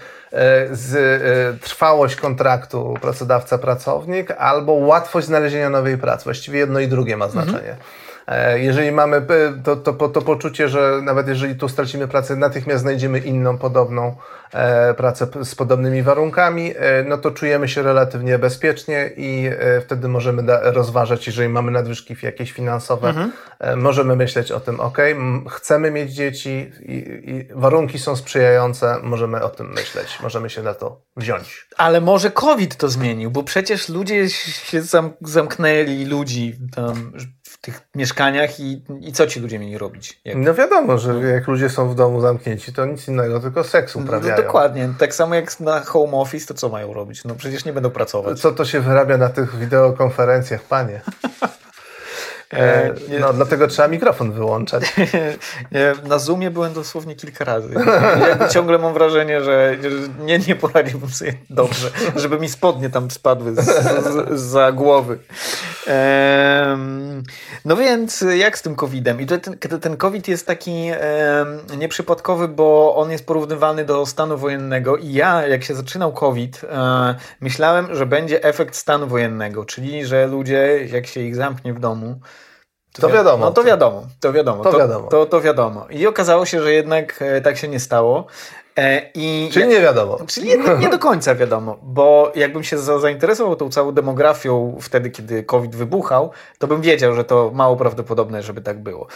z 0.72 1.62
trwałość 1.62 2.16
kontraktu 2.16 2.98
pracodawca-pracownik 3.02 4.32
albo 4.38 4.72
łatwość 4.72 5.28
znalezienia 5.28 5.70
nowej 5.70 5.98
pracy. 5.98 6.24
Właściwie 6.24 6.60
jedno 6.60 6.80
i 6.80 6.88
drugie 6.88 7.18
ma 7.18 7.30
znaczenie. 7.30 7.72
Mhm. 7.72 8.05
E, 8.28 8.60
jeżeli 8.60 8.92
mamy 8.92 9.28
to, 9.64 9.76
to, 9.76 10.10
to, 10.10 10.22
poczucie, 10.22 10.70
że 10.70 11.00
nawet 11.04 11.28
jeżeli 11.28 11.56
tu 11.56 11.70
stracimy 11.70 12.08
pracę, 12.08 12.36
natychmiast 12.36 12.82
znajdziemy 12.82 13.20
inną, 13.20 13.58
podobną 13.58 14.16
e, 14.54 14.94
pracę 14.94 15.28
z 15.44 15.56
podobnymi 15.56 16.04
warunkami, 16.04 16.74
e, 16.78 17.04
no 17.04 17.18
to 17.18 17.32
czujemy 17.32 17.68
się 17.68 17.84
relatywnie 17.84 18.40
bezpiecznie 18.40 19.10
i 19.18 19.50
wtedy 19.86 20.08
możemy 20.08 20.44
rozważać, 20.62 21.28
jeżeli 21.28 21.50
mamy 21.50 21.72
nadwyżki 21.72 22.16
jakieś 22.22 22.52
finansowe, 22.52 23.10
mhm. 23.10 23.32
możemy 23.82 24.16
myśleć 24.16 24.52
o 24.52 24.60
tym, 24.60 24.80
ok, 24.80 24.98
chcemy 25.50 25.92
mieć 25.92 26.12
dzieci 26.12 26.72
i, 26.80 26.94
i 27.26 27.48
warunki 27.56 28.00
są 28.00 28.16
sprzyjające, 28.16 28.98
możemy 29.04 29.44
o 29.44 29.50
tym 29.50 29.70
myśleć, 29.70 30.20
możemy 30.24 30.50
się 30.50 30.64
na 30.64 30.74
to 30.74 31.02
wziąć. 31.18 31.68
Ale 31.78 32.02
może 32.02 32.32
COVID 32.32 32.76
to 32.76 32.90
zmienił, 32.90 33.32
bo 33.32 33.44
przecież 33.44 33.90
ludzie 33.90 34.30
się 34.30 34.82
zamknęli, 35.22 36.06
ludzi 36.06 36.56
tam 36.76 37.12
tych 37.66 37.82
mieszkaniach 37.96 38.60
i, 38.60 38.82
i 39.02 39.14
co 39.14 39.28
ci 39.28 39.40
ludzie 39.40 39.60
mieli 39.60 39.78
robić? 39.78 40.20
Jak... 40.26 40.38
No 40.38 40.54
wiadomo, 40.54 40.98
że 40.98 41.14
jak 41.14 41.48
ludzie 41.48 41.70
są 41.70 41.90
w 41.90 41.96
domu 41.96 42.22
zamknięci, 42.22 42.74
to 42.74 42.86
nic 42.86 43.08
innego, 43.08 43.40
tylko 43.40 43.64
seks 43.64 43.96
no, 43.96 44.02
uprawiają. 44.02 44.38
No, 44.38 44.44
dokładnie. 44.44 44.90
Tak 45.00 45.16
samo 45.16 45.36
jak 45.36 45.60
na 45.60 45.80
home 45.80 46.14
office, 46.18 46.48
to 46.48 46.54
co 46.54 46.70
mają 46.70 46.94
robić? 46.94 47.24
No 47.24 47.36
przecież 47.36 47.66
nie 47.66 47.74
będą 47.74 47.90
pracować. 47.90 48.40
Co 48.40 48.52
to 48.52 48.66
się 48.66 48.80
wyrabia 48.80 49.18
na 49.18 49.30
tych 49.30 49.56
wideokonferencjach, 49.56 50.64
panie? 50.64 51.02
E, 52.54 52.94
nie, 53.10 53.20
no, 53.20 53.34
dlatego 53.34 53.68
trzeba 53.68 53.88
mikrofon 53.88 54.32
wyłączać. 54.32 54.96
Na 56.10 56.20
Zoomie 56.20 56.52
byłem 56.52 56.74
dosłownie 56.74 57.16
kilka 57.16 57.46
razy. 57.46 57.74
Ja 58.40 58.48
ciągle 58.48 58.78
mam 58.78 58.94
wrażenie, 58.94 59.44
że 59.44 59.78
nie, 60.20 60.40
nie 60.40 60.56
poradziłbym 60.56 61.10
sobie 61.10 61.34
dobrze, 61.50 61.90
żeby 62.16 62.40
mi 62.40 62.50
spodnie 62.50 62.90
tam 62.90 63.12
spadły 63.12 63.56
z, 63.56 63.60
z, 63.60 64.40
za 64.40 64.72
głowy. 64.72 65.20
no 67.66 67.76
więc 67.76 68.26
jak 68.38 68.58
z 68.58 68.62
tym 68.62 68.76
COVID-em? 68.76 69.22
I 69.22 69.26
ten, 69.26 69.42
ten 69.82 69.98
COVID 69.98 70.28
jest 70.28 70.48
taki 70.48 70.92
nieprzypadkowy, 71.78 72.48
bo 72.48 72.96
on 72.96 73.12
jest 73.12 73.26
porównywalny 73.26 73.86
do 73.86 74.06
stanu 74.06 74.38
wojennego 74.38 74.98
i 74.98 75.14
ja, 75.14 75.48
jak 75.48 75.64
się 75.64 75.76
zaczynał 75.76 76.14
COVID, 76.14 76.62
e, 76.64 77.16
myślałem, 77.42 77.96
że 77.96 78.06
będzie 78.06 78.44
efekt 78.44 78.76
stanu 78.76 79.08
wojennego, 79.08 79.66
czyli 79.66 80.06
że 80.06 80.28
ludzie, 80.28 80.88
jak 80.92 81.08
się 81.08 81.22
ich 81.22 81.36
zamknie 81.36 81.74
w 81.74 81.80
domu, 81.80 82.20
to 83.02 83.10
wiadomo. 83.10 83.46
No 83.46 83.52
to 83.52 83.64
wiadomo, 83.64 84.04
to 84.20 84.34
wiadomo. 84.34 84.64
To, 84.64 84.72
to 84.72 84.78
wiadomo. 84.78 85.08
To, 85.08 85.26
to 85.26 85.42
wiadomo. 85.42 85.88
I 85.90 86.08
okazało 86.08 86.46
się, 86.46 86.62
że 86.62 86.74
jednak 86.74 87.22
e, 87.22 87.42
tak 87.42 87.58
się 87.58 87.68
nie 87.68 87.80
stało. 87.80 88.28
E, 88.78 89.02
I 89.14 89.50
czyli 89.54 89.68
nie 89.68 89.82
wiadomo. 89.82 90.18
Czyli 90.28 90.50
jednak 90.50 90.80
nie 90.80 90.90
do 90.90 91.00
końca 91.00 91.36
wiadomo, 91.36 91.78
bo 91.84 92.32
jakbym 92.36 92.64
się 92.64 92.78
zainteresował 92.78 93.56
tą 93.56 93.70
całą 93.70 93.92
demografią 93.92 94.78
wtedy, 94.82 95.10
kiedy 95.10 95.44
COVID 95.44 95.76
wybuchał, 95.76 96.32
to 96.60 96.68
bym 96.68 96.82
wiedział, 96.82 97.16
że 97.16 97.24
to 97.24 97.52
mało 97.54 97.76
prawdopodobne, 97.76 98.44
żeby 98.44 98.62
tak 98.62 98.84
było. 98.84 99.08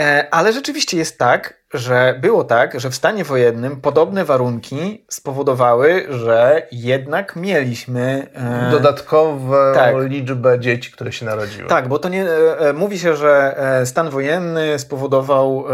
E, 0.00 0.28
ale 0.30 0.52
rzeczywiście 0.52 0.96
jest 0.96 1.18
tak, 1.18 1.57
że 1.74 2.18
było 2.20 2.44
tak, 2.44 2.80
że 2.80 2.90
w 2.90 2.94
stanie 2.94 3.24
wojennym 3.24 3.80
podobne 3.80 4.24
warunki 4.24 5.04
spowodowały, 5.08 6.06
że 6.08 6.66
jednak 6.72 7.36
mieliśmy 7.36 8.26
e, 8.34 8.70
dodatkową 8.70 9.74
tak. 9.74 9.94
liczbę 9.98 10.60
dzieci, 10.60 10.92
które 10.92 11.12
się 11.12 11.26
narodziły. 11.26 11.68
Tak, 11.68 11.88
bo 11.88 11.98
to 11.98 12.08
nie 12.08 12.30
e, 12.30 12.72
mówi 12.72 12.98
się, 12.98 13.16
że 13.16 13.56
stan 13.84 14.10
wojenny 14.10 14.78
spowodował 14.78 15.64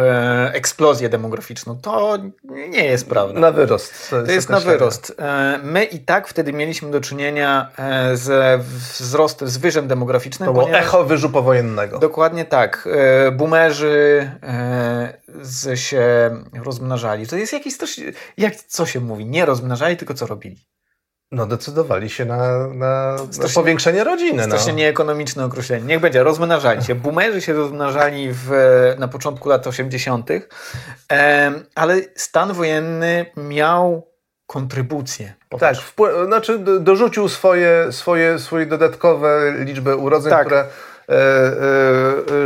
eksplozję 0.53 1.09
demograficzną. 1.09 1.79
To 1.83 2.19
nie 2.69 2.85
jest 2.85 3.09
prawda. 3.09 3.41
Na 3.41 3.53
wyrost. 3.53 4.11
To 4.11 4.17
jest, 4.17 4.29
to 4.29 4.33
jest 4.33 4.49
na 4.49 4.61
wyrost. 4.61 5.17
My 5.63 5.85
i 5.85 5.99
tak 5.99 6.29
wtedy 6.29 6.53
mieliśmy 6.53 6.91
do 6.91 7.01
czynienia 7.01 7.71
z 8.13 8.61
wzrostem, 8.63 9.49
z 9.49 9.57
wyżem 9.57 9.89
demograficznym. 9.89 10.47
To 10.47 10.53
było 10.53 10.71
echo 10.71 11.05
wyżu 11.05 11.31
powojennego. 11.31 11.99
Dokładnie 11.99 12.45
tak. 12.45 12.89
Boomerzy 13.33 14.31
z 15.43 15.79
się 15.85 16.31
rozmnażali. 16.65 17.27
To 17.27 17.37
jest 17.37 17.53
jakieś 17.53 17.77
coś, 17.77 18.01
jak, 18.37 18.57
co 18.57 18.87
się 18.87 19.01
mówi, 19.01 19.27
nie 19.27 19.47
rozmnażali, 19.47 19.97
tylko 19.97 20.15
co 20.15 20.27
robili. 20.27 20.67
no 21.33 21.47
decydowali 21.47 22.11
się 22.11 22.25
na, 22.25 22.69
na, 22.69 23.17
na 23.17 23.49
powiększenie 23.55 24.05
rodziny. 24.05 24.45
Strasznie 24.45 24.73
no. 24.73 24.79
nieekonomiczne 24.79 25.45
określenie. 25.45 25.87
Niech 25.87 26.01
będzie, 26.01 26.23
rozmnażali 26.23 26.85
się. 26.85 26.95
Boomerzy 26.95 27.41
się 27.41 27.53
rozmnażali 27.53 28.29
w, 28.33 28.51
na 28.99 29.09
początku 29.09 29.49
lat 29.49 29.67
80., 29.67 30.31
ale 31.75 32.01
stan 32.17 32.53
wojenny 32.53 33.27
miał 33.37 34.15
kontrybucję. 34.47 35.35
Tak, 35.61 35.77
wpły- 35.77 36.27
znaczy 36.27 36.59
dorzucił 36.81 37.29
swoje, 37.29 37.93
swoje, 37.93 38.39
swoje 38.39 38.67
dodatkowe 38.67 39.55
liczby 39.59 39.97
urodzeń, 39.97 40.31
tak. 40.31 40.47
które 40.47 40.61
E, 40.61 40.65
e, 40.65 40.94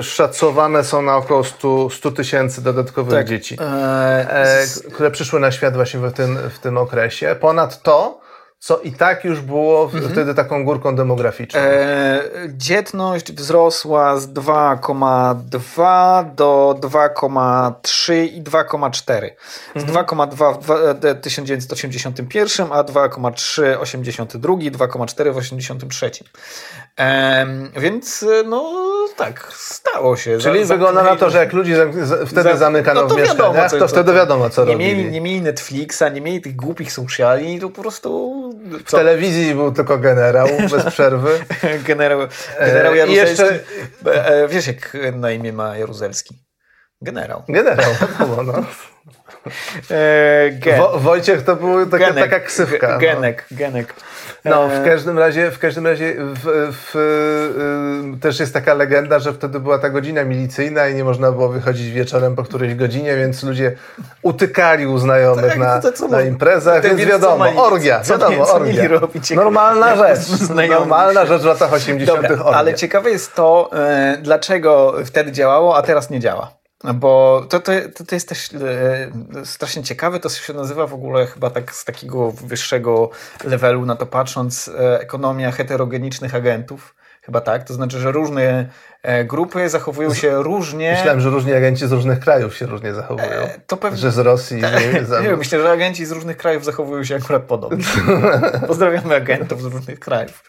szacowane 0.03 0.85
są 0.85 1.03
na 1.03 1.17
około 1.17 1.45
100 1.91 2.11
tysięcy 2.17 2.63
dodatkowych 2.63 3.15
tak. 3.15 3.29
dzieci, 3.29 3.57
e, 3.61 4.67
które 4.93 5.11
przyszły 5.11 5.41
na 5.41 5.53
świat 5.53 5.75
właśnie 5.75 6.01
w 6.01 6.13
tym, 6.13 6.39
w 6.51 6.59
tym 6.59 6.79
okresie. 6.79 7.37
Ponadto 7.41 8.21
co 8.61 8.79
i 8.79 8.93
tak 8.93 9.25
już 9.25 9.41
było 9.41 9.85
mhm. 9.85 10.13
wtedy 10.13 10.35
taką 10.35 10.65
górką 10.65 10.97
demograficzną. 10.97 11.61
E, 11.61 12.23
dzietność 12.49 13.33
wzrosła 13.33 14.21
z 14.21 14.29
2,2 14.29 16.35
do 16.35 16.79
2,3 16.81 18.15
i 18.15 18.43
2,4. 18.43 19.31
Z 19.77 19.77
mhm. 19.77 20.07
2,2 20.07 20.59
w 20.61 21.21
1981, 21.21 22.73
a 22.73 22.85
2,3 22.85 23.79
w 23.79 23.81
82, 23.81 24.55
2,4 24.55 25.33
w 25.33 25.37
83. 25.37 26.11
E, 26.99 27.47
więc 27.77 28.25
no 28.45 28.75
tak, 29.17 29.49
stało 29.53 30.17
się. 30.17 30.39
Czyli 30.39 30.65
za, 30.65 30.75
wygląda 30.75 31.03
na 31.03 31.17
to, 31.17 31.31
że 31.31 31.39
jak 31.39 31.53
ludzi 31.53 31.73
wtedy 32.27 32.51
za, 32.51 32.57
zamykano 32.57 33.03
no 33.03 33.09
to 33.09 33.15
w 33.15 33.19
mieszkaniach, 33.19 33.71
co, 33.71 33.79
to 33.79 33.89
wtedy 33.89 34.13
wiadomo, 34.13 34.51
co 34.51 34.65
nie 34.65 34.73
robili. 34.73 34.97
Mieli, 34.97 35.11
nie 35.11 35.21
mieli 35.21 35.43
Netflixa, 35.43 36.03
nie 36.13 36.21
mieli 36.21 36.41
tych 36.41 36.57
głupich 36.57 36.93
sociali, 36.93 37.61
to 37.61 37.71
po 37.71 37.83
prostu 37.83 38.35
w 38.87 38.91
telewizji 38.91 39.55
był 39.55 39.73
tylko 39.73 39.99
generał 39.99 40.49
bez 40.73 40.85
przerwy. 40.85 41.41
generał, 41.85 42.21
generał 42.61 42.93
e, 42.93 42.97
Jaruzelski. 42.97 43.43
Jeszcze... 43.43 44.25
E, 44.27 44.49
wiesz, 44.49 44.67
jak 44.67 44.97
na 45.15 45.31
imię 45.31 45.53
ma 45.53 45.77
Jaruzelski? 45.77 46.49
Generał. 47.03 47.43
Generał, 47.49 47.91
wiadomo, 48.01 48.43
no. 48.53 48.65
E, 49.91 50.51
gen. 50.51 50.79
Wo 50.79 50.99
Wojciech 50.99 51.43
to 51.43 51.57
był 51.57 51.87
taka, 51.87 52.07
genek, 52.07 52.31
taka 52.31 52.41
ksywka. 52.41 52.89
No. 52.89 52.99
Genek, 52.99 53.45
no. 53.51 53.57
genek. 53.57 53.95
No, 54.45 54.69
w 54.69 54.85
każdym 54.85 55.19
razie, 55.19 55.51
w 55.51 55.59
każdym 55.59 55.87
razie 55.87 56.15
w, 56.19 56.73
w, 56.73 56.97
y, 58.17 58.21
też 58.21 58.41
jest 58.41 58.55
taka 58.55 58.75
legenda, 58.75 59.19
że 59.19 59.33
wtedy 59.33 59.61
była 59.61 59.79
ta 59.79 59.91
godzina 59.91 60.25
milicyjna 60.25 60.89
i 60.89 60.95
nie 60.95 61.05
można 61.05 61.33
było 61.33 61.49
wychodzić 61.49 61.91
wieczorem 61.91 62.37
po 62.37 62.45
którejś 62.45 62.75
godzinie, 62.75 63.17
więc 63.17 63.43
ludzie 63.43 63.73
utykali 64.23 64.87
u 64.87 64.99
znajomych 64.99 65.47
tak, 65.47 65.59
na, 65.59 65.81
to, 65.81 66.09
na 66.09 66.23
imprezach, 66.23 66.83
więc 66.83 67.01
wiadomo, 67.01 67.39
mali, 67.39 67.57
orgia, 67.57 68.01
co, 68.01 68.13
wiadomo, 68.13 68.47
co 68.47 68.55
orgia. 68.55 68.89
Robić, 68.89 69.31
Normalna 69.31 69.97
rzecz, 69.97 70.19
normalna 70.69 71.27
rzecz 71.27 71.43
w 71.43 71.47
latach 71.47 71.73
80 71.73 72.23
Dobra, 72.23 72.45
Ale 72.45 72.75
ciekawe 72.75 73.11
jest 73.11 73.35
to, 73.35 73.71
e, 73.73 74.19
dlaczego 74.23 74.95
wtedy 75.05 75.33
działało, 75.33 75.77
a 75.77 75.83
teraz 75.83 76.11
nie 76.11 76.21
działa. 76.21 76.58
Bo 76.95 77.45
to, 77.49 77.61
to, 77.61 77.73
to 78.07 78.15
jest 78.15 78.29
też 78.29 78.51
e, 78.55 79.11
strasznie 79.45 79.83
ciekawe, 79.83 80.21
to 80.21 80.29
się 80.29 80.53
nazywa 80.53 80.87
w 80.87 80.95
ogóle 80.95 81.27
chyba 81.27 81.51
tak 81.51 81.75
z 81.75 81.85
takiego 81.85 82.33
wyższego 82.33 83.11
levelu 83.45 83.87
na 83.87 83.97
to 83.97 84.07
patrząc, 84.07 84.69
e, 84.69 85.01
ekonomia 85.01 85.53
heterogenicznych 85.53 86.35
agentów. 86.35 86.95
Chyba 87.23 87.41
tak, 87.41 87.65
to 87.65 87.75
znaczy, 87.75 87.99
że 87.99 88.13
różne 88.13 88.69
grupy 89.25 89.69
zachowują 89.69 90.15
się 90.15 90.43
różnie. 90.43 90.93
Myślałem, 90.93 91.21
że 91.21 91.31
różni 91.31 91.53
agenci 91.53 91.87
z 91.89 91.93
różnych 91.93 92.21
krajów 92.21 92.57
się 92.57 92.67
różnie 92.67 92.95
zachowują. 92.95 93.27
E, 93.27 93.61
to 93.67 93.77
pewnie... 93.77 93.99
Że 93.99 94.11
z 94.11 94.19
Rosji. 94.19 94.61
Z... 95.03 95.25
Nie, 95.25 95.37
myślę, 95.37 95.61
że 95.61 95.71
agenci 95.71 96.07
z 96.07 96.13
różnych 96.13 96.37
krajów 96.37 96.65
zachowują 96.65 97.05
się 97.05 97.17
akurat 97.17 97.43
podobnie. 97.43 97.85
Pozdrawiamy 98.67 99.15
agentów 99.15 99.63
z 99.63 99.65
różnych 99.65 99.99
krajów. 100.01 100.45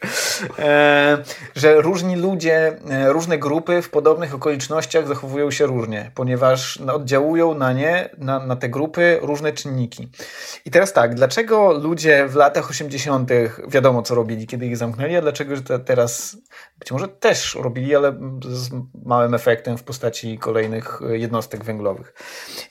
E, 0.59 1.17
że 1.55 1.81
różni 1.81 2.15
ludzie, 2.15 2.77
e, 2.89 3.13
różne 3.13 3.37
grupy 3.37 3.81
w 3.81 3.89
podobnych 3.89 4.35
okolicznościach 4.35 5.07
zachowują 5.07 5.51
się 5.51 5.65
różnie, 5.65 6.11
ponieważ 6.15 6.77
oddziałują 6.77 7.53
na 7.53 7.73
nie, 7.73 8.09
na, 8.17 8.39
na 8.39 8.55
te 8.55 8.69
grupy 8.69 9.19
różne 9.21 9.53
czynniki. 9.53 10.09
I 10.65 10.71
teraz 10.71 10.93
tak, 10.93 11.15
dlaczego 11.15 11.73
ludzie 11.73 12.27
w 12.27 12.35
latach 12.35 12.69
80. 12.69 13.29
wiadomo 13.67 14.01
co 14.01 14.15
robili, 14.15 14.47
kiedy 14.47 14.65
ich 14.65 14.77
zamknęli, 14.77 15.15
a 15.15 15.21
dlaczego 15.21 15.55
teraz 15.85 16.37
być 16.79 16.91
może 16.91 17.07
też 17.07 17.55
robili, 17.55 17.95
ale 17.95 18.13
z 18.49 18.69
małym 19.05 19.33
efektem 19.33 19.77
w 19.77 19.83
postaci 19.83 20.37
kolejnych 20.37 20.99
jednostek 21.09 21.63
węglowych. 21.63 22.13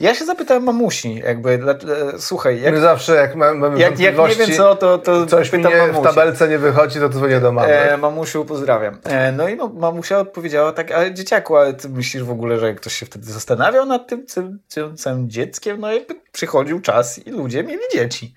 Ja 0.01 0.15
się 0.15 0.25
zapytałem 0.25 0.63
mamusi, 0.63 1.15
jakby, 1.15 1.51
e, 1.51 2.19
słuchaj... 2.19 2.61
Jak, 2.61 2.75
My 2.75 2.81
zawsze 2.81 3.15
jak 3.15 3.35
mamy 3.35 3.81
jak, 3.81 4.01
jak 4.01 4.19
nie 4.19 4.35
wiem 4.35 4.57
co, 4.57 4.77
to, 4.77 4.99
to 4.99 5.27
coś 5.27 5.51
pytam 5.51 5.73
mnie 5.73 5.81
mamusi. 5.81 6.01
w 6.01 6.03
tabelce 6.03 6.49
nie 6.49 6.59
wychodzi, 6.59 7.01
to 7.01 7.09
dzwonię 7.09 7.41
do 7.41 7.53
mamy. 7.53 7.73
E, 7.73 7.97
mamusiu, 7.97 8.45
pozdrawiam. 8.45 8.99
E, 9.05 9.33
no 9.33 9.49
i 9.49 9.57
mamusia 9.57 10.19
odpowiedziała 10.19 10.73
tak, 10.73 10.93
ale 10.93 11.15
dzieciaku, 11.15 11.57
ale 11.57 11.75
ty 11.75 11.89
myślisz 11.89 12.23
w 12.23 12.31
ogóle, 12.31 12.59
że 12.59 12.75
ktoś 12.75 12.95
się 12.95 13.07
wtedy 13.07 13.33
zastanawiał 13.33 13.87
nad 13.87 14.07
tym 14.07 14.27
całym, 14.27 14.61
całym 14.97 15.31
dzieckiem? 15.31 15.81
No 15.81 15.93
jakby 15.93 16.15
przychodził 16.33 16.81
czas 16.81 17.27
i 17.27 17.31
ludzie 17.31 17.65
mieli 17.65 17.83
dzieci. 17.93 18.35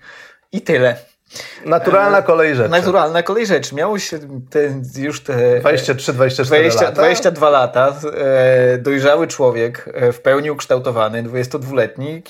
I 0.52 0.60
tyle. 0.60 1.11
Naturalna 1.64 2.22
kolej 2.22 2.54
rzeczy. 2.54 2.70
Naturalna 2.70 3.22
kolej 3.22 3.46
rzeczy. 3.46 3.74
Miało 3.74 3.98
się 3.98 4.18
te, 4.50 4.60
już 5.00 5.20
te... 5.20 5.60
23, 5.60 6.12
24 6.12 6.60
20, 6.60 6.84
lata. 6.84 6.92
22 6.92 7.50
lata. 7.50 7.94
E, 8.14 8.78
dojrzały 8.78 9.26
człowiek, 9.26 9.88
e, 9.94 10.12
w 10.12 10.20
pełni 10.20 10.50
ukształtowany, 10.50 11.22
22-letni, 11.22 12.22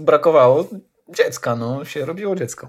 brakowało 0.00 0.64
dziecka, 1.08 1.56
no, 1.56 1.84
się 1.84 2.04
robiło 2.04 2.36
dziecko. 2.36 2.68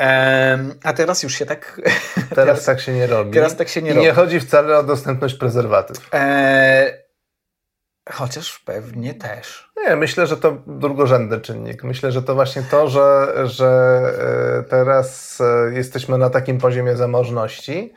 E, 0.00 0.58
a 0.82 0.92
teraz 0.92 1.22
już 1.22 1.34
się 1.34 1.46
tak... 1.46 1.80
Teraz, 2.14 2.28
teraz, 2.34 2.64
tak 2.64 2.80
się 2.80 2.92
nie 2.92 3.06
robi. 3.06 3.32
Teraz 3.32 3.56
tak 3.56 3.68
się 3.68 3.82
nie 3.82 3.90
I 3.90 3.94
robi. 3.94 4.06
nie 4.06 4.12
chodzi 4.12 4.40
wcale 4.40 4.78
o 4.78 4.82
dostępność 4.82 5.34
prezerwatyw. 5.34 5.96
E, 6.14 7.09
Chociaż 8.08 8.58
pewnie 8.58 9.14
też. 9.14 9.70
Nie, 9.76 9.96
myślę, 9.96 10.26
że 10.26 10.36
to 10.36 10.56
drugorzędny 10.66 11.40
czynnik. 11.40 11.84
Myślę, 11.84 12.12
że 12.12 12.22
to 12.22 12.34
właśnie 12.34 12.62
to, 12.62 12.88
że, 12.88 13.32
że 13.44 14.00
e, 14.58 14.62
teraz 14.62 15.38
e, 15.40 15.74
jesteśmy 15.74 16.18
na 16.18 16.30
takim 16.30 16.58
poziomie 16.58 16.96
zamożności 16.96 17.94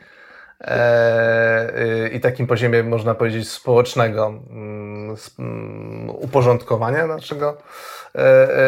e, 0.61 2.09
i 2.13 2.19
takim 2.19 2.47
poziomie, 2.47 2.83
można 2.83 3.15
powiedzieć, 3.15 3.49
społecznego 3.49 4.27
mm, 4.49 5.15
mm, 5.39 6.09
uporządkowania 6.09 7.07
naszego, 7.07 7.57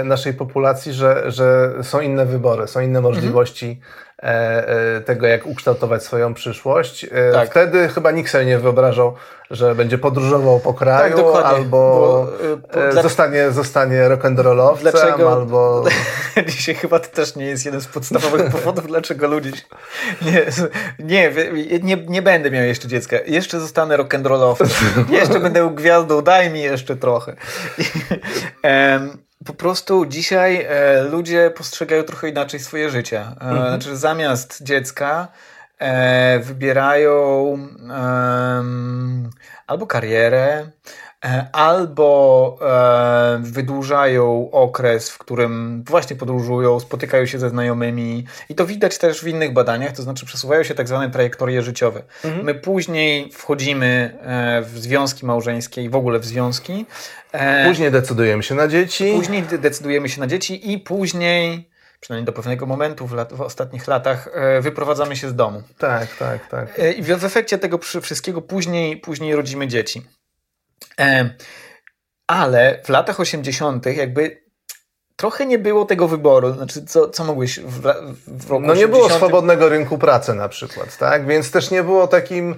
naszej 0.04 0.34
populacji, 0.34 0.93
że, 0.93 1.32
że 1.32 1.74
są 1.82 2.00
inne 2.00 2.26
wybory, 2.26 2.67
są 2.67 2.80
inne 2.80 3.02
możliwości. 3.02 3.65
Mhm 3.65 4.05
E, 4.05 4.05
e, 4.05 4.05
tego, 5.06 5.28
jak 5.28 5.45
ukształtować 5.45 6.04
swoją 6.04 6.34
przyszłość. 6.34 7.04
E, 7.04 7.32
tak. 7.34 7.49
Wtedy 7.49 7.88
chyba 7.88 8.12
nikt 8.12 8.32
sobie 8.32 8.45
nie 8.45 8.60
wyobrażał, 8.60 9.13
że 9.51 9.75
będzie 9.75 9.97
podróżował 9.97 10.60
po 10.60 10.73
kraju, 10.73 11.34
tak, 11.34 11.45
albo 11.45 11.67
bo, 11.69 12.28
bo, 12.93 13.01
zostanie, 13.01 13.51
zostanie 13.51 14.10
rock'n'rollowcem, 14.10 14.78
dlaczego, 14.82 15.32
albo... 15.32 15.84
Dzisiaj 16.47 16.75
chyba 16.75 16.99
to 16.99 17.08
też 17.08 17.36
nie 17.36 17.45
jest 17.45 17.65
jeden 17.65 17.82
z 17.82 17.88
podstawowych 17.88 18.51
powodów, 18.56 18.88
dlaczego 18.88 19.28
ludzie... 19.28 19.51
Nie, 20.21 20.45
nie, 20.99 21.32
nie, 21.84 21.97
nie 22.08 22.21
będę 22.21 22.51
miał 22.51 22.63
jeszcze 22.63 22.88
dziecka. 22.88 23.17
Jeszcze 23.25 23.60
zostanę 23.60 23.97
rock'n'rollowcem. 23.97 24.67
jeszcze 25.19 25.39
będę 25.39 25.71
gwiazdą, 25.75 26.21
daj 26.21 26.49
mi 26.49 26.62
jeszcze 26.62 26.95
trochę. 26.95 27.36
Po 29.45 29.53
prostu 29.53 30.05
dzisiaj 30.05 30.65
e, 30.69 31.03
ludzie 31.03 31.51
postrzegają 31.58 32.03
trochę 32.03 32.29
inaczej 32.29 32.60
swoje 32.60 32.89
życie. 32.89 33.19
E, 33.19 33.41
mhm. 33.41 33.67
Znaczy, 33.67 33.97
zamiast 33.97 34.63
dziecka 34.63 35.27
e, 35.79 36.39
wybierają 36.39 37.58
albo 39.67 39.88
karierę, 39.88 40.67
albo 41.52 42.58
e, 42.62 43.40
wydłużają 43.42 44.50
okres, 44.52 45.10
w 45.10 45.18
którym 45.18 45.84
właśnie 45.88 46.16
podróżują, 46.16 46.80
spotykają 46.80 47.26
się 47.26 47.40
ze 47.40 47.50
znajomymi 47.50 48.26
i 48.50 48.56
to 48.56 48.66
widać 48.66 48.98
też 48.98 49.22
w 49.22 49.28
innych 49.28 49.54
badaniach, 49.54 49.92
to 49.92 50.04
znaczy 50.04 50.26
przesuwają 50.26 50.64
się 50.64 50.76
tak 50.76 50.88
zwane 50.88 51.10
trajektorie 51.10 51.62
życiowe. 51.62 52.02
Mhm. 52.24 52.46
My 52.46 52.56
później 52.56 53.32
wchodzimy 53.32 54.18
e, 54.22 54.62
w 54.62 54.80
związki 54.80 55.26
małżeńskie 55.26 55.84
i 55.84 55.90
w 55.90 55.96
ogóle 55.96 56.20
w 56.20 56.26
związki. 56.26 56.86
Później 57.68 57.92
decydujemy 57.92 58.44
się 58.44 58.56
na 58.56 58.68
dzieci. 58.68 59.14
Później 59.16 59.44
decydujemy 59.44 60.10
się 60.10 60.22
na 60.22 60.28
dzieci 60.28 60.72
i 60.72 60.80
później 60.80 61.70
przynajmniej 62.00 62.26
do 62.26 62.34
pewnego 62.34 62.66
momentu 62.66 63.08
w, 63.08 63.14
lat, 63.14 63.34
w, 63.34 63.42
ostatnich 63.42 63.88
latach, 63.88 64.30
wyprowadzamy 64.62 65.16
się 65.16 65.30
z 65.30 65.36
domu. 65.36 65.64
Tak, 65.78 66.16
tak, 66.16 66.48
tak. 66.48 66.82
I 66.98 67.04
w, 67.04 67.08
w 67.08 67.26
efekcie 67.26 67.58
tego 67.58 67.80
wszystkiego 68.02 68.42
później, 68.42 68.98
później 68.98 69.36
rodzimy 69.36 69.68
dzieci. 69.68 70.02
Ale 72.27 72.81
w 72.84 72.89
latach 72.89 73.19
80., 73.19 73.86
jakby 73.86 74.44
trochę 75.15 75.45
nie 75.45 75.60
było 75.60 75.86
tego 75.86 76.08
wyboru. 76.08 76.54
Znaczy, 76.54 76.86
co, 76.86 77.10
co 77.10 77.23
mogłeś 77.23 77.60
w, 77.60 77.82
w 78.28 78.49
roku 78.49 78.65
No 78.65 78.75
nie 78.75 78.86
80? 78.86 78.91
było 78.91 79.10
swobodnego 79.10 79.69
rynku 79.69 79.97
pracy 79.97 80.34
na 80.34 80.49
przykład, 80.49 80.97
tak? 80.97 81.25
Więc 81.25 81.51
też 81.51 81.71
nie 81.71 81.84
było 81.84 82.08
takim, 82.08 82.56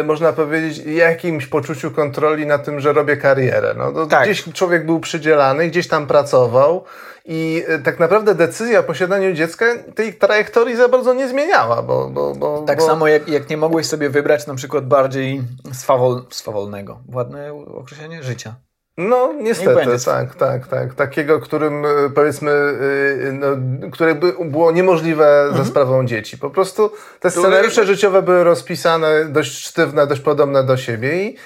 y, 0.00 0.04
można 0.04 0.32
powiedzieć, 0.32 0.78
jakimś 0.86 1.46
poczuciu 1.46 1.90
kontroli 1.90 2.46
na 2.46 2.58
tym, 2.58 2.80
że 2.80 2.92
robię 2.92 3.16
karierę. 3.16 3.74
No, 3.78 3.92
to 3.92 4.06
Tak. 4.06 4.24
Gdzieś 4.24 4.44
człowiek 4.52 4.86
był 4.86 5.00
przydzielany, 5.00 5.68
gdzieś 5.68 5.88
tam 5.88 6.06
pracował 6.06 6.84
i 7.24 7.64
y, 7.68 7.82
tak 7.82 8.00
naprawdę 8.00 8.34
decyzja 8.34 8.80
o 8.80 8.82
posiadaniu 8.82 9.32
dziecka 9.32 9.66
tej 9.94 10.14
trajektorii 10.14 10.76
za 10.76 10.88
bardzo 10.88 11.14
nie 11.14 11.28
zmieniała, 11.28 11.82
bo... 11.82 12.10
bo, 12.10 12.34
bo 12.34 12.64
Tak 12.66 12.78
bo... 12.78 12.86
samo 12.86 13.08
jak, 13.08 13.28
jak 13.28 13.50
nie 13.50 13.56
mogłeś 13.56 13.86
sobie 13.86 14.10
wybrać 14.10 14.46
na 14.46 14.54
przykład 14.54 14.86
bardziej 14.86 15.42
swawol, 15.72 16.22
swawolnego, 16.30 17.00
ładne 17.12 17.52
określenie, 17.52 18.22
życia. 18.22 18.54
No, 18.96 19.32
niestety, 19.32 19.74
będzie. 19.74 20.04
tak, 20.04 20.34
tak, 20.34 20.66
tak. 20.66 20.94
Takiego, 20.94 21.40
którym 21.40 21.84
y, 21.84 22.10
powiedzmy, 22.14 22.50
y, 22.50 23.32
no, 23.32 23.46
które 23.92 24.14
by 24.14 24.32
było 24.44 24.72
niemożliwe 24.72 25.42
Mhm. 25.42 25.64
za 25.64 25.70
sprawą 25.70 26.06
dzieci. 26.06 26.38
Po 26.38 26.50
prostu 26.50 26.90
te 27.20 27.30
scenariusze 27.30 27.86
życiowe 27.86 28.22
były 28.22 28.44
rozpisane, 28.44 29.24
dość 29.24 29.64
sztywne, 29.66 30.06
dość 30.06 30.20
podobne 30.20 30.64
do 30.64 30.76
siebie 30.76 31.22
i, 31.26 31.36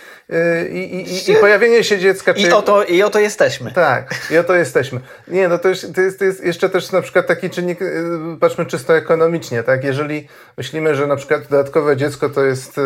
i, 0.73 0.79
i, 0.79 1.33
i, 1.33 1.37
pojawienie 1.37 1.85
się 1.85 1.99
dziecka... 1.99 2.33
I 2.33 2.53
oto, 2.53 2.85
I 2.85 3.03
oto 3.03 3.19
jesteśmy. 3.19 3.73
Tak, 3.73 4.14
i 4.31 4.38
oto 4.38 4.55
jesteśmy. 4.55 5.01
Nie, 5.29 5.49
no 5.49 5.59
to 5.59 5.69
jest, 5.69 5.95
to 5.95 6.01
jest, 6.01 6.19
to 6.19 6.25
jest 6.25 6.45
jeszcze 6.45 6.69
też 6.69 6.93
na 6.93 7.03
przykład 7.03 7.27
taki 7.27 7.51
czynnik, 7.51 7.83
y, 7.83 8.05
patrzmy 8.40 8.66
czysto 8.66 8.97
ekonomicznie, 8.97 9.62
tak? 9.62 9.85
Jeżeli 9.85 10.29
myślimy, 10.57 10.95
że 10.95 11.07
na 11.07 11.16
przykład 11.16 11.43
dodatkowe 11.51 11.97
dziecko 11.97 12.29
to 12.29 12.45
jest 12.45 12.79
y, 12.79 12.81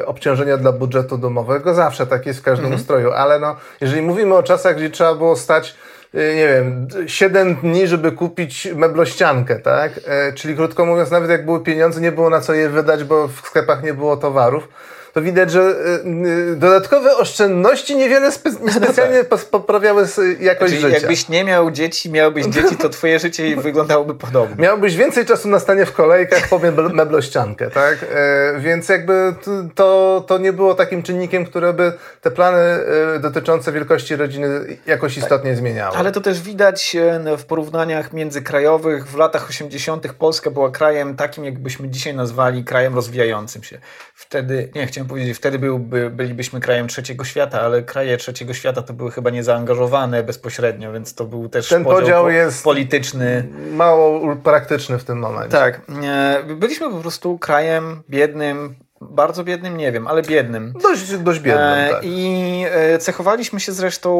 y, 0.00 0.06
obciążenie 0.06 0.56
dla 0.56 0.72
budżetu 0.72 1.18
domowego, 1.18 1.74
zawsze 1.74 2.06
tak 2.06 2.26
jest 2.26 2.40
w 2.40 2.42
każdym 2.42 2.74
ustroju, 2.74 3.12
ale 3.12 3.38
no, 3.38 3.56
jeżeli 3.80 4.02
mówimy 4.02 4.34
o 4.34 4.42
czasach, 4.42 4.76
gdzie 4.76 4.90
trzeba 4.90 5.14
było 5.14 5.36
stać 5.36 5.74
nie 6.14 6.48
wiem, 6.48 6.88
7 7.06 7.54
dni, 7.54 7.88
żeby 7.88 8.12
kupić 8.12 8.68
meblościankę, 8.74 9.58
tak? 9.58 9.92
Czyli 10.34 10.56
krótko 10.56 10.86
mówiąc, 10.86 11.10
nawet 11.10 11.30
jak 11.30 11.44
były 11.44 11.60
pieniądze, 11.60 12.00
nie 12.00 12.12
było 12.12 12.30
na 12.30 12.40
co 12.40 12.54
je 12.54 12.68
wydać, 12.68 13.04
bo 13.04 13.28
w 13.28 13.40
sklepach 13.46 13.82
nie 13.82 13.94
było 13.94 14.16
towarów. 14.16 14.68
To 15.16 15.22
widać, 15.22 15.50
że 15.50 15.60
y, 15.60 16.08
y, 16.52 16.56
dodatkowe 16.56 17.16
oszczędności 17.16 17.96
niewiele 17.96 18.32
spe, 18.32 18.50
niespecjalnie 18.64 19.24
pos- 19.24 19.44
poprawiały 19.44 20.02
s- 20.02 20.20
jakość 20.40 20.72
Czyli 20.72 20.82
życia. 20.82 20.94
jakbyś 20.98 21.28
nie 21.28 21.44
miał 21.44 21.70
dzieci, 21.70 22.10
miałbyś 22.10 22.46
dzieci, 22.46 22.76
to 22.76 22.88
twoje 22.88 23.18
życie 23.18 23.56
wyglądałoby 23.62 24.14
podobnie. 24.14 24.56
Miałbyś 24.62 24.96
więcej 24.96 25.26
czasu 25.26 25.48
na 25.48 25.58
stanie 25.58 25.86
w 25.86 25.92
kolejkach 25.92 26.48
po 26.48 26.58
mebl- 26.58 26.92
meblościankę, 26.92 27.70
tak? 27.70 27.98
E, 28.14 28.60
więc 28.60 28.88
jakby 28.88 29.34
to, 29.74 30.24
to 30.26 30.38
nie 30.38 30.52
było 30.52 30.74
takim 30.74 31.02
czynnikiem, 31.02 31.44
które 31.46 31.72
by 31.72 31.92
te 32.20 32.30
plany 32.30 32.58
e, 32.58 33.18
dotyczące 33.20 33.72
wielkości 33.72 34.16
rodziny 34.16 34.76
jakoś 34.86 35.16
istotnie 35.16 35.56
zmieniały. 35.56 35.96
Ale 35.96 36.12
to 36.12 36.20
też 36.20 36.40
widać 36.42 36.96
e, 36.96 37.36
w 37.36 37.44
porównaniach 37.44 38.12
międzykrajowych. 38.12 39.06
W 39.08 39.16
latach 39.16 39.48
80. 39.48 40.12
Polska 40.12 40.50
była 40.50 40.70
krajem 40.70 41.16
takim, 41.16 41.44
jakbyśmy 41.44 41.88
dzisiaj 41.88 42.14
nazwali 42.14 42.64
krajem 42.64 42.94
rozwijającym 42.94 43.62
się. 43.62 43.78
Wtedy, 44.14 44.68
nie 44.74 44.86
chciałem 44.86 45.05
wtedy 45.34 45.58
byłby, 45.58 46.10
bylibyśmy 46.10 46.60
krajem 46.60 46.88
trzeciego 46.88 47.24
świata, 47.24 47.60
ale 47.60 47.82
kraje 47.82 48.16
trzeciego 48.16 48.54
świata 48.54 48.82
to 48.82 48.92
były 48.92 49.10
chyba 49.10 49.30
niezaangażowane 49.30 50.22
bezpośrednio, 50.22 50.92
więc 50.92 51.14
to 51.14 51.24
był 51.24 51.48
też 51.48 51.68
Ten 51.68 51.84
podział 51.84 52.24
po- 52.24 52.30
jest- 52.30 52.64
polityczny. 52.64 53.48
Mało 53.72 54.36
praktyczny 54.36 54.98
w 54.98 55.04
tym 55.04 55.18
momencie. 55.18 55.50
Tak. 55.50 55.80
e, 56.04 56.42
Byliśmy 56.56 56.90
po 56.90 56.96
prostu 57.00 57.38
krajem 57.38 58.02
biednym, 58.10 58.74
bardzo 59.10 59.44
biednym, 59.44 59.76
nie 59.76 59.92
wiem, 59.92 60.06
ale 60.06 60.22
biednym. 60.22 60.72
Dość, 60.82 61.16
dość 61.16 61.40
biednym, 61.40 61.66
E, 61.76 61.90
tak. 61.90 62.00
I 62.04 62.64
e, 62.70 62.98
cechowaliśmy 62.98 63.60
się 63.60 63.72
zresztą, 63.72 64.10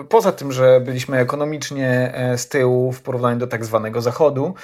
e, 0.00 0.04
poza 0.04 0.32
tym, 0.32 0.52
że 0.52 0.80
byliśmy 0.80 1.18
ekonomicznie 1.18 2.12
z 2.36 2.48
tyłu 2.48 2.92
w 2.92 3.02
porównaniu 3.02 3.38
do 3.38 3.46
tak 3.46 3.64
zwanego 3.64 4.00
Zachodu, 4.00 4.54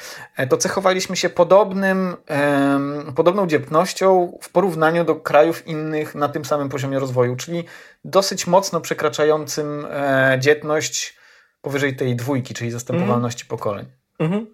to 0.48 0.56
cechowaliśmy 0.56 1.16
się 1.16 1.28
podobnym, 1.28 2.16
podobną 3.16 3.46
dzietnością 3.46 4.38
w 4.40 4.50
porównaniu 4.50 5.04
do 5.04 5.14
krajów 5.14 5.66
innych 5.66 6.14
na 6.14 6.28
tym 6.28 6.44
samym 6.44 6.68
poziomie 6.68 6.98
rozwoju, 6.98 7.36
czyli 7.36 7.64
dosyć 8.04 8.46
mocno 8.46 8.80
przekraczającym 8.80 9.86
dzietność 10.38 11.16
powyżej 11.62 11.96
tej 11.96 12.16
dwójki, 12.16 12.54
czyli 12.54 12.70
zastępowalności 12.70 13.46
pokoleń. 13.46 13.86
Mhm. 14.18 14.46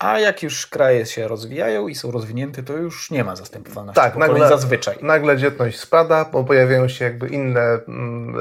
A 0.00 0.18
jak 0.18 0.42
już 0.42 0.66
kraje 0.66 1.06
się 1.06 1.28
rozwijają 1.28 1.88
i 1.88 1.94
są 1.94 2.10
rozwinięte, 2.10 2.62
to 2.62 2.72
już 2.72 3.10
nie 3.10 3.24
ma 3.24 3.36
zastępowalności 3.36 4.00
Tak, 4.00 4.16
nagle, 4.16 4.48
zazwyczaj. 4.48 4.96
nagle 5.02 5.36
dzietność 5.36 5.78
spada, 5.80 6.24
bo 6.32 6.44
pojawiają 6.44 6.88
się 6.88 7.04
jakby 7.04 7.28
inne, 7.28 7.60
mm, 7.88 8.34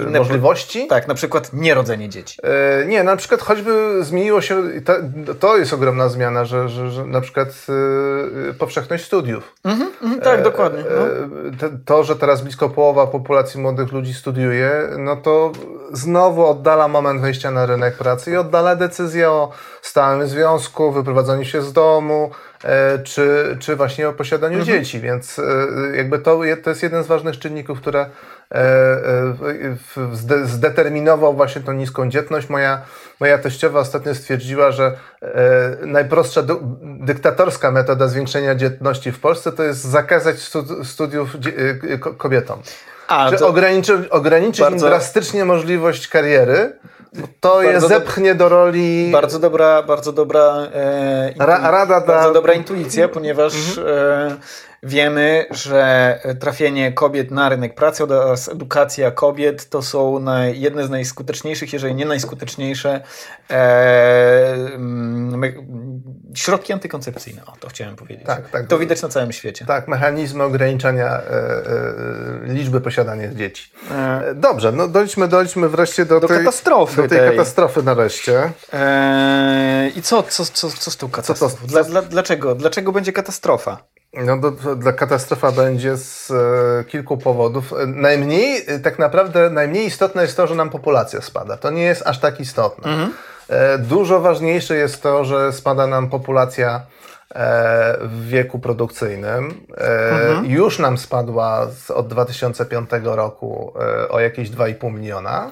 e, 0.00 0.02
Inne 0.02 0.18
możliwości. 0.18 0.86
Tak, 0.86 1.08
na 1.08 1.14
przykład 1.14 1.52
nierodzenie 1.52 2.08
dzieci. 2.08 2.38
E, 2.42 2.86
Nie, 2.86 3.04
na 3.04 3.16
przykład 3.16 3.40
choćby 3.40 4.04
zmieniło 4.04 4.40
się, 4.40 4.62
to, 4.84 4.92
to 5.40 5.56
jest 5.56 5.72
ogromna 5.72 6.08
zmiana, 6.08 6.44
że, 6.44 6.68
że, 6.68 6.90
że 6.90 7.06
na 7.06 7.20
przykład 7.20 7.48
e, 8.50 8.54
powszechność 8.54 9.04
studiów. 9.04 9.52
Mhm, 9.64 9.90
mhm, 10.02 10.20
tak, 10.20 10.42
dokładnie. 10.42 10.84
No. 10.90 11.06
E, 11.66 11.70
To, 11.84 12.04
że 12.04 12.16
teraz 12.16 12.42
blisko 12.42 12.68
połowa 12.68 13.06
populacji 13.06 13.60
młodych 13.60 13.92
ludzi 13.92 14.14
studiuje, 14.14 14.70
no 14.98 15.16
to 15.16 15.52
znowu 15.92 16.46
oddala 16.46 16.88
moment 16.88 17.20
wejścia 17.20 17.50
na 17.50 17.66
rynek 17.66 17.96
pracy 17.96 18.30
i 18.30 18.36
oddala 18.36 18.76
decyzję 18.76 19.30
o 19.30 19.52
stałym 19.82 20.28
związku, 20.28 20.92
wyprowadzaniu 21.06 21.44
się 21.44 21.62
z 21.62 21.72
domu, 21.72 22.30
e, 22.64 22.98
czy, 22.98 23.56
czy 23.60 23.76
właśnie 23.76 24.08
o 24.08 24.12
posiadaniu 24.12 24.58
Mhm. 24.58 24.78
dzieci, 24.78 25.00
więc 25.00 25.38
e, 25.38 25.42
jakby 25.96 26.18
to, 26.18 26.40
to 26.64 26.70
jest 26.70 26.82
jeden 26.82 27.04
z 27.04 27.06
ważnych 27.06 27.38
czynników, 27.38 27.80
które 27.80 28.06
e, 28.54 28.58
zdeterminował 30.44 31.34
właśnie 31.34 31.62
tą 31.62 31.72
niską 31.72 32.08
dzietność. 32.10 32.48
Moja, 32.48 32.82
moja 33.20 33.38
teściowa 33.38 33.80
ostatnio 33.80 34.14
stwierdziła, 34.14 34.70
że 34.70 34.92
najprostsza 35.80 36.42
dyktatorska 36.82 37.70
metoda 37.70 38.08
zwiększenia 38.08 38.54
dzietności 38.54 39.12
w 39.12 39.20
Polsce 39.20 39.52
to 39.52 39.62
jest 39.62 39.80
zakazać 39.84 40.38
stu, 40.38 40.84
studiów 40.84 41.36
kobietom. 42.18 42.62
A, 43.08 43.30
ograniczy, 43.44 44.10
ograniczyć 44.10 44.58
im 44.60 44.64
bardzo- 44.70 44.86
drastycznie 44.86 45.44
możliwość 45.44 46.08
kariery, 46.08 46.72
to 47.40 47.62
je 47.62 47.80
zepchnie 47.80 48.34
do 48.34 48.48
roli... 48.48 49.10
bardzo 49.12 49.38
dobra, 49.38 49.82
bardzo 49.82 50.12
dobra, 50.12 50.68
e, 50.74 51.32
intu- 51.32 51.46
Ra- 51.46 51.70
rada 51.70 52.00
da- 52.00 52.06
bardzo 52.06 52.32
dobra 52.32 52.52
intuicja, 52.52 53.08
ponieważ 53.08 53.78
e, 53.78 54.36
wiemy, 54.82 55.46
że 55.50 56.18
trafienie 56.40 56.92
kobiet 56.92 57.30
na 57.30 57.48
rynek 57.48 57.74
pracy 57.74 58.04
oraz 58.04 58.48
edukacja 58.48 59.10
kobiet 59.10 59.68
to 59.68 59.82
są 59.82 60.18
naj, 60.18 60.60
jedne 60.60 60.84
z 60.86 60.90
najskuteczniejszych, 60.90 61.72
jeżeli 61.72 61.94
nie 61.94 62.06
najskuteczniejsze 62.06 63.00
e, 63.50 64.56
środki 66.34 66.72
antykoncepcyjne. 66.72 67.42
O, 67.46 67.52
to 67.60 67.68
chciałem 67.68 67.96
powiedzieć. 67.96 68.26
Tak, 68.26 68.50
tak. 68.50 68.66
To 68.66 68.78
widać 68.78 69.02
na 69.02 69.08
całym 69.08 69.32
świecie. 69.32 69.64
Tak, 69.66 69.88
mechanizmy 69.88 70.42
ograniczania 70.44 71.06
e, 71.06 71.20
e, 71.20 71.62
liczby 72.44 72.80
posiadanych 72.80 73.36
dzieci. 73.36 73.70
E, 73.90 74.06
E, 74.30 74.34
Dobrze, 74.34 74.72
no 74.72 74.88
dojdźmy, 74.88 75.28
dojdźmy 75.28 75.68
wreszcie 75.68 76.04
do, 76.06 76.20
Do 76.20 76.28
tej 76.28 76.38
katastrofy 76.38 77.02
Do 77.02 77.08
tej, 77.08 77.18
tej. 77.18 77.30
katastrofy 77.30 77.82
nareszcie. 77.82 78.52
Eee, 78.72 79.98
I 79.98 80.02
co, 80.02 80.22
co, 80.22 80.44
co, 80.44 80.70
co 80.70 80.90
z 80.90 80.96
tą 80.96 81.10
katastrofą? 81.10 81.56
co- 81.56 81.66
Dla, 81.66 81.84
dla, 81.84 82.02
dlaczego? 82.02 82.54
Dlaczego 82.54 82.92
będzie 82.92 83.12
katastrofa? 83.12 83.78
No 84.12 84.38
to 84.40 84.76
dla 84.76 84.92
katastrofa 84.92 85.52
będzie 85.52 85.96
z 85.96 86.30
e, 86.30 86.84
kilku 86.84 87.16
powodów. 87.18 87.72
E, 87.72 87.86
Najmniej, 87.86 88.64
e, 88.66 88.78
tak 88.78 88.98
naprawdę, 88.98 89.50
najmniej 89.50 89.86
istotne 89.86 90.22
jest 90.22 90.36
to, 90.36 90.46
że 90.46 90.54
nam 90.54 90.70
populacja 90.70 91.20
spada. 91.20 91.56
To 91.56 91.70
nie 91.70 91.82
jest 91.82 92.02
aż 92.06 92.18
tak 92.20 92.40
istotne. 92.40 92.90
E, 92.90 93.08
dużo 93.78 94.20
ważniejsze 94.20 94.76
jest 94.76 95.02
to, 95.02 95.24
że 95.24 95.52
spada 95.52 95.86
nam 95.86 96.10
populacja 96.10 96.80
e, 97.34 97.96
w 98.02 98.28
wieku 98.28 98.58
produkcyjnym. 98.58 99.66
E, 99.78 100.46
Już 100.46 100.78
nam 100.78 100.98
spadła 100.98 101.66
od 101.94 102.08
2005 102.08 102.90
roku 103.02 103.72
e, 104.04 104.08
o 104.08 104.20
jakieś 104.20 104.50
2,5 104.50 104.92
miliona. 104.92 105.50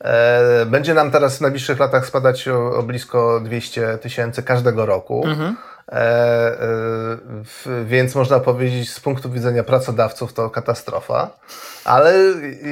E, 0.00 0.66
będzie 0.66 0.94
nam 0.94 1.10
teraz 1.10 1.38
w 1.38 1.40
najbliższych 1.40 1.78
latach 1.80 2.06
spadać 2.06 2.48
o, 2.48 2.82
blisko 2.82 3.40
200 3.40 3.98
tysięcy 3.98 4.42
każdego 4.42 4.86
roku. 4.86 5.24
E, 5.26 5.30
e, 5.30 5.34
w, 5.34 5.75
więc 7.84 8.14
można 8.14 8.40
powiedzieć, 8.40 8.92
z 8.92 9.00
punktu 9.00 9.30
widzenia 9.30 9.64
pracodawców 9.64 10.32
to 10.32 10.50
katastrofa, 10.50 11.30
ale 11.84 12.14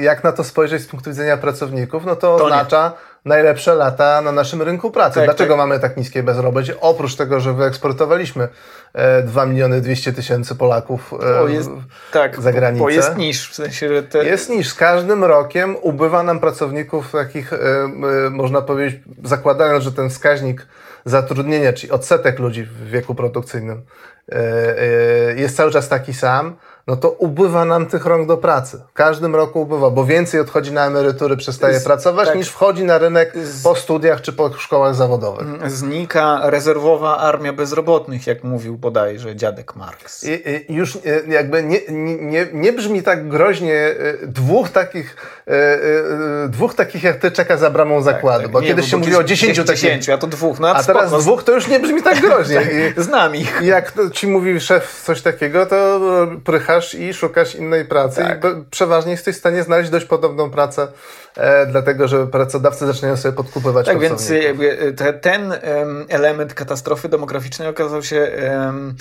jak 0.01 0.23
na 0.23 0.31
to 0.31 0.43
spojrzeć 0.43 0.81
z 0.81 0.87
punktu 0.87 1.09
widzenia 1.09 1.37
pracowników, 1.37 2.05
no 2.05 2.15
to, 2.15 2.37
To 2.37 2.49
nie. 2.49 2.53
oznacza 2.55 2.93
najlepsze 3.25 3.75
lata 3.75 4.21
na 4.21 4.31
naszym 4.31 4.61
rynku 4.61 4.91
pracy. 4.91 5.15
Tak, 5.15 5.25
Dlaczego 5.25 5.53
tak. 5.53 5.57
mamy 5.57 5.79
tak 5.79 5.97
niskie 5.97 6.23
bezrobocie? 6.23 6.79
Oprócz 6.81 7.15
tego, 7.15 7.39
że 7.39 7.53
wyeksportowaliśmy 7.53 8.47
e, 8.93 9.23
2 9.23 9.45
miliony 9.45 9.81
200 9.81 10.13
tysięcy 10.13 10.55
Polaków 10.55 11.13
e, 11.13 11.39
Bo 11.39 11.47
jest, 11.47 11.69
tak, 12.11 12.41
za 12.41 12.51
granicę. 12.51 12.83
Bo 12.83 12.89
jest 12.89 13.17
niż, 13.17 13.49
w 13.49 13.55
sensie, 13.55 13.89
że 13.89 14.03
te, 14.03 14.25
Jest 14.25 14.49
niż 14.49 14.69
z 14.69 14.73
każdym 14.73 15.23
rokiem 15.23 15.75
ubywa 15.81 16.23
nam 16.23 16.39
pracowników 16.39 17.11
takich, 17.11 17.53
e, 17.53 17.57
e, 17.57 18.29
można 18.29 18.61
powiedzieć, 18.61 19.01
zakładając, 19.23 19.83
że 19.83 19.91
ten 19.91 20.09
wskaźnik 20.09 20.67
zatrudnienia, 21.05 21.73
czyli 21.73 21.91
odsetek 21.91 22.39
ludzi 22.39 22.63
w 22.63 22.89
wieku 22.89 23.15
produkcyjnym 23.15 23.81
e, 24.31 24.35
e, 24.79 25.35
jest 25.35 25.57
cały 25.57 25.71
czas 25.71 25.89
taki 25.89 26.13
sam, 26.13 26.55
no 26.87 26.95
to 26.95 27.09
ubywa 27.09 27.65
nam 27.65 27.85
tych 27.85 28.05
rąk 28.05 28.27
do 28.27 28.37
pracy. 28.37 28.81
W 28.89 28.93
każdym 28.93 29.35
roku 29.35 29.61
ubywa, 29.61 29.89
bo 29.89 30.05
więcej 30.05 30.39
odchodzi 30.39 30.71
na 30.71 30.85
emerytury, 30.85 31.37
przestaje 31.37 31.79
Z, 31.79 31.83
pracować, 31.83 32.27
tak. 32.27 32.37
niż 32.37 32.49
wchodzi 32.49 32.83
na 32.83 32.97
rynek 32.97 33.33
po 33.63 33.75
studiach 33.75 34.21
czy 34.21 34.33
po 34.33 34.53
szkołach 34.53 34.95
zawodowych. 34.95 35.71
Znika 35.71 36.39
rezerwowa 36.43 37.17
armia 37.17 37.53
bezrobotnych, 37.53 38.27
jak 38.27 38.43
mówił 38.43 38.77
bodajże 38.77 39.35
dziadek 39.35 39.75
Marks. 39.75 40.23
I, 40.23 40.41
i 40.71 40.75
już 40.75 40.97
jakby 41.27 41.63
nie, 41.63 41.79
nie, 41.89 42.47
nie 42.53 42.73
brzmi 42.73 43.03
tak 43.03 43.27
groźnie 43.27 43.95
dwóch 44.23 44.69
takich, 44.69 45.15
dwóch 46.49 46.73
takich 46.73 47.03
jak 47.03 47.15
ty 47.15 47.31
czeka 47.31 47.57
za 47.57 47.69
bramą 47.69 48.01
zakładu, 48.01 48.37
tak, 48.37 48.45
tak. 48.45 48.51
bo 48.51 48.61
nie, 48.61 48.67
kiedyś 48.67 48.85
bo 48.85 48.91
się 48.91 48.97
mówiło 48.97 49.19
o 49.19 49.23
dziesięciu 49.23 49.63
takich. 49.63 49.81
Dziesięciu, 49.81 50.13
a 50.13 50.17
to 50.17 50.27
dwóch. 50.27 50.59
No, 50.59 50.75
a 50.75 50.83
teraz 50.83 51.11
dwóch 51.11 51.43
to 51.43 51.51
już 51.51 51.67
nie 51.67 51.79
brzmi 51.79 52.03
tak 52.03 52.21
groźnie. 52.25 52.55
tak, 52.55 53.03
znam 53.03 53.35
ich. 53.35 53.59
I 53.61 53.65
jak 53.65 53.93
ci 54.13 54.27
mówi 54.27 54.59
szef 54.59 55.01
coś 55.05 55.21
takiego, 55.21 55.65
to 55.65 55.99
i 56.93 57.13
szukasz 57.13 57.55
innej 57.55 57.85
pracy 57.85 58.21
tak. 58.21 58.43
i 58.43 58.47
przeważnie 58.71 59.11
jesteś 59.11 59.35
w 59.35 59.39
stanie 59.39 59.63
znaleźć 59.63 59.89
dość 59.89 60.05
podobną 60.05 60.51
pracę, 60.51 60.87
e, 61.37 61.65
dlatego 61.65 62.07
że 62.07 62.27
pracodawcy 62.27 62.85
zaczynają 62.85 63.17
sobie 63.17 63.35
podkupywać 63.35 63.85
Tak, 63.85 63.99
więc 63.99 64.29
jakby 64.29 64.93
te, 64.97 65.13
ten 65.13 65.51
um, 65.51 66.05
element 66.09 66.53
katastrofy 66.53 67.09
demograficznej 67.09 67.67
okazał 67.67 68.03
się 68.03 68.31
um, 68.49 68.95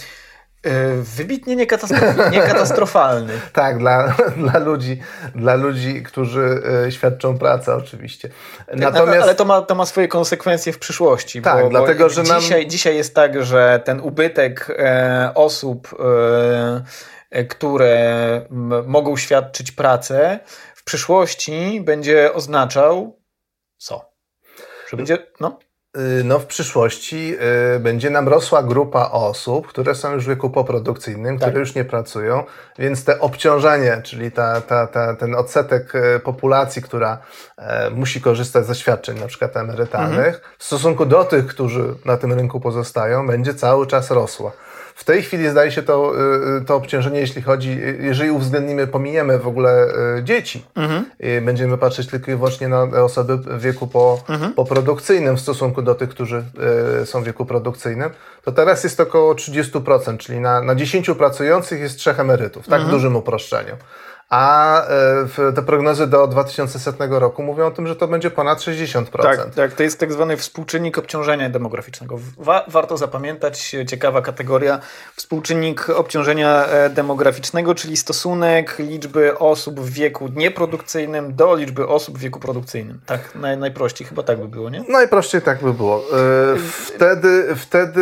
Wybitnie 1.16 1.57
niekatastrofalny. 1.57 2.31
niekatastrofalny. 2.37 3.33
tak, 3.53 3.79
dla, 3.79 4.16
dla, 4.37 4.59
ludzi, 4.59 5.01
dla 5.35 5.55
ludzi, 5.55 6.03
którzy 6.03 6.62
świadczą 6.91 7.39
pracę 7.39 7.75
oczywiście. 7.75 8.29
Natomiast... 8.72 9.22
Ale 9.22 9.35
to 9.35 9.45
ma, 9.45 9.62
to 9.62 9.75
ma 9.75 9.87
swoje 9.87 10.09
konsekwencje 10.09 10.72
w 10.72 10.79
przyszłości. 10.79 11.43
Tak, 11.43 11.62
bo, 11.64 11.70
dlatego, 11.70 12.05
bo 12.05 12.11
że 12.11 12.22
nam... 12.22 12.41
dzisiaj, 12.41 12.66
dzisiaj 12.66 12.97
jest 12.97 13.14
tak, 13.14 13.45
że 13.45 13.81
ten 13.85 14.01
ubytek 14.01 14.66
e, 14.79 15.31
osób, 15.35 15.89
e, 16.01 16.83
które 17.49 18.47
mogą 18.87 19.16
świadczyć 19.16 19.72
pracę, 19.72 20.41
w 20.74 20.85
przyszłości 20.85 21.80
będzie 21.80 22.35
oznaczał 22.35 23.20
co? 23.78 24.12
Że 24.89 24.97
będzie, 24.97 25.18
no? 25.41 25.59
no 26.24 26.39
w 26.39 26.47
przyszłości 26.47 27.37
y, 27.76 27.80
będzie 27.80 28.11
nam 28.11 28.28
rosła 28.28 28.62
grupa 28.62 29.11
osób, 29.11 29.66
które 29.66 29.95
są 29.95 30.12
już 30.12 30.24
w 30.24 30.28
wieku 30.28 30.51
poprodukcyjnym, 30.51 31.39
tak. 31.39 31.49
które 31.49 31.61
już 31.61 31.74
nie 31.74 31.85
pracują, 31.85 32.45
więc 32.78 33.05
te 33.05 33.20
obciążenie, 33.20 34.01
czyli 34.05 34.32
ta, 34.32 34.61
ta, 34.61 34.87
ta, 34.87 35.16
ten 35.16 35.35
odsetek 35.35 35.93
populacji, 36.24 36.82
która 36.82 37.18
e, 37.57 37.91
musi 37.91 38.20
korzystać 38.20 38.66
ze 38.66 38.74
świadczeń 38.74 39.20
na 39.20 39.26
przykład 39.26 39.57
emerytalnych, 39.57 40.35
mhm. 40.35 40.55
w 40.59 40.64
stosunku 40.64 41.07
do 41.07 41.24
tych, 41.24 41.47
którzy 41.47 41.95
na 42.05 42.16
tym 42.16 42.32
rynku 42.32 42.61
pozostają, 42.61 43.26
będzie 43.26 43.55
cały 43.55 43.87
czas 43.87 44.11
rosła. 44.11 44.53
W 44.95 45.05
tej 45.05 45.23
chwili 45.23 45.49
zdaje 45.49 45.73
się 45.73 45.83
to, 45.83 46.13
y, 46.61 46.65
to 46.65 46.77
obciążenie, 46.77 47.21
jeśli 47.21 47.43
chodzi, 47.43 47.81
jeżeli 48.01 48.31
uwzględnimy, 48.31 48.87
pominiemy 48.87 49.39
w 49.39 49.47
ogóle 49.47 49.89
y, 50.19 50.23
dzieci, 50.25 50.65
mhm. 50.75 51.05
będziemy 51.43 51.79
patrzeć 51.79 52.07
tylko 52.07 52.31
i 52.31 52.35
wyłącznie 52.35 52.69
na 52.69 52.83
osoby 52.83 53.37
w 53.37 53.61
wieku 53.61 53.87
po, 53.87 54.21
mhm. 54.29 54.53
poprodukcyjnym 54.53 55.37
w 55.37 55.41
stosunku 55.41 55.83
do 55.83 55.95
tych, 55.95 56.09
którzy 56.09 56.45
y, 57.03 57.07
są 57.07 57.23
w 57.23 57.25
wieku 57.25 57.47
produkcyjnym, 57.47 58.11
to 58.45 58.53
teraz 58.53 58.85
jest 58.85 59.01
około 59.01 59.35
30%, 59.35 60.17
czyli 60.17 60.41
na, 60.41 60.61
na 60.61 60.75
10 60.75 61.11
pracujących 61.19 61.81
jest 61.81 61.99
trzech 61.99 62.21
emerytów, 62.21 62.65
tak 62.65 62.81
mhm. 62.81 62.89
w 62.89 62.91
dużym 62.91 63.17
uproszczeniu 63.17 63.77
a 64.31 64.83
e, 65.39 65.53
te 65.53 65.62
prognozy 65.62 66.07
do 66.07 66.27
2100 66.27 67.18
roku 67.18 67.43
mówią 67.43 67.66
o 67.66 67.70
tym, 67.70 67.87
że 67.87 67.97
to 67.97 68.09
będzie 68.09 68.31
ponad 68.31 68.59
60%. 68.59 69.05
Tak, 69.22 69.55
tak 69.55 69.72
to 69.72 69.83
jest 69.83 70.01
tak 70.01 70.12
zwany 70.12 70.37
współczynnik 70.37 70.99
obciążenia 70.99 71.51
demograficznego. 71.51 72.18
Wa 72.39 72.64
warto 72.68 72.97
zapamiętać, 72.97 73.77
ciekawa 73.87 74.22
kategoria, 74.22 74.81
współczynnik 75.16 75.91
obciążenia 75.91 76.66
e, 76.66 76.91
demograficznego, 76.91 77.75
czyli 77.75 77.97
stosunek 77.97 78.79
liczby 78.79 79.39
osób 79.39 79.81
w 79.81 79.91
wieku 79.91 80.29
nieprodukcyjnym 80.29 81.37
do 81.37 81.57
liczby 81.57 81.89
osób 81.89 82.18
w 82.18 82.20
wieku 82.20 82.41
produkcyjnym. 82.41 83.01
Tak, 83.07 83.35
naj, 83.35 83.59
najprościej 83.59 84.07
chyba 84.07 84.22
tak 84.22 84.39
by 84.39 84.49
było, 84.49 84.70
nie? 84.70 84.85
Najprościej 84.89 85.43
tak 85.43 85.62
by 85.62 85.75
było. 85.75 85.97
E, 85.99 86.57
wtedy, 86.59 87.57
wtedy 87.57 88.01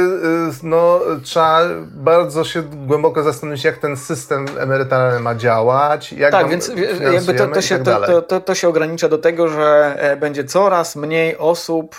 no, 0.63 1.01
trzeba 1.23 1.61
bardzo 1.91 2.45
się 2.45 2.63
głęboko 2.63 3.23
zastanowić, 3.23 3.65
jak 3.65 3.79
ten 3.79 3.97
system 3.97 4.47
emerytalny 4.59 5.21
ma 5.21 5.35
działać, 5.35 6.12
jak 6.17 6.33
tak, 6.33 6.49
więc 6.49 6.73
jakby 7.13 7.35
to, 7.35 7.49
to, 7.49 7.63
się, 7.63 7.79
tak 7.79 8.07
to, 8.07 8.23
to, 8.23 8.41
to, 8.41 8.55
się 8.55 8.69
ogranicza 8.69 9.09
do 9.09 9.19
tego, 9.19 9.49
że 9.49 9.95
e, 9.99 10.17
będzie 10.17 10.45
coraz 10.45 10.97
mniej 10.97 11.39
osób, 11.39 11.97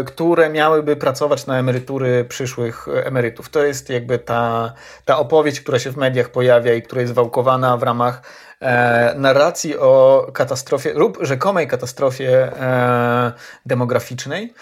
e, 0.00 0.04
które 0.04 0.50
miałyby 0.50 0.96
pracować 0.96 1.46
na 1.46 1.58
emerytury 1.58 2.24
przyszłych 2.24 2.88
e, 2.88 3.06
emerytów. 3.06 3.48
To 3.48 3.64
jest 3.64 3.90
jakby 3.90 4.18
ta, 4.18 4.72
ta 5.04 5.18
opowieść, 5.18 5.60
która 5.60 5.78
się 5.78 5.90
w 5.90 5.96
mediach 5.96 6.28
pojawia 6.28 6.74
i 6.74 6.82
która 6.82 7.00
jest 7.00 7.14
wałkowana 7.14 7.76
w 7.76 7.82
ramach 7.82 8.22
e, 8.60 9.14
narracji 9.16 9.78
o 9.78 10.26
katastrofie 10.34 10.92
lub 10.94 11.18
rzekomej 11.20 11.68
katastrofie 11.68 12.52
e, 12.60 13.32
demograficznej. 13.66 14.54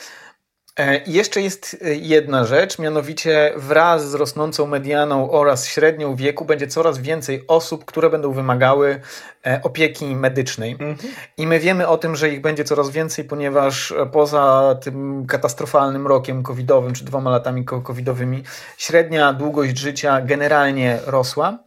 E, 0.78 0.96
I 0.96 1.12
jeszcze 1.12 1.40
jest 1.40 1.76
e, 1.84 1.94
jedna 1.94 2.44
rzecz, 2.44 2.78
mianowicie 2.78 3.52
wraz 3.56 4.10
z 4.10 4.14
rosnącą 4.14 4.66
medianą 4.66 5.30
oraz 5.30 5.66
średnią 5.66 6.16
wieku 6.16 6.44
będzie 6.44 6.66
coraz 6.66 6.98
więcej 6.98 7.44
osób, 7.48 7.84
które 7.84 8.10
będą 8.10 8.32
wymagały 8.32 9.00
e, 9.46 9.60
opieki 9.62 10.16
medycznej. 10.16 10.72
Mhm. 10.72 10.96
I 11.36 11.46
my 11.46 11.60
wiemy 11.60 11.88
o 11.88 11.98
tym, 11.98 12.16
że 12.16 12.28
ich 12.28 12.40
będzie 12.40 12.64
coraz 12.64 12.90
więcej, 12.90 13.24
ponieważ 13.24 13.94
poza 14.12 14.74
tym 14.82 15.26
katastrofalnym 15.26 16.06
rokiem 16.06 16.42
covidowym, 16.42 16.94
czy 16.94 17.04
dwoma 17.04 17.30
latami 17.30 17.64
covidowymi, 17.64 18.42
średnia 18.78 19.32
długość 19.32 19.78
życia 19.78 20.20
generalnie 20.20 20.98
rosła. 21.06 21.58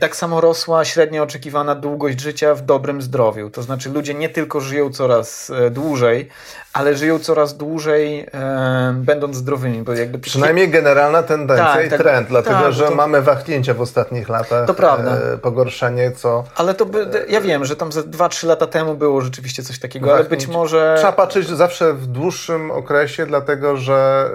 Tak 0.00 0.16
samo 0.16 0.40
rosła 0.40 0.84
średnia 0.84 1.22
oczekiwana 1.22 1.74
długość 1.74 2.20
życia 2.20 2.54
w 2.54 2.62
dobrym 2.62 3.02
zdrowiu. 3.02 3.50
To 3.50 3.62
znaczy, 3.62 3.90
ludzie 3.90 4.14
nie 4.14 4.28
tylko 4.28 4.60
żyją 4.60 4.90
coraz 4.90 5.50
e, 5.50 5.70
dłużej, 5.70 6.28
ale 6.72 6.96
żyją 6.96 7.18
coraz 7.18 7.56
dłużej, 7.56 8.26
e, 8.34 8.94
będąc 8.96 9.36
zdrowymi. 9.36 9.82
Bo 9.82 9.94
jakby 9.94 10.18
Przynajmniej 10.18 10.70
generalna 10.70 11.22
tendencja 11.22 11.74
tak, 11.74 11.86
i 11.86 11.90
tak, 11.90 12.00
trend, 12.00 12.28
dlatego 12.28 12.60
tak, 12.60 12.72
że 12.72 12.84
to... 12.84 12.94
mamy 12.94 13.22
wahnięcia 13.22 13.74
w 13.74 13.80
ostatnich 13.80 14.28
latach. 14.28 14.66
To 14.66 14.74
prawda. 14.74 15.16
E, 15.34 15.38
pogorszenie, 15.38 16.12
co. 16.12 16.44
Ale 16.56 16.74
to 16.74 16.86
by, 16.86 17.26
ja 17.28 17.40
wiem, 17.40 17.64
że 17.64 17.76
tam 17.76 17.92
ze 17.92 18.02
2-3 18.02 18.46
lata 18.46 18.66
temu 18.66 18.94
było 18.94 19.20
rzeczywiście 19.20 19.62
coś 19.62 19.78
takiego, 19.78 20.14
ale 20.14 20.24
być 20.24 20.46
może. 20.46 20.94
Trzeba 20.96 21.12
patrzeć 21.12 21.48
zawsze 21.48 21.94
w 21.94 22.06
dłuższym 22.06 22.70
okresie, 22.70 23.26
dlatego 23.26 23.76
że 23.76 24.30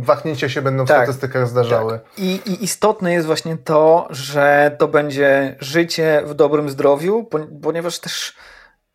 wahnięcia 0.00 0.48
się 0.48 0.62
będą 0.62 0.84
w 0.84 0.88
tak, 0.88 0.96
statystykach 0.96 1.48
zdarzały. 1.48 1.92
Tak. 1.92 2.18
I, 2.18 2.40
I 2.46 2.64
istotne 2.64 3.12
jest 3.12 3.26
właśnie 3.26 3.56
to, 3.66 4.08
że 4.10 4.76
to 4.78 4.88
będzie 4.88 5.56
życie 5.60 6.22
w 6.24 6.34
dobrym 6.34 6.70
zdrowiu, 6.70 7.28
ponieważ 7.62 7.98
też 7.98 8.34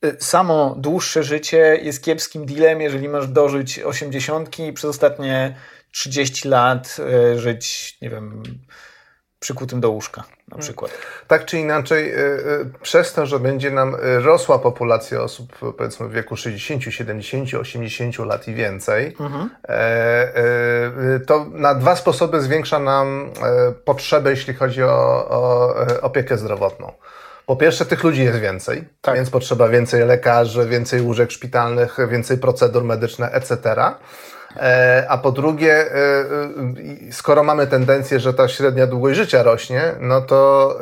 y, 0.05 0.15
samo 0.19 0.75
dłuższe 0.77 1.23
życie 1.23 1.79
jest 1.81 2.03
kiepskim 2.03 2.45
dealem, 2.45 2.81
jeżeli 2.81 3.09
masz 3.09 3.27
dożyć 3.27 3.79
80 3.79 4.59
i 4.59 4.73
przez 4.73 4.89
ostatnie 4.89 5.55
30 5.91 6.47
lat 6.47 6.97
y, 7.33 7.39
żyć, 7.39 7.97
nie 8.01 8.09
wiem, 8.09 8.43
przykutym 9.41 9.81
do 9.81 9.89
łóżka 9.89 10.21
na 10.21 10.55
mm. 10.55 10.61
przykład. 10.61 10.91
Tak 11.27 11.45
czy 11.45 11.59
inaczej, 11.59 12.13
y, 12.15 12.65
przez 12.81 13.13
to, 13.13 13.25
że 13.25 13.39
będzie 13.39 13.71
nam 13.71 13.95
rosła 14.01 14.59
populacja 14.59 15.21
osób 15.21 15.57
powiedzmy 15.77 16.07
w 16.07 16.11
wieku 16.11 16.37
60, 16.37 16.83
70, 16.83 17.53
80 17.53 18.19
lat 18.19 18.47
i 18.47 18.53
więcej, 18.53 19.15
mhm. 19.19 19.49
E, 19.69 19.73
e, 21.15 21.19
to 21.19 21.45
na 21.51 21.75
dwa 21.75 21.95
sposoby 21.95 22.41
zwiększa 22.41 22.79
nam 22.79 23.31
e, 23.43 23.71
potrzebę, 23.71 24.29
jeśli 24.29 24.53
chodzi 24.53 24.83
o, 24.83 25.27
o 25.29 25.75
opiekę 26.01 26.37
zdrowotną. 26.37 26.93
Po 27.45 27.55
pierwsze, 27.55 27.85
tych 27.85 28.03
ludzi 28.03 28.23
jest 28.23 28.39
więcej, 28.39 28.83
tak. 29.01 29.15
więc 29.15 29.29
potrzeba 29.29 29.69
więcej 29.69 30.05
lekarzy, 30.05 30.65
więcej 30.65 31.01
łóżek 31.01 31.31
szpitalnych, 31.31 31.97
więcej 32.09 32.37
procedur 32.37 32.83
medycznych, 32.83 33.29
etc. 33.35 33.75
E, 34.57 35.05
a 35.09 35.17
po 35.17 35.31
drugie, 35.31 35.73
e, 35.73 35.95
e, 35.95 37.11
skoro 37.11 37.43
mamy 37.43 37.67
tendencję, 37.67 38.19
że 38.19 38.33
ta 38.33 38.47
średnia 38.47 38.87
długość 38.87 39.17
życia 39.17 39.43
rośnie, 39.43 39.81
no 39.99 40.21
to 40.21 40.79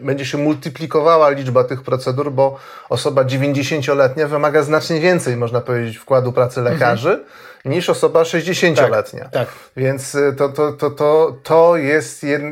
będzie 0.00 0.24
się 0.24 0.38
multiplikowała 0.38 1.30
liczba 1.30 1.64
tych 1.64 1.82
procedur, 1.82 2.32
bo 2.32 2.58
osoba 2.88 3.24
90-letnia 3.24 4.28
wymaga 4.28 4.62
znacznie 4.62 5.00
więcej, 5.00 5.36
można 5.36 5.60
powiedzieć, 5.60 5.96
wkładu 5.98 6.32
pracy 6.32 6.60
lekarzy. 6.60 7.10
Mhm 7.10 7.50
niż 7.64 7.90
osoba 7.90 8.22
60-letnia. 8.22 9.24
Tak, 9.24 9.32
tak. 9.32 9.48
Więc 9.76 10.16
to, 10.36 10.48
to, 10.48 10.72
to, 10.72 10.90
to, 10.90 11.36
to 11.42 11.76
jest 11.76 12.22
jed... 12.22 12.42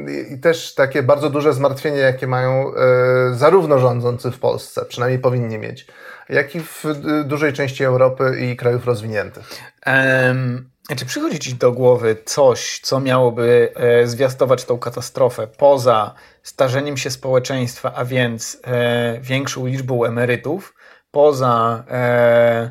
też 0.43 0.74
takie 0.74 1.03
bardzo 1.03 1.31
duże 1.31 1.53
zmartwienie, 1.53 1.99
jakie 1.99 2.26
mają 2.26 2.74
e, 2.74 3.35
zarówno 3.35 3.79
rządzący 3.79 4.31
w 4.31 4.39
Polsce, 4.39 4.85
przynajmniej 4.85 5.18
powinni 5.18 5.59
mieć, 5.59 5.87
jak 6.29 6.55
i 6.55 6.61
w 6.61 6.85
dużej 7.24 7.53
części 7.53 7.85
Europy 7.85 8.39
i 8.41 8.57
krajów 8.57 8.87
rozwiniętych. 8.87 9.51
Um, 9.87 10.70
czy 10.97 11.07
przychodzi 11.07 11.39
Ci 11.39 11.55
do 11.55 11.72
głowy 11.72 12.16
coś, 12.24 12.81
co 12.83 13.01
miałoby 13.01 13.72
e, 13.74 14.07
zwiastować 14.07 14.64
tą 14.64 14.79
katastrofę 14.79 15.47
poza 15.47 16.14
starzeniem 16.43 16.97
się 16.97 17.11
społeczeństwa, 17.11 17.93
a 17.95 18.05
więc 18.05 18.61
e, 18.64 19.18
większą 19.20 19.66
liczbą 19.66 20.05
emerytów, 20.05 20.74
poza 21.11 21.85
e, 21.91 22.70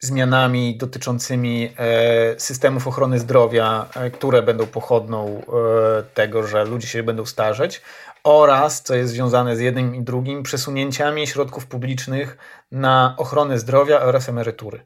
zmianami 0.00 0.76
dotyczącymi 0.76 1.72
e, 1.76 2.40
systemów 2.40 2.88
ochrony 2.88 3.18
zdrowia, 3.18 3.86
e, 3.94 4.10
które 4.10 4.42
będą 4.42 4.66
pochodną 4.66 5.26
e, 5.26 6.02
tego, 6.14 6.46
że 6.46 6.64
ludzie 6.64 6.88
się 6.88 7.02
będą 7.02 7.26
starzeć, 7.26 7.82
oraz, 8.26 8.82
co 8.82 8.94
jest 8.94 9.12
związane 9.12 9.56
z 9.56 9.60
jednym 9.60 9.94
i 9.94 10.02
drugim, 10.02 10.42
przesunięciami 10.42 11.26
środków 11.26 11.66
publicznych 11.66 12.38
na 12.72 13.14
ochronę 13.18 13.58
zdrowia 13.58 14.00
oraz 14.00 14.28
emerytury. 14.28 14.80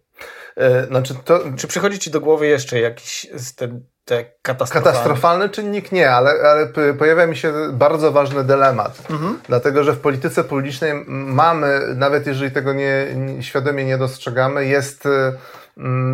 Znaczy 0.89 1.15
to... 1.25 1.41
Czy 1.57 1.69
przychodzi 1.69 1.99
Ci 1.99 2.11
do 2.11 2.21
głowy 2.21 2.47
jeszcze 2.47 2.81
jakiś 2.81 3.27
ten, 3.57 3.85
te 4.05 4.25
katastrofalne? 4.43 4.93
Katastrofalny 4.93 5.49
czynnik 5.49 5.93
nie, 5.93 6.11
ale, 6.11 6.31
ale 6.31 6.67
pojawia 6.99 7.27
mi 7.27 7.37
się 7.37 7.53
bardzo 7.73 8.13
ważny 8.13 8.45
dylemat. 8.45 9.03
Mhm. 9.11 9.41
Dlatego, 9.49 9.85
że 9.85 9.93
w 9.93 10.01
polityce 10.01 10.45
publicznej 10.45 11.05
mamy, 11.07 11.81
nawet 11.97 12.27
jeżeli 12.27 12.51
tego 12.51 12.73
nie, 12.73 13.07
świadomie 13.41 13.85
nie 13.85 13.99
dostrzegamy, 13.99 14.67
jest 14.67 15.09
Mm, 15.09 15.39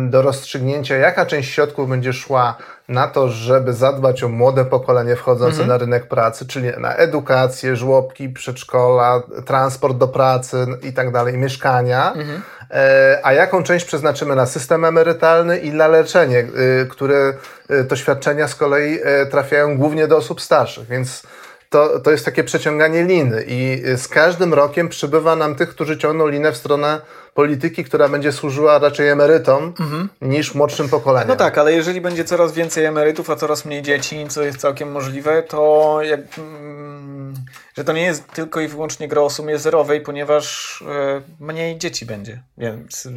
do 0.09 0.21
rozstrzygnięcia, 0.21 0.95
jaka 0.95 1.25
część 1.25 1.53
środków 1.53 1.89
będzie 1.89 2.13
szła 2.13 2.55
na 2.87 3.07
to, 3.07 3.29
żeby 3.29 3.73
zadbać 3.73 4.23
o 4.23 4.29
młode 4.29 4.65
pokolenie 4.65 5.15
wchodzące 5.15 5.61
mhm. 5.61 5.67
na 5.67 5.77
rynek 5.77 6.07
pracy, 6.07 6.47
czyli 6.47 6.69
na 6.77 6.95
edukację, 6.95 7.75
żłobki, 7.75 8.29
przedszkola, 8.29 9.23
transport 9.45 9.97
do 9.97 10.07
pracy 10.07 10.67
i 10.83 10.93
tak 10.93 11.11
dalej, 11.11 11.37
mieszkania, 11.37 12.13
mhm. 12.13 12.41
E, 12.71 13.19
a 13.23 13.33
jaką 13.33 13.63
część 13.63 13.85
przeznaczymy 13.85 14.35
na 14.35 14.45
system 14.45 14.85
emerytalny 14.85 15.57
i 15.57 15.71
na 15.71 15.87
leczenie, 15.87 16.39
y, 16.39 16.87
które 16.89 17.33
y, 17.71 17.85
to 17.85 17.95
świadczenia 17.95 18.47
z 18.47 18.55
kolei 18.55 18.99
e, 19.03 19.25
trafiają 19.25 19.77
głównie 19.77 20.07
do 20.07 20.17
osób 20.17 20.41
starszych, 20.41 20.87
więc 20.87 21.23
to, 21.69 21.99
to 21.99 22.11
jest 22.11 22.25
takie 22.25 22.43
przeciąganie 22.43 23.03
liny 23.03 23.43
i 23.47 23.83
z 23.97 24.07
każdym 24.07 24.53
rokiem 24.53 24.89
przybywa 24.89 25.35
nam 25.35 25.55
tych, 25.55 25.69
którzy 25.69 25.97
ciągną 25.97 26.27
linę 26.27 26.51
w 26.51 26.57
stronę 26.57 27.01
polityki, 27.37 27.83
która 27.83 28.09
będzie 28.09 28.31
służyła 28.31 28.79
raczej 28.79 29.09
emerytom 29.09 29.73
mhm. 29.79 30.09
niż 30.21 30.55
młodszym 30.55 30.89
pokoleniom. 30.89 31.27
No 31.27 31.35
tak, 31.35 31.57
ale 31.57 31.73
jeżeli 31.73 32.01
będzie 32.01 32.23
coraz 32.23 32.53
więcej 32.53 32.85
emerytów, 32.85 33.29
a 33.29 33.35
coraz 33.35 33.65
mniej 33.65 33.81
dzieci, 33.81 34.25
co 34.27 34.43
jest 34.43 34.57
całkiem 34.57 34.91
możliwe, 34.91 35.43
to 35.43 35.99
jak, 36.01 36.19
mm, 36.37 37.33
że 37.77 37.83
to 37.83 37.93
nie 37.93 38.01
jest 38.01 38.27
tylko 38.27 38.59
i 38.59 38.67
wyłącznie 38.67 39.07
gra 39.07 39.21
o 39.21 39.29
sumie 39.29 39.57
zerowej, 39.57 40.01
ponieważ 40.01 40.81
e, 40.87 41.21
mniej 41.39 41.77
dzieci 41.77 42.05
będzie, 42.05 42.41
więc... 42.57 43.05
E, 43.05 43.09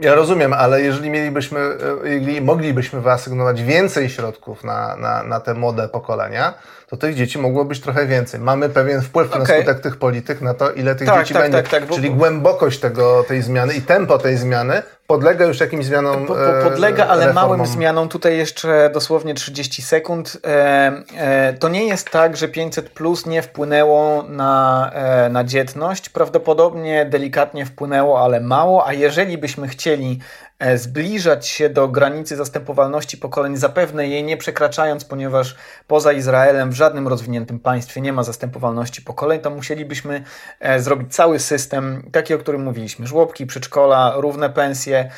ja 0.00 0.14
rozumiem, 0.14 0.52
ale 0.52 0.82
jeżeli 0.82 1.10
mielibyśmy, 1.10 1.60
e, 1.60 2.08
jeżeli 2.08 2.40
moglibyśmy 2.40 3.00
wyasygnować 3.00 3.62
więcej 3.62 4.10
środków 4.10 4.64
na, 4.64 4.96
na, 4.96 5.22
na 5.22 5.40
te 5.40 5.54
młode 5.54 5.88
pokolenia, 5.88 6.54
to 6.94 6.96
tych 6.96 7.14
dzieci 7.14 7.38
mogło 7.38 7.64
być 7.64 7.80
trochę 7.80 8.06
więcej. 8.06 8.40
Mamy 8.40 8.68
pewien 8.68 9.02
wpływ 9.02 9.28
okay. 9.28 9.38
na 9.38 9.46
skutek 9.46 9.80
tych 9.80 9.96
polityk 9.96 10.40
na 10.40 10.54
to, 10.54 10.72
ile 10.72 10.94
tych 10.94 11.08
tak, 11.08 11.18
dzieci 11.18 11.34
tak, 11.34 11.42
będzie. 11.42 11.62
Tak, 11.62 11.70
tak, 11.70 11.90
Czyli 11.90 12.10
bo... 12.10 12.16
głębokość 12.16 12.80
tego, 12.80 13.24
tej 13.28 13.42
zmiany 13.44 13.74
i 13.74 13.82
tempo 13.82 14.18
tej 14.18 14.36
zmiany 14.36 14.82
podlega 15.06 15.44
już 15.44 15.60
jakimś 15.60 15.84
zmianom. 15.84 16.26
Po, 16.26 16.34
po, 16.34 16.70
podlega, 16.70 17.06
ale 17.06 17.26
reformom. 17.26 17.58
małym 17.58 17.66
zmianom. 17.66 18.08
Tutaj 18.08 18.36
jeszcze 18.36 18.90
dosłownie 18.94 19.34
30 19.34 19.82
sekund. 19.82 20.38
E, 20.46 20.92
e, 21.16 21.52
to 21.52 21.68
nie 21.68 21.86
jest 21.86 22.10
tak, 22.10 22.36
że 22.36 22.48
500 22.48 22.90
plus 22.90 23.26
nie 23.26 23.42
wpłynęło 23.42 24.22
na, 24.22 24.90
e, 24.94 25.28
na 25.28 25.44
dzietność. 25.44 26.08
Prawdopodobnie 26.08 27.06
delikatnie 27.06 27.66
wpłynęło, 27.66 28.20
ale 28.20 28.40
mało. 28.40 28.86
A 28.86 28.92
jeżeli 28.92 29.38
byśmy 29.38 29.68
chcieli 29.68 30.20
E, 30.53 30.53
zbliżać 30.74 31.46
się 31.46 31.68
do 31.68 31.88
granicy 31.88 32.36
zastępowalności 32.36 33.16
pokoleń, 33.16 33.56
zapewne 33.56 34.08
jej 34.08 34.24
nie 34.24 34.36
przekraczając, 34.36 35.04
ponieważ 35.04 35.56
poza 35.86 36.12
Izraelem 36.12 36.70
w 36.70 36.74
żadnym 36.74 37.08
rozwiniętym 37.08 37.60
państwie 37.60 38.00
nie 38.00 38.12
ma 38.12 38.22
zastępowalności 38.22 39.02
pokoleń, 39.02 39.40
to 39.40 39.50
musielibyśmy 39.50 40.24
e, 40.60 40.80
zrobić 40.80 41.14
cały 41.14 41.38
system, 41.38 42.08
taki 42.12 42.34
o 42.34 42.38
którym 42.38 42.62
mówiliśmy, 42.62 43.06
żłobki, 43.06 43.46
przedszkola, 43.46 44.12
równe 44.16 44.50
pensje, 44.50 45.10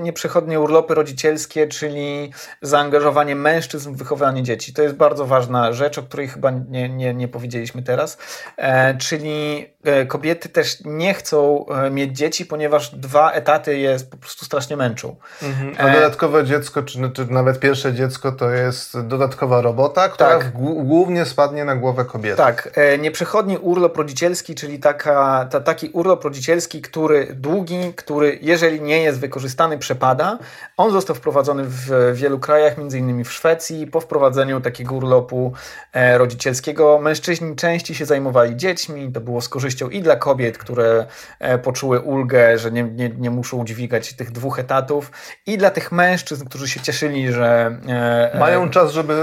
nieprzechodnie 0.00 0.60
urlopy 0.60 0.94
rodzicielskie, 0.94 1.68
czyli 1.68 2.32
zaangażowanie 2.62 3.36
mężczyzn 3.36 3.92
w 3.92 3.96
wychowanie 3.96 4.42
dzieci. 4.42 4.72
To 4.72 4.82
jest 4.82 4.94
bardzo 4.94 5.26
ważna 5.26 5.72
rzecz, 5.72 5.98
o 5.98 6.02
której 6.02 6.28
chyba 6.28 6.50
nie, 6.50 6.88
nie, 6.88 7.14
nie 7.14 7.28
powiedzieliśmy 7.28 7.82
teraz, 7.82 8.18
e, 8.56 8.98
czyli 8.98 9.66
kobiety 10.08 10.48
też 10.48 10.78
nie 10.84 11.14
chcą 11.14 11.66
mieć 11.90 12.16
dzieci, 12.16 12.46
ponieważ 12.46 12.94
dwa 13.12 13.32
etaty 13.32 13.78
jest 13.78 14.10
po 14.10 14.16
prostu 14.16 14.44
strasznie 14.44 14.76
męczą. 14.76 15.16
Mhm. 15.42 15.74
A 15.78 15.92
dodatkowe 15.92 16.44
dziecko, 16.44 16.82
czy, 16.82 17.10
czy, 17.10 17.26
nawet 17.26 17.60
pierwsze 17.60 17.94
dziecko, 17.94 18.32
to 18.32 18.50
jest 18.50 19.00
dodatkowa 19.00 19.60
robota, 19.60 20.08
która 20.08 20.38
tak. 20.38 20.52
głównie 20.84 21.24
spadnie 21.24 21.64
na 21.64 21.76
głowę 21.76 22.04
kobiety. 22.04 22.36
Tak. 22.36 22.70
E, 22.74 22.98
nieprzechodni 22.98 23.58
urlop 23.58 23.96
rodzicielski, 23.96 24.54
czyli 24.54 24.78
taka, 24.78 25.48
ta, 25.50 25.60
taki 25.60 25.88
urlop 25.88 26.24
rodzicielski, 26.24 26.82
który 26.82 27.26
długi, 27.34 27.92
który 27.96 28.38
jeżeli 28.42 28.80
nie 28.80 29.02
jest 29.02 29.20
wykorzystany, 29.20 29.78
przepada. 29.78 30.38
On 30.76 30.92
został 30.92 31.16
wprowadzony 31.16 31.64
w 31.64 32.12
wielu 32.14 32.38
krajach, 32.38 32.78
między 32.78 32.98
innymi 32.98 33.24
w 33.24 33.32
Szwecji. 33.32 33.86
Po 33.86 34.00
wprowadzeniu 34.00 34.60
takiego 34.60 34.94
urlopu 34.94 35.52
e, 35.92 36.18
rodzicielskiego 36.18 36.98
mężczyźni 36.98 37.56
częściej 37.56 37.96
się 37.96 38.06
zajmowali 38.06 38.56
dziećmi. 38.56 39.12
To 39.12 39.20
było 39.20 39.40
z 39.40 39.48
korzyścią 39.48 39.88
i 39.88 40.02
dla 40.02 40.16
kobiet, 40.16 40.58
które 40.58 41.06
e, 41.38 41.58
poczuły 41.58 42.00
ulgę, 42.00 42.58
że 42.58 42.72
nie, 42.72 42.84
nie, 42.92 43.08
nie 43.08 43.30
muszą 43.30 43.64
dźwigać 43.64 44.12
tych 44.12 44.32
dwóch 44.32 44.58
etatów 44.58 45.10
i 45.46 45.58
dla 45.58 45.70
tych 45.70 45.92
mężczyzn, 45.92 46.44
którzy 46.46 46.68
się 46.68 46.80
cieszyli, 46.80 47.32
że... 47.32 47.78
E, 48.32 48.38
Mają 48.38 48.70
czas, 48.70 48.92
żeby 48.92 49.14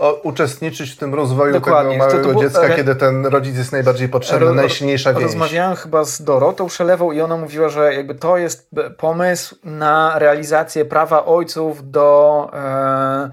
e, 0.00 0.12
uczestniczyć 0.12 0.90
w 0.90 0.96
tym 0.96 1.14
rozwoju 1.14 1.52
Dokładnie. 1.52 1.92
tego 1.92 2.04
małego 2.04 2.28
to, 2.28 2.34
to 2.34 2.40
dziecka, 2.40 2.68
kiedy 2.68 2.94
ten 2.94 3.26
rodzic 3.26 3.56
jest 3.56 3.72
najbardziej 3.72 4.08
potrzebny, 4.08 4.46
ro, 4.46 4.54
najsilniejsza 4.54 5.12
więź. 5.12 5.22
Rozmawiałem 5.22 5.76
chyba 5.76 6.04
z 6.04 6.22
Dorotą 6.22 6.68
Szelewą 6.68 7.12
i 7.12 7.20
ona 7.20 7.36
mówiła, 7.36 7.68
że 7.68 7.94
jakby 7.94 8.14
to 8.14 8.36
jest 8.36 8.70
pomysł 8.98 9.56
na 9.64 10.18
realizację 10.18 10.84
prawa 10.84 11.26
ojców 11.26 11.90
do... 11.90 12.50
E, 12.54 13.30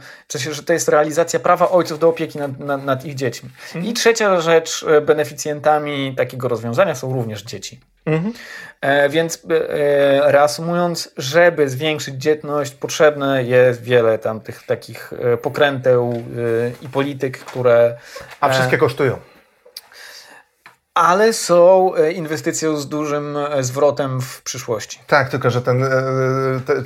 że 0.51 0.63
to 0.63 0.73
jest 0.73 0.89
realizacja 0.89 1.39
prawa 1.39 1.69
ojców 1.69 1.99
do 1.99 2.09
opieki 2.09 2.39
nad, 2.39 2.59
nad, 2.59 2.86
nad 2.86 3.05
ich 3.05 3.15
dziećmi. 3.15 3.49
Mhm. 3.67 3.86
I 3.86 3.93
trzecia 3.93 4.41
rzecz, 4.41 4.86
e, 4.89 5.01
beneficjentami 5.01 6.15
takiego 6.17 6.47
rozwiązania 6.47 6.95
są 6.95 7.13
również 7.13 7.43
dzieci. 7.43 7.80
Mhm. 8.06 8.34
E, 8.82 9.10
więc 9.10 9.43
e, 9.49 10.32
reasumując, 10.32 11.12
żeby 11.18 11.70
zwiększyć 11.70 12.16
dzietność, 12.16 12.74
potrzebne 12.74 13.43
jest 13.43 13.84
wiele 13.84 14.18
tam 14.18 14.41
tych 14.41 14.64
takich 14.64 15.14
e, 15.14 15.38
pokręteł 15.38 16.14
e, 16.14 16.86
i 16.86 16.89
polityk, 16.89 17.38
które. 17.38 17.97
A 18.41 18.49
wszystkie 18.49 18.78
kosztują 18.78 19.34
ale 20.95 21.33
są 21.33 21.95
e, 21.95 22.11
inwestycją 22.11 22.77
z 22.77 22.87
dużym 22.87 23.37
e, 23.37 23.63
zwrotem 23.63 24.21
w 24.21 24.41
przyszłości. 24.41 24.99
Tak, 25.07 25.29
tylko 25.29 25.49
że 25.49 25.61
ten, 25.61 25.83
e, 25.83 25.89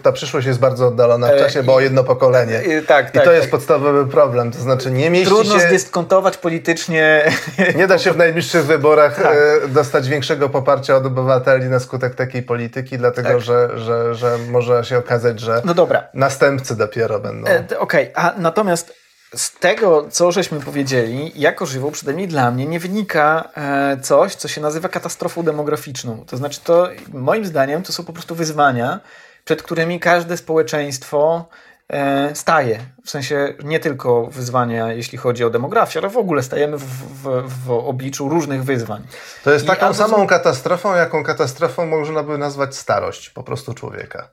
ta 0.03 0.12
przyszłość 0.12 0.47
jest 0.47 0.60
bardzo 0.60 0.88
oddalona 0.88 1.28
w 1.28 1.38
czasie, 1.38 1.64
bo 1.64 1.76
o 1.76 1.80
jedno 1.80 2.03
pokolenie. 2.03 2.62
I, 2.64 2.86
tak, 2.86 3.10
I 3.10 3.12
tak, 3.12 3.24
to 3.24 3.32
jest 3.32 3.43
tak. 3.43 3.51
podstawowy 3.51 4.05
problem. 4.05 4.51
To 4.51 4.60
znaczy 4.60 4.91
nie 4.91 5.10
mieści 5.10 5.28
Trudno 5.28 5.60
się... 5.60 5.68
zdyskontować 5.68 6.38
politycznie. 6.38 7.32
Nie 7.76 7.88
da 7.88 7.97
się 7.97 8.12
w 8.12 8.18
najbliższych 8.18 8.66
wyborach 8.66 9.22
tak. 9.22 9.38
dostać 9.68 10.10
większego 10.10 10.49
poparcia 10.49 10.95
od 10.95 11.05
obywateli 11.05 11.66
na 11.66 11.80
skutek 11.80 12.16
takiej 12.16 12.43
polityki, 12.43 12.97
dlatego 12.97 13.30
tak. 13.30 13.41
że, 13.41 13.70
że, 13.80 14.16
że 14.16 14.38
może 14.49 14.84
się 14.84 14.97
okazać, 14.97 15.39
że 15.39 15.62
no 15.66 15.74
dobra. 15.74 16.03
następcy 16.14 16.76
dopiero 16.76 17.20
będą. 17.20 17.47
E, 17.47 17.60
Okej, 17.80 17.80
okay. 17.80 18.12
a 18.16 18.34
natomiast 18.38 18.93
z 19.36 19.52
tego, 19.52 20.08
co 20.12 20.32
żeśmy 20.32 20.60
powiedzieli, 20.60 21.32
jako 21.36 21.66
żywo, 21.66 21.92
przynajmniej 21.92 22.28
dla 22.28 22.52
mnie, 22.52 22.66
nie 22.66 22.80
wynika 22.80 23.50
e, 23.56 23.98
coś, 24.02 24.36
co 24.36 24.48
się 24.48 24.62
nazywa 24.62 24.90
katastrofą 24.90 25.44
demograficzną. 25.44 26.26
To 26.26 26.38
znaczy, 26.38 26.60
to 26.64 26.90
moim 27.14 27.46
zdaniem 27.46 27.84
to 27.84 27.94
są 27.94 28.06
po 28.06 28.14
prostu 28.14 28.36
wyzwania, 28.36 29.00
przed 29.46 29.64
którymi 29.64 30.00
każde 30.00 30.38
społeczeństwo 30.38 31.46
e, 31.90 32.36
staje. 32.36 32.80
W 33.06 33.10
sensie 33.10 33.54
nie 33.64 33.80
tylko 33.80 34.26
wyzwania, 34.28 34.94
jeśli 34.94 35.18
chodzi 35.18 35.44
o 35.44 35.50
demografię, 35.50 36.00
ale 36.00 36.10
w 36.10 36.18
ogóle 36.18 36.44
stajemy 36.44 36.78
w, 36.78 36.84
w, 36.84 37.50
w 37.66 37.72
obliczu 37.72 38.30
różnych 38.30 38.64
wyzwań. 38.64 39.04
To 39.44 39.52
jest 39.52 39.66
I 39.66 39.68
taką 39.68 39.94
samą 39.94 40.28
katastrofą, 40.28 40.96
jaką 40.96 41.24
katastrofą 41.24 41.86
można 41.86 42.24
by 42.24 42.38
nazwać 42.38 42.76
starość 42.76 43.30
po 43.30 43.44
prostu 43.44 43.74
człowieka. 43.74 44.30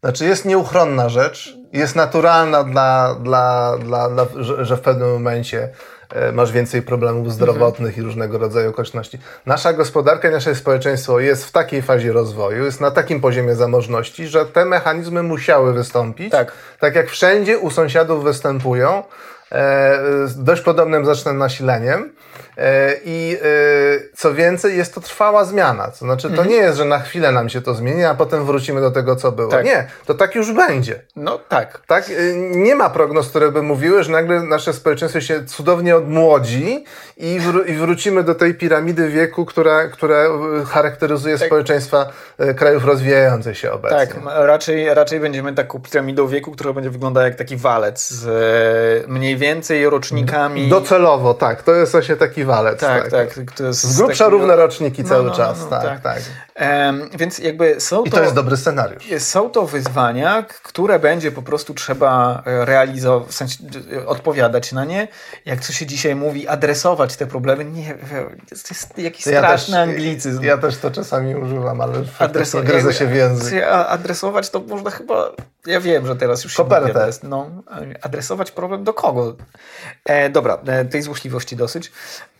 Znaczy 0.00 0.24
jest 0.24 0.44
nieuchronna 0.44 1.08
rzecz, 1.08 1.61
jest 1.72 1.96
naturalna 1.96 2.64
dla, 2.64 3.16
dla, 3.20 3.76
dla, 3.78 4.08
dla 4.08 4.26
że, 4.36 4.64
że 4.64 4.76
w 4.76 4.80
pewnym 4.80 5.12
momencie 5.12 5.68
e, 6.10 6.32
masz 6.32 6.52
więcej 6.52 6.82
problemów 6.82 7.32
zdrowotnych 7.32 7.88
mhm. 7.88 8.02
i 8.02 8.06
różnego 8.06 8.38
rodzaju 8.38 8.70
okoliczności. 8.70 9.18
Nasza 9.46 9.72
gospodarka 9.72 10.28
i 10.28 10.32
nasze 10.32 10.54
społeczeństwo 10.54 11.20
jest 11.20 11.44
w 11.44 11.52
takiej 11.52 11.82
fazie 11.82 12.12
rozwoju, 12.12 12.64
jest 12.64 12.80
na 12.80 12.90
takim 12.90 13.20
poziomie 13.20 13.54
zamożności, 13.54 14.26
że 14.26 14.46
te 14.46 14.64
mechanizmy 14.64 15.22
musiały 15.22 15.72
wystąpić. 15.72 16.30
Tak, 16.30 16.52
tak 16.80 16.94
jak 16.94 17.10
wszędzie 17.10 17.58
u 17.58 17.70
sąsiadów 17.70 18.24
występują, 18.24 19.02
e, 19.52 19.98
z 20.26 20.44
dość 20.44 20.62
podobnym 20.62 21.04
zacznę 21.04 21.32
nasileniem. 21.32 22.12
I 23.04 23.38
co 24.16 24.34
więcej, 24.34 24.76
jest 24.76 24.94
to 24.94 25.00
trwała 25.00 25.44
zmiana. 25.44 25.88
To 25.88 25.96
znaczy, 25.96 26.22
to 26.22 26.28
mhm. 26.28 26.48
nie 26.48 26.56
jest, 26.56 26.78
że 26.78 26.84
na 26.84 26.98
chwilę 26.98 27.32
nam 27.32 27.48
się 27.48 27.62
to 27.62 27.74
zmieni, 27.74 28.04
a 28.04 28.14
potem 28.14 28.44
wrócimy 28.44 28.80
do 28.80 28.90
tego, 28.90 29.16
co 29.16 29.32
było. 29.32 29.50
Tak. 29.50 29.64
Nie, 29.64 29.86
to 30.06 30.14
tak 30.14 30.34
już 30.34 30.52
będzie. 30.52 31.02
No 31.16 31.38
tak. 31.38 31.80
tak. 31.86 32.10
Nie 32.36 32.74
ma 32.74 32.90
prognoz, 32.90 33.28
które 33.28 33.52
by 33.52 33.62
mówiły, 33.62 34.02
że 34.02 34.12
nagle 34.12 34.42
nasze 34.42 34.72
społeczeństwo 34.72 35.20
się 35.20 35.44
cudownie 35.44 35.96
odmłodzi 35.96 36.84
i, 37.16 37.40
wr 37.40 37.70
i 37.70 37.74
wrócimy 37.74 38.24
do 38.24 38.34
tej 38.34 38.54
piramidy 38.54 39.08
wieku, 39.08 39.44
która, 39.44 39.88
która 39.88 40.24
charakteryzuje 40.66 41.38
tak. 41.38 41.46
społeczeństwa 41.46 42.12
krajów 42.56 42.84
rozwijających 42.84 43.58
się 43.58 43.72
obecnie. 43.72 43.98
Tak, 43.98 44.16
raczej, 44.24 44.94
raczej 44.94 45.20
będziemy 45.20 45.54
taką 45.54 45.80
piramidą 45.80 46.26
wieku, 46.26 46.52
która 46.52 46.72
będzie 46.72 46.90
wyglądała 46.90 47.26
jak 47.26 47.34
taki 47.34 47.56
walec 47.56 48.10
z 48.10 49.08
mniej 49.08 49.36
więcej 49.36 49.90
rocznikami. 49.90 50.68
Docelowo, 50.68 51.34
tak. 51.34 51.62
To 51.62 51.74
jest 51.74 51.92
właśnie 51.92 52.16
taki 52.16 52.44
walec. 52.44 52.51
Tak, 52.80 53.10
tak. 53.10 53.34
tak 53.34 53.60
jest 53.60 53.82
z 53.82 53.96
grubsza 53.96 54.28
równe 54.28 54.56
roczniki 54.56 55.02
no, 55.02 55.08
cały 55.08 55.24
no, 55.24 55.36
czas. 55.36 55.60
No, 55.60 55.66
tak, 55.70 55.82
tak. 55.82 56.02
tak. 56.02 56.22
Więc 57.14 57.38
jakby 57.38 57.80
są 57.80 58.02
to... 58.02 58.08
I 58.08 58.10
to 58.10 58.22
jest 58.22 58.34
dobry 58.34 58.56
scenariusz. 58.56 59.04
Są 59.18 59.50
to 59.50 59.66
wyzwania, 59.66 60.42
które 60.62 60.98
będzie 60.98 61.32
po 61.32 61.42
prostu 61.42 61.74
trzeba 61.74 62.42
e, 62.46 62.64
realizować, 62.64 63.28
w 63.28 63.34
sensie 63.34 63.58
e, 63.92 64.06
odpowiadać 64.06 64.72
na 64.72 64.84
nie. 64.84 65.08
Jak 65.44 65.66
to 65.66 65.72
się 65.72 65.86
dzisiaj 65.86 66.14
mówi, 66.14 66.48
adresować 66.48 67.16
te 67.16 67.26
problemy. 67.26 67.64
Nie, 67.64 67.94
to 68.48 68.56
jest 68.70 68.98
jakiś 68.98 69.26
ja 69.26 69.38
straszny 69.38 69.74
też, 69.74 69.88
anglicyzm. 69.88 70.42
Ja 70.42 70.58
też 70.58 70.78
to 70.78 70.90
czasami 70.90 71.34
używam, 71.34 71.80
ale 71.80 71.92
Adreso- 72.18 72.64
gryzę 72.64 72.92
się 72.92 73.06
w 73.06 73.14
język. 73.14 73.64
Adresować 73.88 74.50
to 74.50 74.60
można 74.60 74.90
chyba... 74.90 75.32
Ja 75.66 75.80
wiem, 75.80 76.06
że 76.06 76.16
teraz 76.16 76.44
już 76.44 76.52
się 76.52 76.62
Kopertę. 76.62 77.06
Mówi, 77.06 77.18
no, 77.22 77.50
adresować 78.02 78.50
problem 78.50 78.84
do 78.84 78.94
kogo? 78.94 79.36
E, 80.04 80.30
dobra, 80.30 80.58
e, 80.66 80.84
tej 80.84 81.02
złośliwości 81.02 81.56
dosyć. 81.56 81.92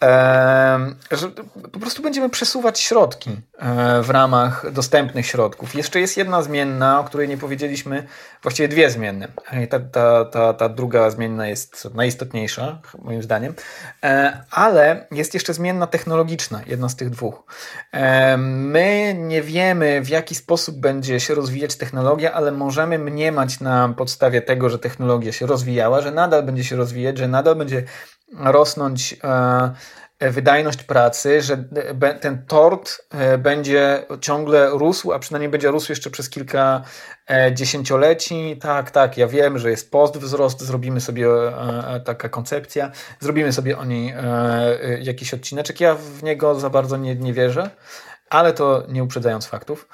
E, 0.03 0.79
że 1.11 1.29
po 1.73 1.79
prostu 1.81 2.03
będziemy 2.03 2.31
przesuwać 2.31 2.81
środki 2.81 3.37
e, 3.59 4.02
w 4.03 4.11
ramach 4.11 4.73
dostępnych 4.73 5.27
środków. 5.27 5.75
Jeszcze 5.75 6.01
jest 6.01 6.17
jedna 6.17 6.43
zmienna, 6.43 7.01
o 7.01 7.05
której 7.05 7.29
nie 7.29 7.37
powiedzieliśmy, 7.37 8.07
właściwie 8.43 8.69
dwie 8.69 8.91
zmienne. 8.91 9.29
Ta, 9.71 9.81
ta, 9.81 10.25
ta, 10.25 10.55
ta 10.55 10.69
druga 10.69 11.11
zmienna 11.11 11.47
jest 11.47 11.89
najistotniejsza, 11.95 12.81
moim 12.99 13.23
zdaniem, 13.23 13.55
e, 14.05 14.41
ale 14.51 15.07
jest 15.11 15.35
jeszcze 15.35 15.55
zmienna 15.55 15.87
technologiczna, 15.87 16.61
jedna 16.67 16.89
z 16.89 16.97
tych 16.97 17.11
dwóch. 17.11 17.43
E, 17.93 18.37
my 18.37 19.15
nie 19.19 19.43
wiemy, 19.43 20.01
w 20.01 20.09
jaki 20.09 20.35
sposób 20.35 20.77
będzie 20.77 21.21
się 21.21 21.35
rozwijać 21.35 21.77
technologia, 21.77 22.33
ale 22.33 22.53
możemy 22.53 22.99
mniemać 22.99 23.61
na 23.61 23.89
podstawie 23.89 24.43
tego, 24.43 24.71
że 24.71 24.79
technologia 24.79 25.33
się 25.33 25.47
rozwijała, 25.47 26.01
że 26.01 26.11
nadal 26.11 26.43
będzie 26.43 26.65
się 26.65 26.77
rozwijać, 26.77 27.19
że 27.19 27.29
nadal 27.29 27.57
będzie 27.57 27.83
rosnąć 28.39 29.17
e, 29.25 29.73
wydajność 30.31 30.83
pracy, 30.83 31.43
że 31.43 31.65
ten 32.21 32.47
tort 32.47 33.07
e, 33.11 33.39
będzie 33.39 34.07
ciągle 34.21 34.71
rósł, 34.71 35.13
a 35.13 35.19
przynajmniej 35.19 35.51
będzie 35.51 35.69
rósł 35.69 35.93
jeszcze 35.93 36.11
przez 36.11 36.31
kilka 36.31 36.83
e, 37.31 37.55
dziesięcioleci. 37.55 38.59
Tak, 38.61 38.91
tak, 38.91 39.17
ja 39.17 39.27
wiem, 39.27 39.59
że 39.59 39.71
jest 39.71 39.91
post 39.91 40.17
wzrost, 40.17 40.61
zrobimy 40.61 41.01
sobie 41.01 41.29
taka 42.05 42.29
koncepcja, 42.29 42.91
zrobimy 43.21 43.53
sobie 43.53 43.79
o 43.79 43.85
niej 43.85 44.15
jakiś 45.01 45.35
odcineczek. 45.35 45.81
Ja 45.81 45.95
w 45.95 46.23
niego 46.23 46.55
za 46.55 46.71
bardzo 46.71 46.97
nie, 46.97 47.15
nie 47.15 47.33
wierzę, 47.33 47.71
ale 48.31 48.53
to 48.53 48.83
nie 48.89 49.05
uprzedzając 49.05 49.47
faktów. 49.47 49.89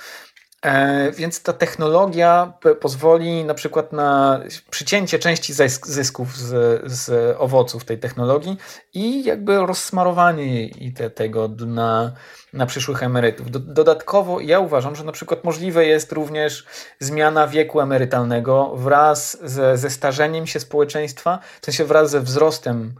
E, 0.62 1.12
więc 1.12 1.42
ta 1.42 1.52
technologia 1.52 2.52
pozwoli 2.80 3.44
na 3.44 3.54
przykład 3.54 3.92
na 3.92 4.40
przycięcie 4.70 5.18
części 5.18 5.54
zysków 5.82 6.36
z, 6.36 6.82
z 6.92 7.36
owoców 7.38 7.84
tej 7.84 7.98
technologii 7.98 8.56
i 8.94 9.24
jakby 9.24 9.66
rozsmarowanie 9.66 10.68
te, 10.94 11.10
tego 11.10 11.48
na, 11.66 12.12
na 12.52 12.66
przyszłych 12.66 13.02
emerytów. 13.02 13.50
Dodatkowo 13.50 14.40
ja 14.40 14.60
uważam, 14.60 14.96
że 14.96 15.04
na 15.04 15.12
przykład 15.12 15.44
możliwe 15.44 15.86
jest 15.86 16.12
również 16.12 16.66
zmiana 16.98 17.46
wieku 17.46 17.80
emerytalnego 17.80 18.72
wraz 18.76 19.38
ze, 19.42 19.78
ze 19.78 19.90
starzeniem 19.90 20.46
się 20.46 20.60
społeczeństwa, 20.60 21.38
w 21.60 21.64
sensie 21.64 21.84
wraz 21.84 22.10
ze 22.10 22.20
wzrostem 22.20 22.94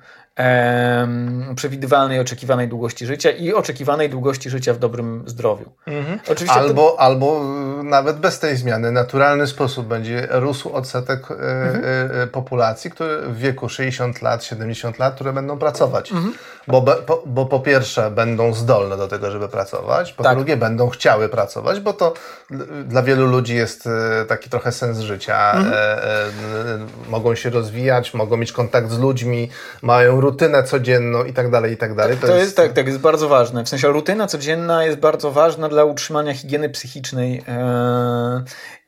przewidywalnej, 1.55 2.21
oczekiwanej 2.21 2.69
długości 2.69 3.07
życia 3.07 3.31
i 3.31 3.53
oczekiwanej 3.53 4.11
długości 4.11 4.51
życia 4.51 4.75
w 4.75 4.79
dobrym 4.79 5.23
zdrowiu. 5.27 5.71
Mhm. 5.87 6.19
Oczywiście 6.31 6.61
albo, 6.61 6.91
to... 6.91 7.01
albo 7.01 7.45
nawet 7.83 8.17
bez 8.17 8.39
tej 8.39 8.57
zmiany, 8.57 8.93
naturalny 8.93 9.47
sposób 9.47 9.87
będzie 9.87 10.29
rósł 10.31 10.73
odsetek 10.73 11.31
e, 11.31 11.35
mhm. 11.35 11.85
E, 11.85 12.23
e, 12.23 12.27
populacji, 12.27 12.91
które 12.91 13.23
w 13.23 13.37
wieku 13.37 13.69
60 13.69 14.23
lat, 14.23 14.45
70 14.45 14.99
lat, 14.99 15.15
które 15.15 15.33
będą 15.33 15.59
pracować. 15.59 16.13
Mhm. 16.13 16.35
Bo, 16.69 16.81
bo, 16.81 17.23
bo 17.27 17.47
po 17.47 17.61
pierwsze 17.61 18.11
będą 18.11 18.55
zdolne 18.55 18.97
do 18.97 19.09
tego, 19.09 19.31
żeby 19.31 19.49
pracować, 19.49 20.13
po 20.13 20.23
tak. 20.23 20.37
drugie 20.37 20.57
będą 20.57 20.89
chciały 20.89 21.29
pracować, 21.29 21.81
bo 21.81 21.93
to 21.93 22.15
dla 22.85 23.03
wielu 23.03 23.27
ludzi 23.27 23.55
jest 23.55 23.89
taki 24.29 24.51
trochę 24.51 24.73
sens 24.73 24.99
życia. 24.99 25.53
Mhm. 25.53 26.87
mogą 27.09 27.35
się 27.35 27.51
rozwijać, 27.51 28.15
mogą 28.15 28.37
mieć 28.37 28.53
kontakt 28.53 28.91
z 28.91 28.99
ludźmi, 28.99 29.51
mają 29.83 30.21
rutynę 30.29 30.63
codzienną 30.63 31.25
i 31.25 31.33
tak 31.33 31.51
dalej, 31.51 31.73
i 31.73 31.77
tak 31.77 31.95
dalej. 31.95 32.17
To, 32.17 32.27
to 32.27 32.33
jest, 32.33 32.45
jest, 32.45 32.57
tak, 32.57 32.73
tak, 32.73 32.87
jest 32.87 32.99
bardzo 32.99 33.29
ważne. 33.29 33.65
W 33.65 33.69
sensie 33.69 33.89
rutyna 33.89 34.27
codzienna 34.27 34.85
jest 34.85 34.99
bardzo 34.99 35.31
ważna 35.31 35.69
dla 35.69 35.85
utrzymania 35.85 36.35
higieny 36.35 36.69
psychicznej. 36.69 37.45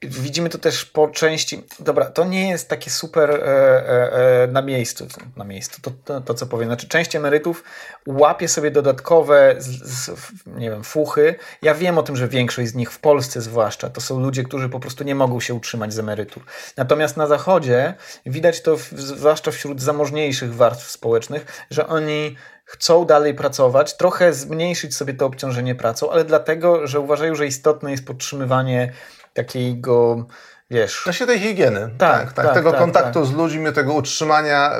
Widzimy 0.03 0.49
to 0.49 0.59
też 0.59 0.85
po 0.85 1.09
części. 1.09 1.63
Dobra, 1.81 2.07
to 2.07 2.25
nie 2.25 2.49
jest 2.49 2.69
takie 2.69 2.91
super 2.91 3.31
e, 3.31 3.37
e, 3.37 4.13
e, 4.43 4.47
na 4.47 4.63
miejscu. 4.63 5.07
Na 5.37 5.45
miejscu, 5.45 5.81
to, 5.83 5.91
to, 6.05 6.21
to, 6.21 6.35
co 6.35 6.47
powiem. 6.47 6.69
Znaczy, 6.69 6.89
część 6.89 7.17
emerytów 7.17 7.65
łapie 8.07 8.49
sobie 8.49 8.71
dodatkowe, 8.71 9.55
z, 9.59 9.83
z, 9.85 10.11
nie 10.47 10.71
wiem, 10.71 10.85
fuchy. 10.85 11.35
Ja 11.63 11.75
wiem 11.75 11.99
o 11.99 12.03
tym, 12.03 12.17
że 12.17 12.29
większość 12.29 12.71
z 12.71 12.75
nich 12.75 12.93
w 12.93 12.99
Polsce 12.99 13.41
zwłaszcza 13.41 13.91
to 13.91 14.01
są 14.01 14.21
ludzie, 14.21 14.45
którzy 14.45 14.69
po 14.69 14.81
prostu 14.81 15.05
nie 15.05 15.15
mogą 15.15 15.41
się 15.41 15.55
utrzymać 15.55 15.93
z 15.93 15.99
emerytur. 15.99 16.43
Natomiast 16.77 17.17
na 17.17 17.27
Zachodzie 17.27 17.95
widać 18.27 18.63
to, 18.63 18.77
w, 18.77 18.89
zwłaszcza 18.93 19.51
wśród 19.51 19.83
zamożniejszych 19.83 20.55
warstw 20.55 20.91
społecznych, 20.91 21.67
że 21.71 21.87
oni 21.87 22.37
chcą 22.65 23.05
dalej 23.05 23.35
pracować, 23.35 23.97
trochę 23.97 24.33
zmniejszyć 24.33 24.97
sobie 24.97 25.15
to 25.15 25.27
obciążenie 25.27 25.75
pracą, 25.75 26.11
ale 26.11 26.25
dlatego, 26.25 26.87
że 26.87 27.01
uważają, 27.01 27.35
że 27.35 27.47
istotne 27.47 27.91
jest 27.91 28.07
podtrzymywanie 28.07 28.93
takiego 29.35 30.27
wiesz. 30.71 31.01
Właśnie 31.05 31.27
tej 31.27 31.39
higieny. 31.39 31.91
Tak, 31.99 32.21
tak, 32.21 32.33
tak, 32.33 32.47
tak 32.47 32.55
tego 32.55 32.71
tak, 32.71 32.81
kontaktu 32.81 33.21
tak. 33.21 33.29
z 33.29 33.33
ludźmi, 33.33 33.73
tego 33.73 33.93
utrzymania 33.93 34.73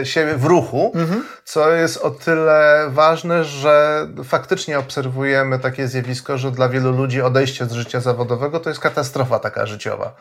y, 0.00 0.06
siebie 0.06 0.36
w 0.36 0.44
ruchu, 0.44 0.92
mhm. 0.94 1.24
co 1.44 1.70
jest 1.70 1.96
o 1.96 2.10
tyle 2.10 2.86
ważne, 2.88 3.44
że 3.44 4.06
faktycznie 4.24 4.78
obserwujemy 4.78 5.58
takie 5.58 5.88
zjawisko, 5.88 6.38
że 6.38 6.50
dla 6.50 6.68
wielu 6.68 6.92
ludzi 6.92 7.22
odejście 7.22 7.66
z 7.66 7.72
życia 7.72 8.00
zawodowego 8.00 8.60
to 8.60 8.68
jest 8.68 8.80
katastrofa 8.80 9.38
taka 9.38 9.66
życiowa. 9.66 10.14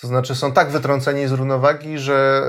To 0.00 0.06
znaczy 0.06 0.34
są 0.34 0.52
tak 0.52 0.68
wytrąceni 0.68 1.28
z 1.28 1.32
równowagi, 1.32 1.98
że 1.98 2.42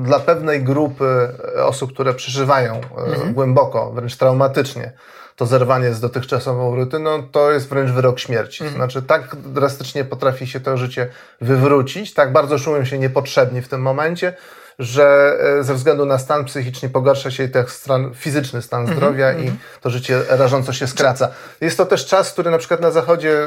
y, 0.00 0.02
dla 0.04 0.20
pewnej 0.20 0.64
grupy 0.64 1.28
osób, 1.64 1.92
które 1.92 2.14
przeżywają 2.14 2.74
y, 2.74 3.10
mhm. 3.10 3.34
głęboko, 3.34 3.92
wręcz 3.92 4.16
traumatycznie, 4.16 4.92
to 5.36 5.46
zerwanie 5.46 5.94
z 5.94 6.00
dotychczasową 6.00 6.76
rutyną 6.76 7.28
to 7.28 7.52
jest 7.52 7.68
wręcz 7.68 7.90
wyrok 7.90 8.18
śmierci. 8.18 8.64
Mhm. 8.64 8.76
Znaczy, 8.76 9.02
tak 9.02 9.36
drastycznie 9.36 10.04
potrafi 10.04 10.46
się 10.46 10.60
to 10.60 10.76
życie 10.76 11.08
wywrócić, 11.40 12.14
tak 12.14 12.32
bardzo 12.32 12.58
czują 12.58 12.84
się 12.84 12.98
niepotrzebni 12.98 13.62
w 13.62 13.68
tym 13.68 13.82
momencie, 13.82 14.36
że 14.78 15.36
e, 15.58 15.62
ze 15.64 15.74
względu 15.74 16.06
na 16.06 16.18
stan 16.18 16.44
psychiczny 16.44 16.88
pogarsza 16.88 17.30
się 17.30 17.48
ten 17.48 17.66
stan, 17.68 18.14
fizyczny 18.14 18.62
stan 18.62 18.80
mhm, 18.80 18.98
zdrowia 18.98 19.30
mm 19.30 19.42
-hmm. 19.42 19.48
i 19.48 19.80
to 19.80 19.90
życie 19.90 20.22
rażąco 20.28 20.72
się 20.72 20.86
skraca. 20.86 21.28
Jest 21.60 21.76
to 21.76 21.86
też 21.86 22.06
czas, 22.06 22.32
który 22.32 22.50
na 22.50 22.58
przykład 22.58 22.80
na 22.80 22.90
zachodzie, 22.90 23.46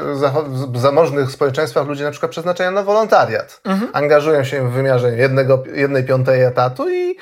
w 0.72 0.80
zamożnych 0.80 1.30
społeczeństwach 1.30 1.86
ludzie 1.86 2.04
na 2.04 2.10
przykład 2.10 2.30
przeznaczają 2.30 2.70
na 2.70 2.82
wolontariat. 2.82 3.60
Mm 3.64 3.80
-hmm. 3.80 3.86
Angażują 3.92 4.44
się 4.44 4.68
w 4.68 4.72
wymiarze 4.72 5.16
jednego, 5.16 5.64
jednej 5.74 6.04
piątej 6.04 6.42
etatu 6.42 6.90
i 6.90 7.16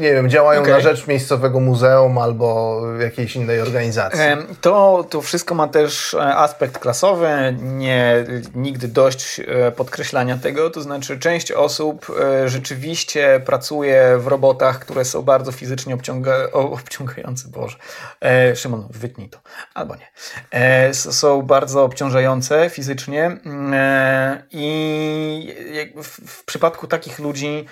nie 0.00 0.12
wiem, 0.12 0.30
działają 0.30 0.60
okay. 0.60 0.72
na 0.72 0.80
rzecz 0.80 1.06
miejscowego 1.06 1.60
muzeum 1.60 2.18
albo 2.18 2.80
jakiejś 3.00 3.36
innej 3.36 3.60
organizacji. 3.60 4.20
To, 4.60 5.06
to 5.10 5.22
wszystko 5.22 5.54
ma 5.54 5.68
też 5.68 6.14
e, 6.14 6.36
aspekt 6.36 6.78
klasowy, 6.78 7.56
nie 7.62 8.24
nigdy 8.54 8.88
dość 8.88 9.40
e, 9.40 9.72
podkreślania 9.72 10.38
tego, 10.38 10.70
to 10.70 10.82
znaczy 10.82 11.18
część 11.18 11.52
osób 11.52 12.06
rzeczywiście 12.46 13.41
pracuje 13.42 14.18
w 14.18 14.26
robotach, 14.26 14.78
które 14.78 15.04
są 15.04 15.22
bardzo 15.22 15.52
fizycznie 15.52 15.94
obciąga, 15.94 16.50
obciągające. 16.52 17.48
Boże. 17.48 17.78
E, 18.20 18.56
Szymon, 18.56 18.88
wytnij 18.90 19.28
to. 19.28 19.40
Albo 19.74 19.96
nie. 19.96 20.06
E, 20.50 20.94
są 20.94 21.42
bardzo 21.42 21.84
obciążające 21.84 22.70
fizycznie 22.70 23.24
mm, 23.24 23.72
e, 23.74 24.42
i 24.50 25.92
w, 25.96 26.30
w 26.30 26.44
przypadku 26.44 26.86
takich 26.86 27.18
ludzi 27.18 27.66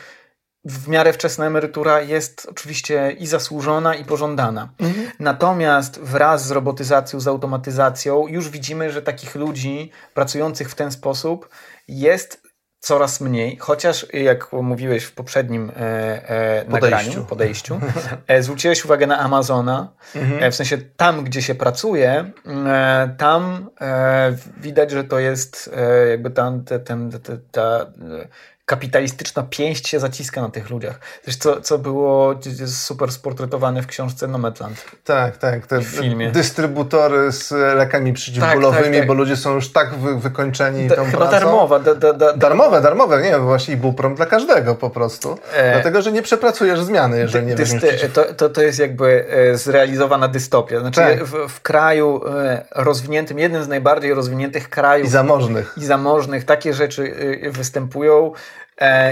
w 0.65 0.89
miarę 0.89 1.13
wczesna 1.13 1.47
emerytura 1.47 2.01
jest 2.01 2.47
oczywiście 2.51 3.17
i 3.19 3.27
zasłużona, 3.27 3.95
i 3.95 4.05
pożądana. 4.05 4.69
Mhm. 4.79 5.11
Natomiast 5.21 6.01
wraz 6.01 6.47
z 6.47 6.51
robotyzacją, 6.51 7.21
z 7.21 7.29
automatyzacją, 7.29 8.27
już 8.27 8.49
widzimy, 8.49 8.93
że 8.93 9.03
takich 9.03 9.35
ludzi 9.35 9.91
pracujących 10.15 10.71
w 10.71 10.75
ten 10.75 10.93
sposób 10.93 11.49
jest 11.89 12.50
coraz 12.81 13.21
mniej, 13.21 13.57
chociaż 13.57 14.07
jak 14.13 14.53
mówiłeś 14.53 15.05
w 15.05 15.13
poprzednim 15.13 15.71
e, 15.71 16.29
e, 16.29 16.65
podejściu. 16.65 16.97
nagraniu, 16.97 17.25
podejściu, 17.25 17.81
e, 18.27 18.43
zwróciłeś 18.43 18.85
uwagę 18.85 19.07
na 19.07 19.19
Amazona, 19.19 19.89
mhm. 20.15 20.43
E, 20.43 20.51
w 20.51 20.55
sensie 20.55 20.79
tam, 20.79 21.25
gdzie 21.25 21.43
się 21.43 21.55
pracuje, 21.55 22.31
e, 22.67 23.15
tam 23.19 23.71
e, 23.81 24.37
widać, 24.57 24.91
że 24.91 25.05
to 25.05 25.19
jest 25.19 25.71
jakby 26.11 26.31
tam 26.31 26.65
te, 26.65 26.79
ten, 26.79 27.11
te, 27.11 27.39
ta 27.53 27.87
kapitalistyczna 28.71 29.43
pięść 29.43 29.89
się 29.89 30.01
zaciska 30.01 30.41
na 30.41 30.49
tych 30.49 30.71
ludziach. 30.71 31.01
Coś, 31.25 31.37
co, 31.37 31.61
co 31.61 31.79
było 31.79 32.35
super 32.67 33.13
sportretowane 33.13 33.83
w 33.83 33.87
książce 33.87 34.27
Nomadland. 34.27 34.85
Tak, 35.05 35.37
tak. 35.37 35.67
Te 35.67 35.79
w 35.79 35.85
filmie. 35.85 36.31
dystrybutory 36.31 37.33
z 37.33 37.51
lekami 37.77 38.13
przeciwbólowymi, 38.13 38.85
tak, 38.85 38.93
tak, 38.93 38.99
tak. 38.99 39.07
bo 39.07 39.15
ludzie 39.15 39.37
są 39.37 39.55
już 39.55 39.73
tak 39.73 39.95
wy, 39.95 40.19
wykończeni 40.19 40.89
da, 40.89 40.97
tą 40.97 41.05
chyba 41.05 41.19
pracą. 41.19 41.33
darmowa. 41.33 41.79
Da, 41.79 41.95
da, 41.95 42.13
da, 42.13 42.33
darmowe, 42.33 42.81
darmowe. 42.81 43.23
Nie, 43.23 43.39
właśnie 43.39 43.75
ibuprom 43.75 44.15
dla 44.15 44.27
każdego 44.27 44.75
po 44.75 44.91
prostu. 44.91 45.39
E... 45.53 45.73
Dlatego, 45.73 46.03
że 46.03 46.13
nie 46.13 46.23
przepracujesz 46.23 46.81
zmiany, 46.81 47.19
jeżeli 47.19 47.47
nie 47.47 47.55
Dysty... 47.55 47.79
weźmiesz 47.79 48.13
to, 48.13 48.25
to, 48.35 48.49
to 48.49 48.63
jest 48.63 48.79
jakby 48.79 49.27
e, 49.31 49.57
zrealizowana 49.57 50.29
dystopia. 50.29 50.81
Znaczy 50.81 51.01
tak. 51.01 51.25
w, 51.25 51.49
w 51.49 51.61
kraju 51.61 52.21
e, 52.29 52.65
rozwiniętym, 52.75 53.39
jednym 53.39 53.65
z 53.65 53.69
najbardziej 53.69 54.15
rozwiniętych 54.15 54.71
krajów. 54.71 55.07
I 55.09 55.11
zamożnych. 55.11 55.75
I 55.77 55.85
zamożnych. 55.85 56.45
Takie 56.45 56.75
rzeczy 56.75 57.15
e, 57.43 57.51
występują 57.51 58.33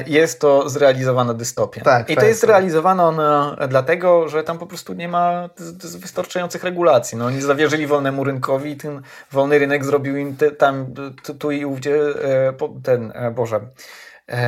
jest 0.07 0.41
to 0.41 0.69
zrealizowana 0.69 1.35
dystopia. 1.35 1.85
Tak, 1.85 2.11
I 2.11 2.15
tak, 2.15 2.25
to 2.25 2.29
jest 2.29 2.41
tak. 2.41 2.49
zrealizowane 2.49 3.05
ona 3.05 3.57
dlatego, 3.69 4.29
że 4.29 4.45
tam 4.45 4.59
po 4.59 4.67
prostu 4.67 4.95
nie 4.95 5.09
ma 5.09 5.51
wystarczających 5.99 6.65
regulacji. 6.65 7.19
No, 7.19 7.25
oni 7.25 7.41
zawierzyli 7.41 7.87
wolnemu 7.87 8.25
rynkowi 8.25 8.71
i 8.71 8.77
ten 8.77 9.03
wolny 9.33 9.59
rynek 9.59 9.85
zrobił 9.85 10.17
im 10.17 10.37
te, 10.37 10.51
tam 10.51 10.95
tu 11.39 11.51
i 11.51 11.65
ówdzie 11.65 11.97
e, 11.97 12.53
ten, 12.83 13.13
e, 13.15 13.31
Boże... 13.31 13.61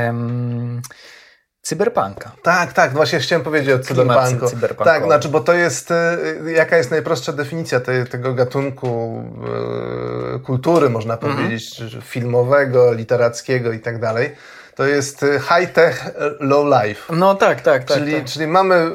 Um, 0.07 0.83
cyberpunka. 1.63 2.33
Tak, 2.43 2.73
tak, 2.73 2.93
właśnie 2.93 3.19
chciałem 3.19 3.45
powiedzieć 3.45 3.75
o 3.75 3.79
cyberpunku. 3.79 4.85
Tak, 4.85 5.05
znaczy, 5.05 5.29
bo 5.29 5.41
to 5.41 5.55
jest, 5.55 5.93
jaka 6.55 6.77
jest 6.77 6.91
najprostsza 6.91 7.33
definicja 7.33 7.81
te, 7.81 8.07
tego 8.07 8.35
gatunku 8.35 9.23
e, 10.37 10.39
kultury, 10.39 10.91
można 10.91 11.15
mhm. 11.15 11.33
powiedzieć, 11.33 11.83
filmowego, 12.03 12.93
literackiego 12.93 13.73
i 13.73 13.81
tak 13.81 14.01
dalej 14.01 14.37
to 14.81 14.87
jest 14.87 15.23
y, 15.23 15.41
high-tech, 15.41 16.07
y, 16.07 16.11
low-life. 16.41 17.17
No 17.17 17.35
tak, 17.35 17.61
tak, 17.61 17.85
tak. 17.85 17.99
Czyli, 17.99 18.15
tak. 18.15 18.25
czyli 18.25 18.47
mamy 18.47 18.91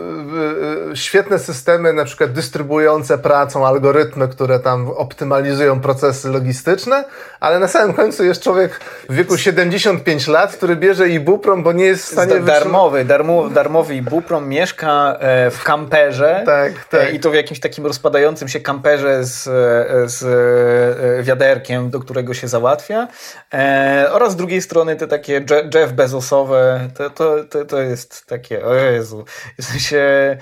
y, 0.92 0.98
świetne 0.98 1.40
systemy, 1.40 1.94
na 1.94 2.06
przykład 2.06 2.32
dystrybuujące 2.32 3.18
pracą 3.18 3.68
algorytmy, 3.68 4.28
które 4.28 4.60
tam 4.60 4.90
optymalizują 4.90 5.80
procesy 5.80 6.30
logistyczne, 6.30 7.04
ale 7.40 7.60
na 7.60 7.68
samym 7.68 7.94
końcu 7.94 8.24
jest 8.24 8.44
człowiek 8.44 8.80
w 9.10 9.16
wieku 9.16 9.38
75 9.38 10.28
lat, 10.28 10.56
który 10.56 10.76
bierze 10.76 11.10
ibuprom, 11.10 11.64
bo 11.64 11.72
nie 11.72 11.86
jest 11.86 12.04
w 12.04 12.12
stanie... 12.12 12.40
Darmowy, 12.40 13.06
darmo, 13.06 13.50
darmowy 13.50 13.96
ibuprom 13.96 14.50
mieszka 14.50 15.18
e, 15.20 15.52
w 15.52 15.64
kamperze 15.64 16.44
tak, 16.46 16.86
tak. 16.86 17.02
E, 17.02 17.12
i 17.12 17.20
to 17.20 17.32
w 17.32 17.34
jakimś 17.34 17.60
takim 17.60 17.86
rozpadającym 17.86 18.48
się 18.48 18.60
kamperze 18.60 19.24
z, 19.24 19.48
e, 19.48 20.10
z 20.10 21.26
wiaderkiem, 21.26 21.90
do 21.90 22.00
którego 22.00 22.34
się 22.34 22.48
załatwia 22.48 23.08
oraz 24.12 24.32
z 24.32 24.36
drugiej 24.36 24.62
strony 24.62 24.96
te 24.96 25.08
takie 25.08 25.42
Jeff 25.76 25.94
Bezosowe, 25.94 26.90
to, 26.98 27.10
to, 27.10 27.44
to, 27.44 27.66
to 27.66 27.82
jest 27.82 28.26
takie, 28.26 28.66
o 28.66 28.76
Jezu, 28.76 29.26
w 29.60 29.64
sensie... 29.64 30.38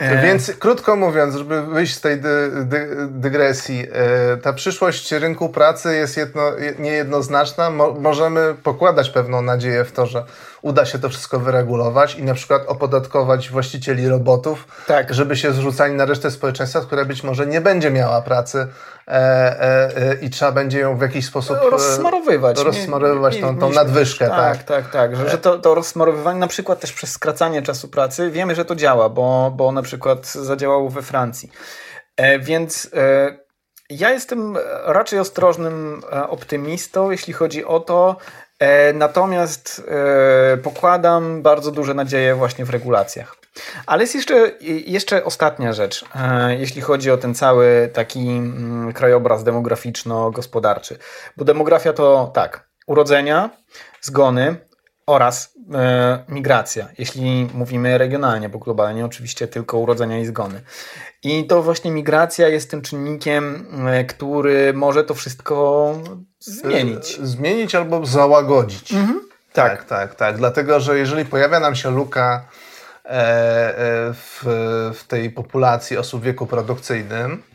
E, 0.00 0.22
Więc 0.22 0.52
krótko 0.58 0.96
mówiąc, 0.96 1.34
żeby 1.34 1.62
wyjść 1.62 1.94
z 1.94 2.00
tej 2.00 2.20
dy, 2.20 2.50
dy, 2.64 2.88
dygresji, 3.10 3.86
e, 3.92 4.36
ta 4.36 4.52
przyszłość 4.52 5.12
rynku 5.12 5.48
pracy 5.48 5.96
jest 5.96 6.16
jedno, 6.16 6.42
niejednoznaczna. 6.78 7.70
Mo, 7.70 7.92
możemy 7.92 8.54
pokładać 8.62 9.10
pewną 9.10 9.42
nadzieję 9.42 9.84
w 9.84 9.92
to, 9.92 10.06
że 10.06 10.24
uda 10.62 10.86
się 10.86 10.98
to 10.98 11.08
wszystko 11.08 11.40
wyregulować 11.40 12.14
i 12.14 12.22
na 12.22 12.34
przykład 12.34 12.62
opodatkować 12.66 13.50
właścicieli 13.50 14.08
robotów, 14.08 14.66
tak. 14.86 15.14
żeby 15.14 15.36
się 15.36 15.52
zrzucali 15.52 15.94
na 15.94 16.04
resztę 16.04 16.30
społeczeństwa, 16.30 16.80
która 16.80 17.04
być 17.04 17.22
może 17.22 17.46
nie 17.46 17.60
będzie 17.60 17.90
miała 17.90 18.22
pracy 18.22 18.66
e, 19.08 19.10
e, 19.10 19.96
e, 19.96 20.14
i 20.14 20.30
trzeba 20.30 20.52
będzie 20.52 20.78
ją 20.78 20.96
w 20.96 21.00
jakiś 21.00 21.26
sposób 21.26 21.56
e, 21.66 21.70
rozsmarowywać, 21.70 22.60
rozsmarowywać 22.60 23.34
nie, 23.34 23.42
nie, 23.42 23.48
tą, 23.48 23.58
tą 23.58 23.70
nadwyżkę. 23.70 24.28
Tak, 24.28 24.56
tak, 24.56 24.64
tak, 24.64 24.90
tak 24.92 25.16
że, 25.16 25.30
że 25.30 25.38
to, 25.38 25.58
to 25.58 25.74
rozsmarowywanie 25.74 26.38
na 26.38 26.48
przykład 26.48 26.80
też 26.80 26.92
przez 26.92 27.10
skracanie 27.10 27.62
czasu 27.62 27.88
pracy, 27.88 28.30
wiemy, 28.30 28.54
że 28.54 28.64
to 28.64 28.76
działa, 28.76 29.08
bo, 29.08 29.52
bo 29.56 29.72
na 29.72 29.82
przykład 29.82 30.26
zadziałało 30.26 30.90
we 30.90 31.02
Francji. 31.02 31.50
E, 32.16 32.38
więc 32.38 32.90
e, 32.94 33.38
ja 33.90 34.10
jestem 34.10 34.56
raczej 34.84 35.18
ostrożnym 35.18 36.02
optymistą, 36.28 37.10
jeśli 37.10 37.32
chodzi 37.32 37.64
o 37.64 37.80
to, 37.80 38.16
natomiast 38.94 39.82
e, 39.88 40.56
pokładam 40.56 41.42
bardzo 41.42 41.70
duże 41.70 41.94
nadzieje 41.94 42.34
właśnie 42.34 42.64
w 42.64 42.70
regulacjach. 42.70 43.36
Ale 43.86 44.02
jest 44.02 44.14
jeszcze, 44.14 44.52
jeszcze 44.86 45.24
ostatnia 45.24 45.72
rzecz, 45.72 46.04
e, 46.14 46.56
jeśli 46.56 46.82
chodzi 46.82 47.10
o 47.10 47.16
ten 47.16 47.34
cały 47.34 47.90
taki 47.92 48.28
mm, 48.28 48.92
krajobraz 48.92 49.44
demograficzno-gospodarczy. 49.44 50.98
Bo 51.36 51.44
demografia 51.44 51.92
to 51.92 52.30
tak, 52.34 52.68
urodzenia, 52.86 53.50
zgony 54.00 54.56
oraz 55.10 55.54
migracja, 56.28 56.88
jeśli 56.98 57.48
mówimy 57.54 57.98
regionalnie, 57.98 58.48
bo 58.48 58.58
globalnie 58.58 59.04
oczywiście 59.04 59.48
tylko 59.48 59.78
urodzenia 59.78 60.18
i 60.18 60.26
zgony. 60.26 60.60
I 61.22 61.46
to 61.46 61.62
właśnie 61.62 61.90
migracja 61.90 62.48
jest 62.48 62.70
tym 62.70 62.82
czynnikiem, 62.82 63.66
e, 63.86 64.04
który 64.04 64.72
może 64.72 65.04
to 65.04 65.14
wszystko 65.14 65.94
zmienić. 66.38 67.18
E, 67.18 67.26
zmienić 67.26 67.74
albo 67.74 68.06
załagodzić. 68.06 68.92
Mhm. 68.92 69.20
Tak. 69.52 69.76
tak, 69.76 69.84
tak, 69.84 70.14
tak. 70.14 70.36
Dlatego, 70.36 70.80
że 70.80 70.98
jeżeli 70.98 71.24
pojawia 71.24 71.60
nam 71.60 71.74
się 71.74 71.90
luka 71.90 72.44
e, 73.04 73.74
w, 74.12 74.40
w 74.94 75.04
tej 75.04 75.30
populacji 75.30 75.96
osób 75.96 76.20
w 76.20 76.24
wieku 76.24 76.46
produkcyjnym, 76.46 77.42
E, 77.42 77.49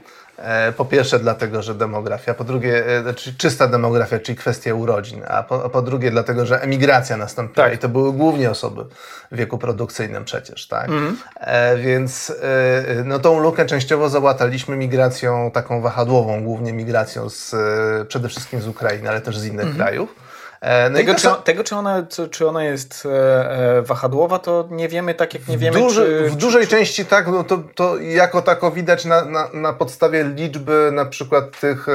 po 0.78 0.86
pierwsze 0.86 1.20
dlatego, 1.20 1.62
że 1.62 1.76
demografia, 1.76 2.34
po 2.34 2.44
drugie, 2.44 2.86
e, 2.88 3.02
znaczy 3.02 3.34
czysta 3.38 3.68
demografia, 3.68 4.20
czyli 4.20 4.38
kwestia 4.38 4.74
urodzin, 4.74 5.22
a 5.28 5.44
po, 5.44 5.70
po 5.70 5.82
drugie 5.82 6.12
dlatego, 6.12 6.46
że 6.46 6.62
emigracja 6.62 7.18
nastąpiła 7.18 7.66
tak. 7.66 7.76
i 7.76 7.78
to 7.78 7.90
były 7.90 8.14
głównie 8.14 8.52
osoby 8.52 8.86
w 9.32 9.36
wieku 9.36 9.58
produkcyjnym 9.58 10.26
przecież, 10.26 10.68
tak? 10.68 10.90
Mm. 10.90 11.18
E, 11.38 11.78
więc 11.78 12.34
e, 12.42 13.04
no 13.04 13.20
tą 13.20 13.40
lukę 13.40 13.66
częściowo 13.66 14.10
załataliśmy 14.10 14.78
migracją 14.78 15.52
taką 15.52 15.82
wahadłową, 15.82 16.44
głównie 16.44 16.74
migracją 16.74 17.30
z, 17.30 17.54
e, 17.54 18.06
przede 18.06 18.30
wszystkim 18.30 18.62
z 18.62 18.68
Ukrainy, 18.68 19.10
ale 19.10 19.22
też 19.22 19.38
z 19.38 19.46
innych 19.46 19.66
mm. 19.66 19.78
krajów. 19.78 20.25
E, 20.66 20.90
no 20.90 20.98
tego, 20.98 21.16
czy, 21.16 21.28
tego, 21.44 21.64
czy, 21.64 21.76
ona, 21.76 22.06
czy 22.32 22.48
ona 22.48 22.64
jest 22.64 23.06
e, 23.06 23.78
e, 23.78 23.82
wahadłowa, 23.82 24.40
to 24.40 24.68
nie 24.72 24.90
wiemy, 24.90 25.14
tak 25.14 25.34
jak 25.34 25.48
nie 25.48 25.58
wiemy. 25.58 25.80
Duży, 25.80 26.06
czy, 26.06 26.30
w 26.30 26.36
dużej 26.36 26.64
czy... 26.64 26.70
części 26.70 27.06
tak, 27.06 27.28
no 27.28 27.44
to, 27.44 27.64
to 27.76 27.98
jako 27.98 28.42
tako 28.42 28.72
widać 28.72 29.06
na, 29.06 29.26
na, 29.26 29.50
na 29.54 29.74
podstawie 29.74 30.24
liczby 30.24 30.90
na 30.94 31.06
przykład 31.06 31.60
tych 31.60 31.88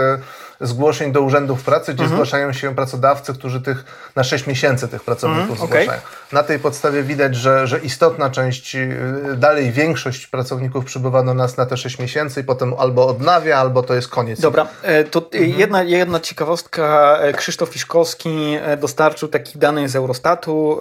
zgłoszeń 0.61 1.13
do 1.13 1.21
urzędów 1.21 1.63
pracy, 1.63 1.95
gdzie 1.95 2.03
mhm. 2.03 2.19
zgłaszają 2.19 2.53
się 2.53 2.75
pracodawcy, 2.75 3.35
którzy 3.35 3.61
tych 3.61 3.85
na 4.17 4.25
6 4.25 4.47
miesięcy 4.47 4.89
tych 4.89 5.05
pracowników 5.05 5.51
mhm, 5.51 5.69
zgłaszają. 5.69 5.91
Okay. 5.91 6.01
Na 6.33 6.43
tej 6.43 6.59
podstawie 6.59 7.03
widać, 7.03 7.37
że, 7.37 7.67
że 7.67 7.79
istotna 7.79 8.31
część, 8.31 8.75
y, 8.77 8.97
dalej 9.37 9.73
większość 9.73 10.27
pracowników 10.27 10.85
przybywa 10.85 11.23
do 11.23 11.35
nas 11.35 11.57
na 11.57 11.67
te 11.67 11.77
6 11.77 11.99
miesięcy 11.99 12.41
i 12.41 12.45
potem 12.45 12.75
albo 12.79 13.07
odnawia, 13.07 13.59
albo 13.59 13.83
to 13.83 13.95
jest 13.95 14.09
koniec. 14.09 14.41
Dobra, 14.41 14.67
e, 14.83 15.05
to 15.05 15.23
mhm. 15.33 15.61
jedna, 15.61 15.83
jedna 15.83 16.21
ciekawostka. 16.21 17.19
E, 17.21 17.33
Krzysztof 17.33 17.69
Fiszkowski 17.69 18.57
e, 18.63 18.77
dostarczył 18.77 19.29
takich 19.29 19.59
danych 19.59 19.89
z 19.89 19.97
Eurostatu, 19.97 20.81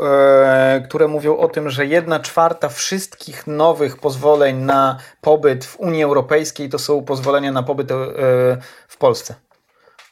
które 0.85 1.07
mówią 1.07 1.37
o 1.37 1.47
tym, 1.47 1.69
że 1.69 1.85
jedna 1.85 2.19
czwarta 2.19 2.69
wszystkich 2.69 3.47
nowych 3.47 3.97
pozwoleń 3.97 4.57
na 4.57 4.97
pobyt 5.21 5.65
w 5.65 5.79
Unii 5.79 6.03
Europejskiej 6.03 6.69
to 6.69 6.79
są 6.79 7.03
pozwolenia 7.03 7.51
na 7.51 7.63
pobyt 7.63 7.89
w 8.87 8.97
Polsce. 8.97 9.35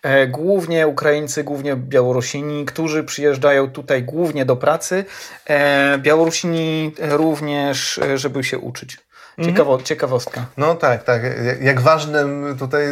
E, 0.04 0.28
głównie 0.28 0.88
Ukraińcy, 0.88 1.44
głównie 1.44 1.76
Białorusini, 1.76 2.66
którzy 2.66 3.04
przyjeżdżają 3.04 3.70
tutaj 3.70 4.04
głównie 4.04 4.46
do 4.46 4.56
pracy. 4.56 5.06
E, 5.46 5.98
Białorusini 5.98 6.94
również, 7.00 7.98
e, 7.98 8.18
żeby 8.18 8.44
się 8.44 8.58
uczyć. 8.60 8.98
Mhm. 9.38 9.56
Ciekawo, 9.56 9.82
ciekawostka. 9.82 10.46
No 10.58 10.76
tak, 10.76 11.04
tak. 11.04 11.22
Jak 11.62 11.82
ważnym 11.82 12.56
tutaj 12.60 12.84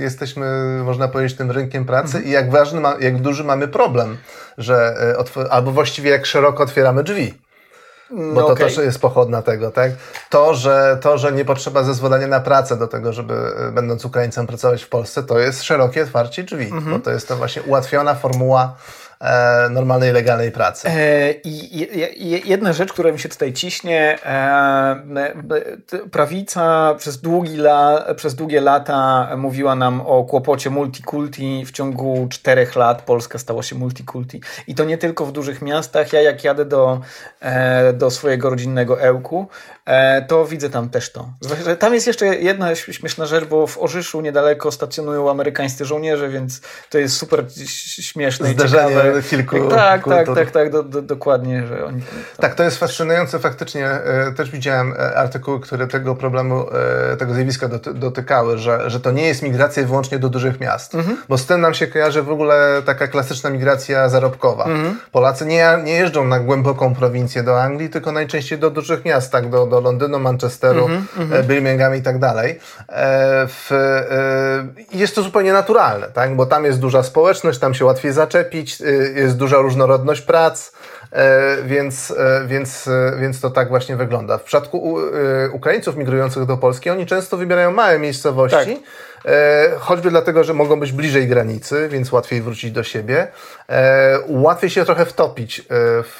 jesteśmy, 0.00 0.46
można 0.84 1.08
powiedzieć, 1.08 1.38
tym 1.38 1.50
rynkiem 1.50 1.84
pracy 1.84 2.16
mhm. 2.16 2.24
i 2.24 2.30
jak 2.30 2.50
ważny, 2.50 2.80
jak 3.00 3.20
duży 3.20 3.44
mamy 3.44 3.68
problem, 3.68 4.16
że 4.58 4.94
albo 5.50 5.72
właściwie 5.72 6.10
jak 6.10 6.26
szeroko 6.26 6.62
otwieramy 6.62 7.02
drzwi. 7.02 7.34
Bo 8.10 8.40
to 8.40 8.46
okay. 8.46 8.66
też 8.66 8.76
jest 8.76 9.00
pochodna 9.00 9.42
tego, 9.42 9.70
tak? 9.70 9.92
To 10.30 10.54
że, 10.54 10.98
to, 11.00 11.18
że 11.18 11.32
nie 11.32 11.44
potrzeba 11.44 11.82
zezwolenia 11.82 12.26
na 12.26 12.40
pracę 12.40 12.76
do 12.76 12.88
tego, 12.88 13.12
żeby 13.12 13.34
e, 13.34 13.72
będąc 13.72 14.04
Ukraińcem 14.04 14.46
pracować 14.46 14.82
w 14.82 14.88
Polsce, 14.88 15.22
to 15.22 15.38
jest 15.38 15.62
szerokie 15.62 16.02
otwarcie 16.02 16.42
drzwi, 16.42 16.66
mm 16.66 16.84
-hmm. 16.84 16.90
bo 16.90 16.98
to 16.98 17.10
jest 17.10 17.28
to 17.28 17.36
właśnie 17.36 17.62
ułatwiona 17.62 18.14
formuła 18.14 18.74
e, 19.20 19.68
normalnej, 19.68 20.12
legalnej 20.12 20.52
pracy. 20.52 20.88
E, 20.88 21.32
I 21.44 22.48
jedna 22.48 22.72
rzecz, 22.72 22.92
która 22.92 23.12
mi 23.12 23.18
się 23.18 23.28
tutaj 23.28 23.52
ciśnie, 23.52 24.18
e, 24.24 25.32
prawica 26.10 26.94
przez, 26.98 27.20
długi 27.20 27.56
la, 27.56 28.14
przez 28.14 28.34
długie 28.34 28.60
lata 28.60 29.28
mówiła 29.36 29.74
nam 29.74 30.00
o 30.00 30.24
kłopocie 30.24 30.70
multikulti. 30.70 31.64
W 31.66 31.72
ciągu 31.72 32.26
czterech 32.30 32.76
lat 32.76 33.02
Polska 33.02 33.38
stała 33.38 33.62
się 33.62 33.76
multikulti. 33.76 34.40
I 34.66 34.74
to 34.74 34.84
nie 34.84 34.98
tylko 34.98 35.26
w 35.26 35.32
dużych 35.32 35.62
miastach. 35.62 36.12
Ja 36.12 36.22
jak 36.22 36.44
jadę 36.44 36.64
do, 36.64 37.00
do 37.94 38.10
swojego 38.10 38.50
rodzinnego 38.50 39.00
Ełku, 39.00 39.48
to 40.28 40.44
widzę 40.46 40.70
tam 40.70 40.88
też 40.90 41.12
to. 41.12 41.28
Tam 41.78 41.94
jest 41.94 42.06
jeszcze 42.06 42.26
jedna 42.26 42.74
śmieszna 42.74 43.26
rzecz, 43.26 43.44
bo 43.44 43.66
w 43.66 43.78
Orzyszu 43.78 44.20
niedaleko 44.20 44.72
stacjonują 44.72 45.30
amerykańscy 45.30 45.84
żołnierze, 45.84 46.28
więc 46.28 46.60
to 46.90 46.98
jest 46.98 47.16
super 47.16 47.44
śmieszne 48.00 48.48
Zderzenie 48.48 48.92
i 48.92 48.94
ciekawe. 48.94 49.22
kilku 49.22 49.68
Tak, 49.68 50.02
kultur. 50.02 50.24
tak, 50.26 50.34
tak, 50.36 50.50
tak, 50.50 50.70
do, 50.70 50.82
do, 50.82 51.02
dokładnie. 51.02 51.66
Że 51.66 51.84
oni, 51.84 52.02
Tak, 52.40 52.54
to 52.54 52.62
jest 52.62 52.78
fascynujące 52.78 53.38
faktycznie. 53.38 53.86
E, 53.86 54.32
też 54.36 54.50
widziałem 54.50 54.92
e, 54.92 55.16
artykuły, 55.16 55.60
które 55.60 55.86
tego 55.86 56.14
problemu, 56.14 56.66
e, 57.12 57.16
tego 57.16 57.34
zjawiska 57.34 57.68
dotykały, 57.94 58.58
że, 58.58 58.90
że 58.90 59.00
to 59.00 59.10
nie 59.10 59.26
jest 59.26 59.42
migracja 59.42 59.84
wyłącznie 59.86 60.18
do 60.18 60.28
dużych 60.28 60.60
miast. 60.60 60.94
Mhm. 60.94 61.16
Bo 61.28 61.38
z 61.38 61.46
tym 61.46 61.60
nam 61.60 61.74
się 61.74 61.86
kojarzy 61.86 62.22
w 62.22 62.30
ogóle 62.30 62.82
taka 62.86 63.08
klasyczna 63.08 63.50
migracja 63.50 64.08
zarobkowa. 64.08 64.64
Mhm. 64.64 65.00
Polacy 65.12 65.46
nie, 65.46 65.68
nie 65.84 65.92
jeżdżą 65.92 66.24
na 66.24 66.40
głęboką 66.40 66.94
prowincję 66.94 67.42
do 67.42 67.62
Anglii, 67.62 67.90
tylko 67.90 68.12
najczęściej 68.12 68.58
do 68.58 68.70
dużych 68.70 69.04
miast, 69.04 69.32
tak, 69.32 69.50
do, 69.50 69.66
do 69.66 69.77
Londynu, 69.80 70.18
Manchesteru, 70.18 70.84
mhm, 70.84 71.06
mhm. 71.18 71.46
Birmingham 71.46 71.94
i 71.96 72.02
tak 72.02 72.18
dalej. 72.18 72.60
W, 73.48 73.70
jest 74.92 75.14
to 75.14 75.22
zupełnie 75.22 75.52
naturalne, 75.52 76.06
tak? 76.08 76.36
bo 76.36 76.46
tam 76.46 76.64
jest 76.64 76.80
duża 76.80 77.02
społeczność, 77.02 77.58
tam 77.58 77.74
się 77.74 77.84
łatwiej 77.84 78.12
zaczepić, 78.12 78.80
jest 79.14 79.36
duża 79.36 79.56
różnorodność 79.56 80.20
prac, 80.20 80.72
e, 80.72 80.72
więc, 81.64 82.14
e, 82.18 82.46
więc, 82.46 82.88
e, 82.88 83.16
więc 83.20 83.40
to 83.40 83.50
tak 83.50 83.68
właśnie 83.68 83.96
wygląda. 83.96 84.38
W 84.38 84.42
przypadku 84.42 84.98
Ukraińców 85.52 85.96
migrujących 85.96 86.44
do 86.44 86.56
Polski, 86.56 86.90
oni 86.90 87.06
często 87.06 87.36
wybierają 87.36 87.72
małe 87.72 87.98
miejscowości. 87.98 88.56
Tak 88.56 88.68
E, 89.24 89.70
choćby 89.78 90.10
dlatego, 90.10 90.44
że 90.44 90.54
mogą 90.54 90.80
być 90.80 90.92
bliżej 90.92 91.28
granicy, 91.28 91.88
więc 91.88 92.12
łatwiej 92.12 92.42
wrócić 92.42 92.72
do 92.72 92.82
siebie. 92.82 93.28
E, 93.68 94.18
łatwiej 94.28 94.70
się 94.70 94.84
trochę 94.84 95.06
wtopić 95.06 95.60
e, 95.60 95.64
w, 96.02 96.18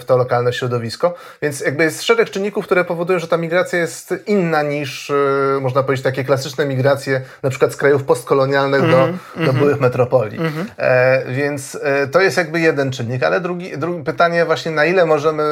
w 0.00 0.04
to 0.04 0.16
lokalne 0.16 0.52
środowisko, 0.52 1.14
więc 1.42 1.60
jakby 1.60 1.84
jest 1.84 2.02
szereg 2.02 2.30
czynników, 2.30 2.64
które 2.64 2.84
powodują, 2.84 3.18
że 3.18 3.28
ta 3.28 3.36
migracja 3.36 3.78
jest 3.78 4.14
inna 4.26 4.62
niż, 4.62 5.12
można 5.60 5.82
powiedzieć, 5.82 6.04
takie 6.04 6.24
klasyczne 6.24 6.66
migracje, 6.66 7.20
na 7.42 7.50
przykład 7.50 7.72
z 7.72 7.76
krajów 7.76 8.04
postkolonialnych 8.04 8.82
do, 8.82 8.86
-hmm. 8.86 9.12
do 9.34 9.40
mhm. 9.40 9.58
byłych 9.58 9.80
metropolii. 9.80 10.38
-hmm. 10.38 10.64
Więc 11.28 11.78
to 12.12 12.20
jest 12.20 12.36
jakby 12.36 12.60
jeden 12.60 12.92
czynnik, 12.92 13.22
ale 13.22 13.40
drugi, 13.40 13.78
drugi 13.78 14.04
pytanie 14.12 14.44
właśnie, 14.44 14.72
na 14.72 14.84
ile 14.84 15.06
możemy 15.06 15.42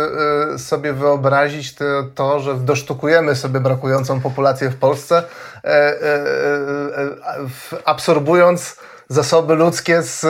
sobie 0.59 0.93
wyobrazić 0.93 1.75
to, 2.15 2.41
że 2.41 2.55
dosztukujemy 2.55 3.37
sobie 3.37 3.61
brakującą 3.61 4.21
populację 4.21 4.71
w 4.71 4.77
Polsce, 4.77 5.23
E, 5.65 5.69
e, 5.69 6.15
e, 6.99 7.79
absorbując 7.85 8.77
zasoby 9.11 9.55
ludzkie 9.55 10.03
z, 10.03 10.27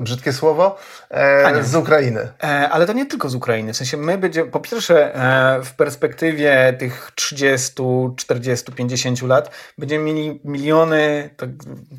brzydkie 0.00 0.32
słowo, 0.32 0.78
e, 1.10 1.64
z 1.64 1.74
Ukrainy. 1.74 2.28
E, 2.42 2.68
ale 2.68 2.86
to 2.86 2.92
nie 2.92 3.06
tylko 3.06 3.28
z 3.28 3.34
Ukrainy. 3.34 3.72
W 3.72 3.76
sensie 3.76 3.96
my 3.96 4.18
będziemy, 4.18 4.50
po 4.50 4.60
pierwsze, 4.60 5.14
e, 5.14 5.62
w 5.62 5.74
perspektywie 5.74 6.76
tych 6.78 7.12
30, 7.14 7.82
40, 8.16 8.72
50 8.72 9.22
lat 9.22 9.50
będziemy 9.78 10.04
mieli 10.04 10.40
miliony 10.44 11.30
tak, 11.36 11.50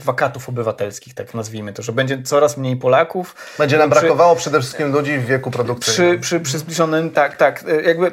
wakatów 0.04 0.50
obywatelskich, 0.50 1.14
tak 1.14 1.34
nazwijmy 1.34 1.74
to, 1.74 1.82
że 1.82 1.92
będzie 1.92 2.24
coraz 2.24 2.58
mniej 2.58 2.76
Polaków. 2.76 3.36
Będzie 3.58 3.78
nam 3.78 3.90
przy, 3.90 4.00
brakowało 4.00 4.36
przede 4.36 4.60
wszystkim 4.60 4.92
ludzi 4.92 5.18
w 5.18 5.26
wieku 5.26 5.52
produkcyjnym. 5.52 6.22
Przy, 6.22 6.22
przy, 6.22 6.40
przy 6.40 6.58
zbliżonym, 6.58 7.10
tak, 7.10 7.38
tak. 7.38 7.64
E, 7.68 7.82
jakby, 7.82 8.12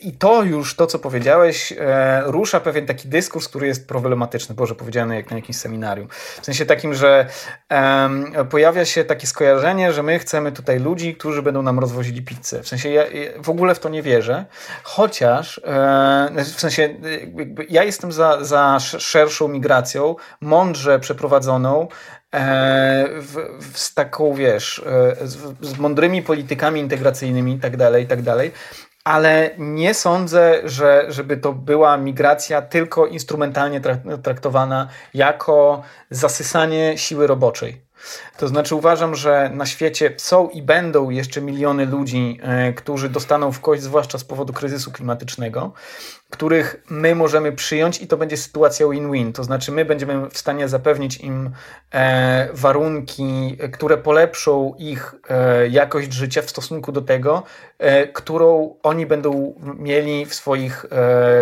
I 0.00 0.12
to 0.12 0.42
już, 0.42 0.76
to 0.76 0.86
co 0.86 0.98
powiedziałeś, 0.98 1.72
e, 1.72 2.22
rusza 2.26 2.60
pewien 2.60 2.86
taki 2.86 3.08
dyskurs, 3.08 3.48
który 3.48 3.66
jest 3.66 3.88
problematyczny. 3.88 4.54
Boże, 4.54 4.74
powiedziany 4.74 5.16
jak 5.16 5.30
na 5.30 5.36
jakimś 5.36 5.56
seminarium. 5.56 6.08
W 6.40 6.46
sensie 6.46 6.66
takim, 6.66 6.94
że 6.94 7.21
pojawia 8.50 8.84
się 8.84 9.04
takie 9.04 9.26
skojarzenie, 9.26 9.92
że 9.92 10.02
my 10.02 10.18
chcemy 10.18 10.52
tutaj 10.52 10.80
ludzi, 10.80 11.14
którzy 11.14 11.42
będą 11.42 11.62
nam 11.62 11.78
rozwozili 11.78 12.22
pizzę. 12.22 12.62
W 12.62 12.68
sensie 12.68 12.88
ja 12.88 13.04
w 13.42 13.50
ogóle 13.50 13.74
w 13.74 13.78
to 13.78 13.88
nie 13.88 14.02
wierzę, 14.02 14.44
chociaż 14.82 15.60
e, 15.64 16.44
w 16.44 16.60
sensie 16.60 16.94
ja 17.68 17.84
jestem 17.84 18.12
za, 18.12 18.44
za 18.44 18.78
szerszą 18.80 19.48
migracją, 19.48 20.16
mądrze 20.40 21.00
przeprowadzoną, 21.00 21.88
e, 22.34 23.08
w, 23.20 23.36
w, 23.60 23.78
z 23.78 23.94
taką, 23.94 24.34
wiesz, 24.34 24.82
e, 24.86 25.26
z, 25.26 25.38
z, 25.60 25.78
mądrymi 25.78 26.22
politykami 26.22 26.80
integracyjnymi 26.80 27.52
i 27.54 27.58
tak 27.58 27.76
dalej, 27.76 28.04
i 28.04 28.06
tak 28.06 28.22
dalej. 28.22 28.52
Ale 29.04 29.50
nie 29.58 29.94
sądzę, 29.94 30.60
że 30.64 31.04
żeby 31.08 31.36
to 31.36 31.52
była 31.52 31.96
migracja 31.96 32.62
tylko 32.62 33.06
instrumentalnie 33.06 33.80
traktowana 34.22 34.88
jako 35.14 35.82
zasysanie 36.10 36.98
siły 36.98 37.26
roboczej. 37.26 37.82
To 38.36 38.48
znaczy 38.48 38.74
uważam, 38.74 39.14
że 39.14 39.50
na 39.54 39.66
świecie 39.66 40.14
są 40.16 40.48
i 40.48 40.62
będą 40.62 41.10
jeszcze 41.10 41.40
miliony 41.40 41.86
ludzi, 41.86 42.38
e, 42.42 42.72
którzy 42.72 43.08
dostaną 43.08 43.52
w 43.52 43.60
kość, 43.60 43.82
zwłaszcza 43.82 44.18
z 44.18 44.24
powodu 44.24 44.52
kryzysu 44.52 44.92
klimatycznego, 44.92 45.72
których 46.32 46.76
my 46.90 47.14
możemy 47.14 47.52
przyjąć 47.52 48.00
i 48.02 48.06
to 48.06 48.16
będzie 48.16 48.36
sytuacja 48.36 48.86
win-win. 48.88 49.32
To 49.32 49.44
znaczy 49.44 49.72
my 49.72 49.84
będziemy 49.84 50.30
w 50.30 50.38
stanie 50.38 50.68
zapewnić 50.68 51.16
im 51.16 51.50
e, 51.92 52.48
warunki, 52.52 53.58
które 53.72 53.96
polepszą 53.96 54.74
ich 54.78 55.14
e, 55.28 55.68
jakość 55.68 56.12
życia 56.12 56.42
w 56.42 56.50
stosunku 56.50 56.92
do 56.92 57.02
tego, 57.02 57.42
którą 58.12 58.74
oni 58.82 59.06
będą 59.06 59.54
mieli 59.78 60.26
w 60.26 60.34
swoich 60.34 60.86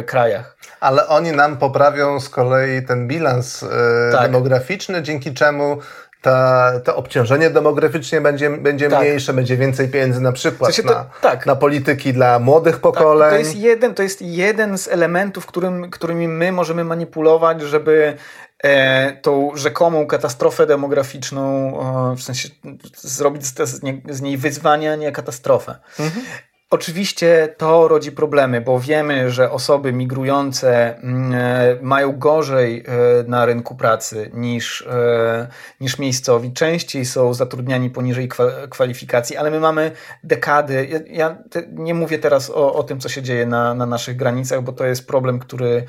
krajach. 0.07 0.57
Ale 0.81 1.09
oni 1.09 1.33
nam 1.33 1.57
poprawią 1.57 2.21
z 2.21 2.29
kolei 2.29 2.87
ten 2.87 3.09
bilans 3.09 3.65
tak. 4.13 4.23
demograficzny, 4.23 5.03
dzięki 5.03 5.35
czemu 5.35 5.79
ta, 6.23 6.73
to 6.85 6.97
obciążenie 6.97 7.51
demograficznie 7.51 8.21
będzie, 8.21 8.51
będzie 8.51 8.89
tak. 8.89 9.01
mniejsze, 9.01 9.33
będzie 9.33 9.57
więcej 9.57 9.89
pieniędzy 9.89 10.21
na 10.21 10.33
przykład 10.33 10.73
w 10.73 10.75
sensie 10.75 10.89
to, 10.89 10.95
na, 10.95 11.07
tak. 11.21 11.47
na 11.47 11.57
polityki 11.57 12.13
dla 12.13 12.39
młodych 12.39 12.79
pokoleń. 12.81 13.31
Tak, 13.31 13.31
to, 13.31 13.39
jest 13.39 13.57
jeden, 13.57 13.95
to 13.95 14.03
jest 14.03 14.23
jeden 14.23 14.79
z 14.79 14.89
elementów, 14.89 15.47
którym, 15.47 15.91
którymi 15.91 16.29
my 16.29 16.53
możemy 16.53 16.85
manipulować, 16.85 17.63
żeby 17.63 18.17
e, 18.63 19.13
tą 19.13 19.51
rzekomą 19.55 20.07
katastrofę 20.07 20.67
demograficzną, 20.67 21.75
e, 22.13 22.17
w 22.17 22.23
sensie 22.23 22.49
zrobić 22.97 23.47
z, 23.47 23.69
z, 23.69 23.83
nie, 23.83 24.01
z 24.09 24.21
niej 24.21 24.37
wyzwania, 24.37 24.97
nie 24.97 25.13
katastrofę. 25.13 25.77
Mhm. 25.99 26.27
Oczywiście 26.73 27.55
to 27.57 27.89
rodzi 27.89 28.13
problemy, 28.13 28.61
bo 28.61 28.81
wiemy, 28.81 29.31
że 29.31 29.51
osoby 29.51 29.93
migrujące 29.93 30.97
mm, 30.97 31.35
e, 31.35 31.77
mają 31.83 32.19
gorzej 32.19 32.85
e, 32.87 32.93
na 33.29 33.45
rynku 33.45 33.75
pracy 33.75 34.31
niż, 34.35 34.83
e, 34.83 35.49
niż 35.81 35.99
miejscowi. 35.99 36.53
Częściej 36.53 37.05
są 37.05 37.35
zatrudniani 37.35 37.91
poniżej 37.91 38.29
kwalifikacji, 38.71 39.37
ale 39.37 39.51
my 39.51 39.61
mamy 39.61 39.93
dekady. 40.25 41.05
Ja, 41.11 41.37
nie 41.73 41.95
mówię 41.95 42.19
teraz 42.19 42.51
o, 42.51 42.75
o 42.75 42.83
tym, 42.83 43.01
co 43.01 43.09
się 43.09 43.23
dzieje 43.23 43.47
na, 43.47 43.75
na 43.75 43.87
naszych 43.87 44.17
granicach, 44.17 44.63
bo 44.63 44.73
to 44.73 44.85
jest 44.85 45.07
problem, 45.07 45.39
który 45.39 45.85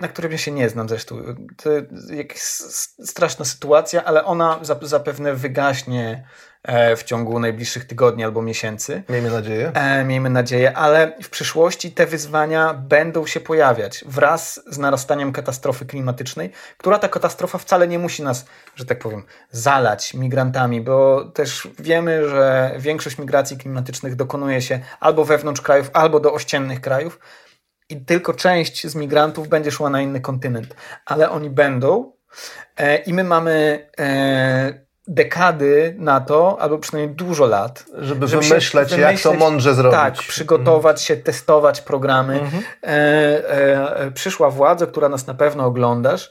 na 0.00 0.08
którym 0.08 0.32
ja 0.32 0.38
się 0.38 0.50
nie 0.50 0.68
znam 0.68 0.88
zresztą. 0.88 1.22
To 1.62 1.70
jest 1.70 3.08
straszna 3.08 3.44
sytuacja, 3.44 4.04
ale 4.04 4.24
ona 4.24 4.60
zapewne 4.82 5.34
wygaśnie 5.34 6.24
E, 6.64 6.96
w 6.96 7.02
ciągu 7.02 7.38
najbliższych 7.38 7.84
tygodni 7.84 8.24
albo 8.24 8.42
miesięcy. 8.42 9.02
Miejmy 9.08 9.30
nadzieję. 9.30 9.72
E, 9.74 10.04
miejmy 10.04 10.30
nadzieję, 10.30 10.76
ale 10.76 11.12
w 11.22 11.30
przyszłości 11.30 11.92
te 11.92 12.06
wyzwania 12.06 12.74
będą 12.74 13.26
się 13.26 13.40
pojawiać 13.40 14.04
wraz 14.06 14.60
z 14.70 14.78
narastaniem 14.78 15.32
katastrofy 15.32 15.86
klimatycznej, 15.86 16.50
która 16.78 16.98
ta 16.98 17.08
katastrofa 17.08 17.58
wcale 17.58 17.88
nie 17.88 17.98
musi 17.98 18.22
nas, 18.22 18.46
że 18.76 18.84
tak 18.84 18.98
powiem, 18.98 19.22
zalać 19.50 20.14
migrantami, 20.14 20.80
bo 20.80 21.24
też 21.24 21.68
wiemy, 21.78 22.28
że 22.28 22.74
większość 22.78 23.18
migracji 23.18 23.56
klimatycznych 23.56 24.16
dokonuje 24.16 24.62
się 24.62 24.80
albo 25.00 25.24
wewnątrz 25.24 25.60
krajów, 25.60 25.90
albo 25.92 26.20
do 26.20 26.32
ościennych 26.32 26.80
krajów 26.80 27.18
i 27.88 28.04
tylko 28.04 28.34
część 28.34 28.86
z 28.86 28.94
migrantów 28.94 29.48
będzie 29.48 29.70
szła 29.70 29.90
na 29.90 30.00
inny 30.00 30.20
kontynent, 30.20 30.74
ale 31.06 31.30
oni 31.30 31.50
będą 31.50 32.12
e, 32.76 32.96
i 32.96 33.14
my 33.14 33.24
mamy 33.24 33.86
dekady 35.08 35.94
na 35.98 36.20
to, 36.20 36.60
albo 36.60 36.78
przynajmniej 36.78 37.16
dużo 37.16 37.46
lat, 37.46 37.84
żeby, 37.98 38.28
żeby 38.28 38.42
wymyśleć, 38.42 38.90
wymyśleć, 38.90 39.00
jak 39.00 39.20
to 39.20 39.32
mądrze 39.32 39.74
zrobić. 39.74 39.98
Tak, 39.98 40.14
przygotować 40.14 41.02
się, 41.02 41.16
testować 41.16 41.80
programy. 41.80 42.40
Mhm. 42.40 42.62
E, 42.82 42.88
e, 42.88 43.96
e, 43.96 44.10
przyszła 44.10 44.50
władza, 44.50 44.86
która 44.86 45.08
nas 45.08 45.26
na 45.26 45.34
pewno 45.34 45.66
oglądasz, 45.66 46.30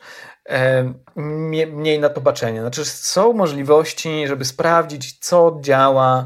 e, 0.49 0.93
mniej 1.15 1.99
na 1.99 2.09
to 2.09 2.21
baczenie. 2.21 2.61
Znaczy 2.61 2.85
są 2.85 3.33
możliwości, 3.33 4.27
żeby 4.27 4.45
sprawdzić, 4.45 5.19
co 5.19 5.57
działa, 5.61 6.25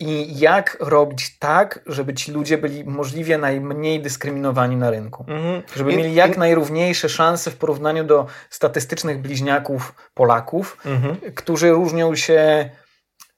i 0.00 0.38
jak 0.38 0.76
robić 0.80 1.38
tak, 1.38 1.80
żeby 1.86 2.14
ci 2.14 2.32
ludzie 2.32 2.58
byli 2.58 2.84
możliwie 2.84 3.38
najmniej 3.38 4.00
dyskryminowani 4.00 4.76
na 4.76 4.90
rynku. 4.90 5.24
Mhm. 5.28 5.62
Żeby 5.76 5.92
I, 5.92 5.96
mieli 5.96 6.14
jak 6.14 6.36
i... 6.36 6.38
najrówniejsze 6.38 7.08
szanse 7.08 7.50
w 7.50 7.56
porównaniu 7.56 8.04
do 8.04 8.26
statystycznych 8.50 9.18
bliźniaków 9.20 9.94
Polaków, 10.14 10.76
mhm. 10.84 11.16
którzy 11.34 11.70
różnią 11.70 12.14
się 12.14 12.70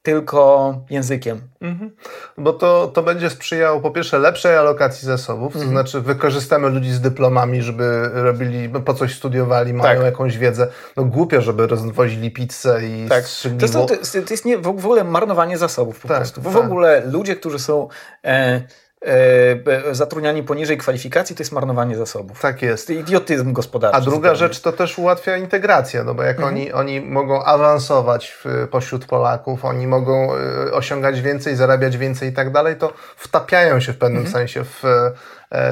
tylko 0.03 0.75
językiem. 0.91 1.41
Mhm. 1.61 1.97
Bo 2.39 2.53
to, 2.53 2.89
to 2.89 3.03
będzie 3.03 3.31
sprzyjało 3.31 3.81
po 3.81 3.91
pierwsze 3.91 4.19
lepszej 4.19 4.57
alokacji 4.57 5.07
zasobów, 5.07 5.53
to 5.53 5.59
mhm. 5.59 5.71
znaczy 5.71 6.01
wykorzystamy 6.01 6.69
ludzi 6.69 6.91
z 6.93 7.01
dyplomami, 7.01 7.63
żeby 7.63 8.11
robili, 8.13 8.69
po 8.69 8.95
coś 8.95 9.15
studiowali, 9.15 9.75
mają 9.75 9.97
tak. 9.97 10.05
jakąś 10.05 10.39
wiedzę. 10.39 10.69
No 10.97 11.05
głupio, 11.05 11.41
żeby 11.41 11.67
rozwozili 11.67 12.31
pizzę 12.31 12.81
i 12.85 13.09
tak. 13.09 13.25
To 13.43 13.65
jest, 13.65 13.75
to, 14.13 14.23
to 14.23 14.31
jest 14.31 14.45
nie, 14.45 14.59
w 14.59 14.69
ogóle 14.69 15.05
marnowanie 15.05 15.59
zasobów 15.59 16.01
po 16.01 16.09
tak, 16.09 16.17
prostu. 16.17 16.41
Bo 16.41 16.51
tak. 16.51 16.63
w 16.63 16.65
ogóle 16.65 17.03
ludzie, 17.07 17.37
którzy 17.37 17.59
są... 17.59 17.89
E, 18.25 18.63
E, 19.07 19.95
zatrudniani 19.95 20.43
poniżej 20.43 20.79
kwalifikacji 20.79 21.37
to 21.37 21.43
jest 21.43 21.53
marnowanie 21.53 21.97
zasobów. 21.97 22.41
Tak 22.41 22.63
jest. 22.63 22.91
Idiotyzm 22.91 23.53
gospodarczy. 23.53 23.97
A 23.97 24.01
druga 24.01 24.35
rzecz 24.35 24.61
to 24.61 24.73
też 24.73 24.99
ułatwia 24.99 25.37
integrację, 25.37 26.05
no 26.05 26.15
bo 26.15 26.23
jak 26.23 26.37
mhm. 26.37 26.55
oni, 26.55 26.73
oni 26.73 27.01
mogą 27.01 27.45
awansować 27.45 28.31
w, 28.45 28.69
pośród 28.71 29.07
Polaków, 29.07 29.65
oni 29.65 29.87
mogą 29.87 30.35
e, 30.35 30.73
osiągać 30.73 31.21
więcej, 31.21 31.57
zarabiać 31.57 31.97
więcej 31.97 32.29
i 32.29 32.33
tak 32.33 32.53
dalej, 32.53 32.77
to 32.77 32.93
wtapiają 33.17 33.81
się 33.81 33.93
w 33.93 33.99
pewnym 33.99 34.23
mhm. 34.23 34.33
sensie 34.33 34.65
w 34.65 34.83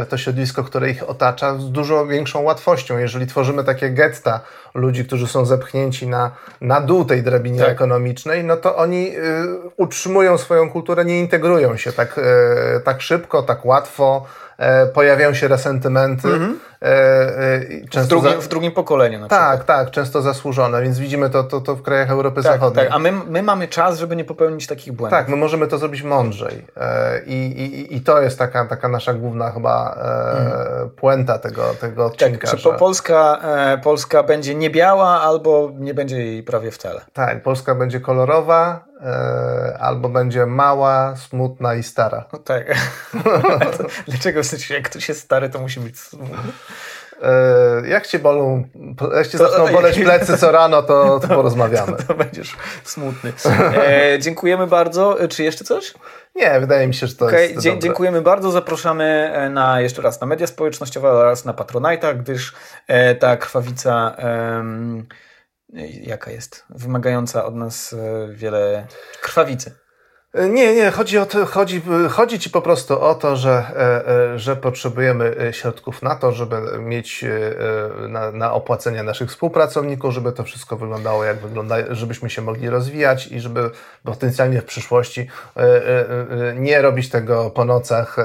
to 0.08 0.18
środowisko, 0.18 0.64
które 0.64 0.90
ich 0.90 1.10
otacza, 1.10 1.58
z 1.58 1.70
dużo 1.70 2.06
większą 2.06 2.42
łatwością. 2.42 2.98
Jeżeli 2.98 3.26
tworzymy 3.26 3.64
takie 3.64 3.90
getta 3.90 4.40
ludzi, 4.74 5.04
którzy 5.04 5.26
są 5.26 5.44
zepchnięci 5.44 6.06
na, 6.06 6.30
na 6.60 6.80
dół 6.80 7.04
tej 7.04 7.22
drabinie 7.22 7.60
tak. 7.60 7.68
ekonomicznej, 7.68 8.44
no 8.44 8.56
to 8.56 8.76
oni 8.76 9.16
y, 9.16 9.20
utrzymują 9.76 10.38
swoją 10.38 10.70
kulturę, 10.70 11.04
nie 11.04 11.20
integrują 11.20 11.76
się 11.76 11.92
tak, 11.92 12.18
y, 12.18 12.80
tak 12.80 13.02
szybko, 13.02 13.42
tak 13.42 13.66
łatwo. 13.66 14.26
E, 14.58 14.86
pojawiają 14.86 15.34
się 15.34 15.48
resentymenty. 15.48 16.28
Mm-hmm. 16.28 16.54
Często 17.90 18.16
w, 18.16 18.22
drugim, 18.22 18.40
za... 18.40 18.46
w 18.46 18.48
drugim 18.48 18.72
pokoleniu 18.72 19.20
na 19.20 19.28
Tak, 19.28 19.58
przykład. 19.58 19.78
tak, 19.78 19.90
często 19.90 20.22
zasłużone, 20.22 20.82
więc 20.82 20.98
widzimy 20.98 21.30
to, 21.30 21.44
to, 21.44 21.60
to 21.60 21.76
w 21.76 21.82
krajach 21.82 22.10
Europy 22.10 22.42
tak, 22.42 22.52
Zachodniej. 22.52 22.86
Tak, 22.86 22.94
a 22.94 22.98
my, 22.98 23.12
my 23.12 23.42
mamy 23.42 23.68
czas, 23.68 23.98
żeby 23.98 24.16
nie 24.16 24.24
popełnić 24.24 24.66
takich 24.66 24.92
błędów. 24.92 25.18
Tak, 25.18 25.28
my 25.28 25.36
możemy 25.36 25.66
to 25.66 25.78
zrobić 25.78 26.02
mądrzej 26.02 26.66
i, 27.26 27.34
i, 27.34 27.96
i 27.96 28.00
to 28.00 28.22
jest 28.22 28.38
taka, 28.38 28.64
taka 28.64 28.88
nasza 28.88 29.14
główna 29.14 29.50
chyba 29.50 29.96
mm. 30.36 30.90
puenta 30.90 31.38
tego, 31.38 31.62
tego 31.80 32.04
tak, 32.04 32.12
odcinka. 32.12 32.48
Tak, 32.48 32.58
że, 32.58 32.72
że 32.72 32.78
Polska, 32.78 33.40
Polska 33.82 34.22
będzie 34.22 34.54
nie 34.54 34.70
biała 34.70 35.20
albo 35.20 35.70
nie 35.78 35.94
będzie 35.94 36.26
jej 36.26 36.42
prawie 36.42 36.70
wcale. 36.70 37.00
Tak, 37.12 37.42
Polska 37.42 37.74
będzie 37.74 38.00
kolorowa, 38.00 38.86
E, 38.95 38.95
albo 39.78 40.08
będzie 40.08 40.46
mała, 40.46 41.16
smutna 41.16 41.74
i 41.74 41.82
stara. 41.82 42.24
No 42.32 42.38
tak. 42.38 42.74
Dlaczego 44.08 44.42
w 44.42 44.46
sensie, 44.46 44.74
jak 44.74 44.84
ktoś 44.84 45.08
jest 45.08 45.20
stary, 45.20 45.48
to 45.48 45.58
musi 45.58 45.80
być 45.80 46.00
smutny? 46.00 46.52
E, 47.22 47.88
jak 47.88 48.06
cię 48.06 48.18
bolą, 48.18 48.64
jak 49.16 49.26
cię 49.26 49.38
to, 49.38 49.48
zaczną 49.50 49.72
boleć 49.72 49.98
plecy 50.04 50.38
co 50.38 50.52
rano, 50.52 50.82
to, 50.82 51.20
to 51.20 51.28
porozmawiamy. 51.28 51.92
To, 51.92 52.02
to, 52.02 52.14
będziesz 52.14 52.56
smutny. 52.84 53.32
E, 53.76 54.18
dziękujemy 54.20 54.66
bardzo. 54.66 55.16
Czy 55.28 55.42
jeszcze 55.42 55.64
coś? 55.64 55.94
Nie, 56.34 56.60
wydaje 56.60 56.86
mi 56.86 56.94
się, 56.94 57.06
że 57.06 57.14
to 57.14 57.26
okay, 57.26 57.46
jest 57.46 57.60
dzie 57.60 57.78
Dziękujemy 57.78 58.22
bardzo. 58.22 58.50
Zapraszamy 58.50 59.30
e, 59.34 59.50
na 59.50 59.80
jeszcze 59.80 60.02
raz 60.02 60.20
na 60.20 60.26
media 60.26 60.46
społecznościowe 60.46 61.10
oraz 61.10 61.44
na 61.44 61.52
Patronite'a, 61.52 62.16
gdyż 62.16 62.54
e, 62.86 63.14
ta 63.14 63.36
krwawica 63.36 64.16
jaka 66.02 66.30
jest 66.30 66.64
wymagająca 66.70 67.44
od 67.44 67.54
nas 67.54 67.92
e, 67.92 68.28
wiele 68.32 68.86
krwawicy. 69.22 69.85
Nie, 70.36 70.74
nie, 70.74 70.90
chodzi, 70.90 71.18
o 71.18 71.26
to, 71.26 71.46
chodzi, 71.46 71.82
chodzi 72.10 72.38
ci 72.38 72.50
po 72.50 72.62
prostu 72.62 73.00
o 73.00 73.14
to, 73.14 73.36
że, 73.36 73.50
e, 73.50 74.08
e, 74.34 74.38
że 74.38 74.56
potrzebujemy 74.56 75.34
e, 75.40 75.52
środków 75.52 76.02
na 76.02 76.14
to, 76.14 76.32
żeby 76.32 76.56
mieć 76.78 77.24
na, 78.08 78.32
na 78.32 78.52
opłacenie 78.52 79.02
naszych 79.02 79.30
współpracowników, 79.30 80.14
żeby 80.14 80.32
to 80.32 80.44
wszystko 80.44 80.76
wyglądało 80.76 81.24
jak 81.24 81.36
wygląda, 81.36 81.76
żebyśmy 81.90 82.30
się 82.30 82.42
mogli 82.42 82.68
rozwijać 82.68 83.26
i 83.26 83.40
żeby 83.40 83.70
potencjalnie 84.04 84.60
w 84.60 84.64
przyszłości 84.64 85.28
nie 86.54 86.82
robić 86.82 87.08
tego 87.08 87.50
po 87.50 87.64
nocach, 87.64 88.16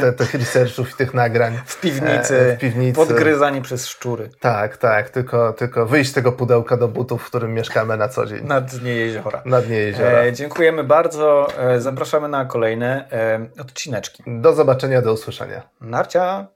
te, 0.00 0.12
tych 0.12 0.34
researchów 0.34 0.90
i 0.90 0.94
tych 0.94 1.14
nagrań. 1.14 1.58
W 1.66 1.80
piwnicy, 1.80 2.56
w 2.56 2.60
piwnicy. 2.60 2.96
podgryzani 2.96 3.62
przez 3.62 3.86
szczury. 3.86 4.30
Tak, 4.40 4.76
tak, 4.76 5.10
tylko, 5.10 5.52
tylko 5.52 5.86
wyjść 5.86 6.10
z 6.10 6.14
tego 6.14 6.32
pudełka 6.32 6.76
do 6.76 6.88
butów, 6.88 7.22
w 7.22 7.26
którym 7.26 7.54
mieszkamy 7.54 7.96
na 7.96 8.08
co 8.08 8.26
dzień. 8.26 8.46
Na 8.46 8.60
dnie 8.60 8.94
jeziora. 8.94 9.42
Na 9.44 9.62
dnie 9.62 9.76
jeziora. 9.76 10.18
E, 10.18 10.32
dziękujemy 10.32 10.84
bardzo 10.84 11.15
bardzo. 11.16 11.48
E, 11.58 11.80
zapraszamy 11.80 12.28
na 12.28 12.44
kolejne 12.44 13.10
e, 13.12 13.60
odcineczki. 13.60 14.22
Do 14.26 14.54
zobaczenia, 14.54 15.02
do 15.02 15.12
usłyszenia. 15.12 15.68
Narcia! 15.80 16.46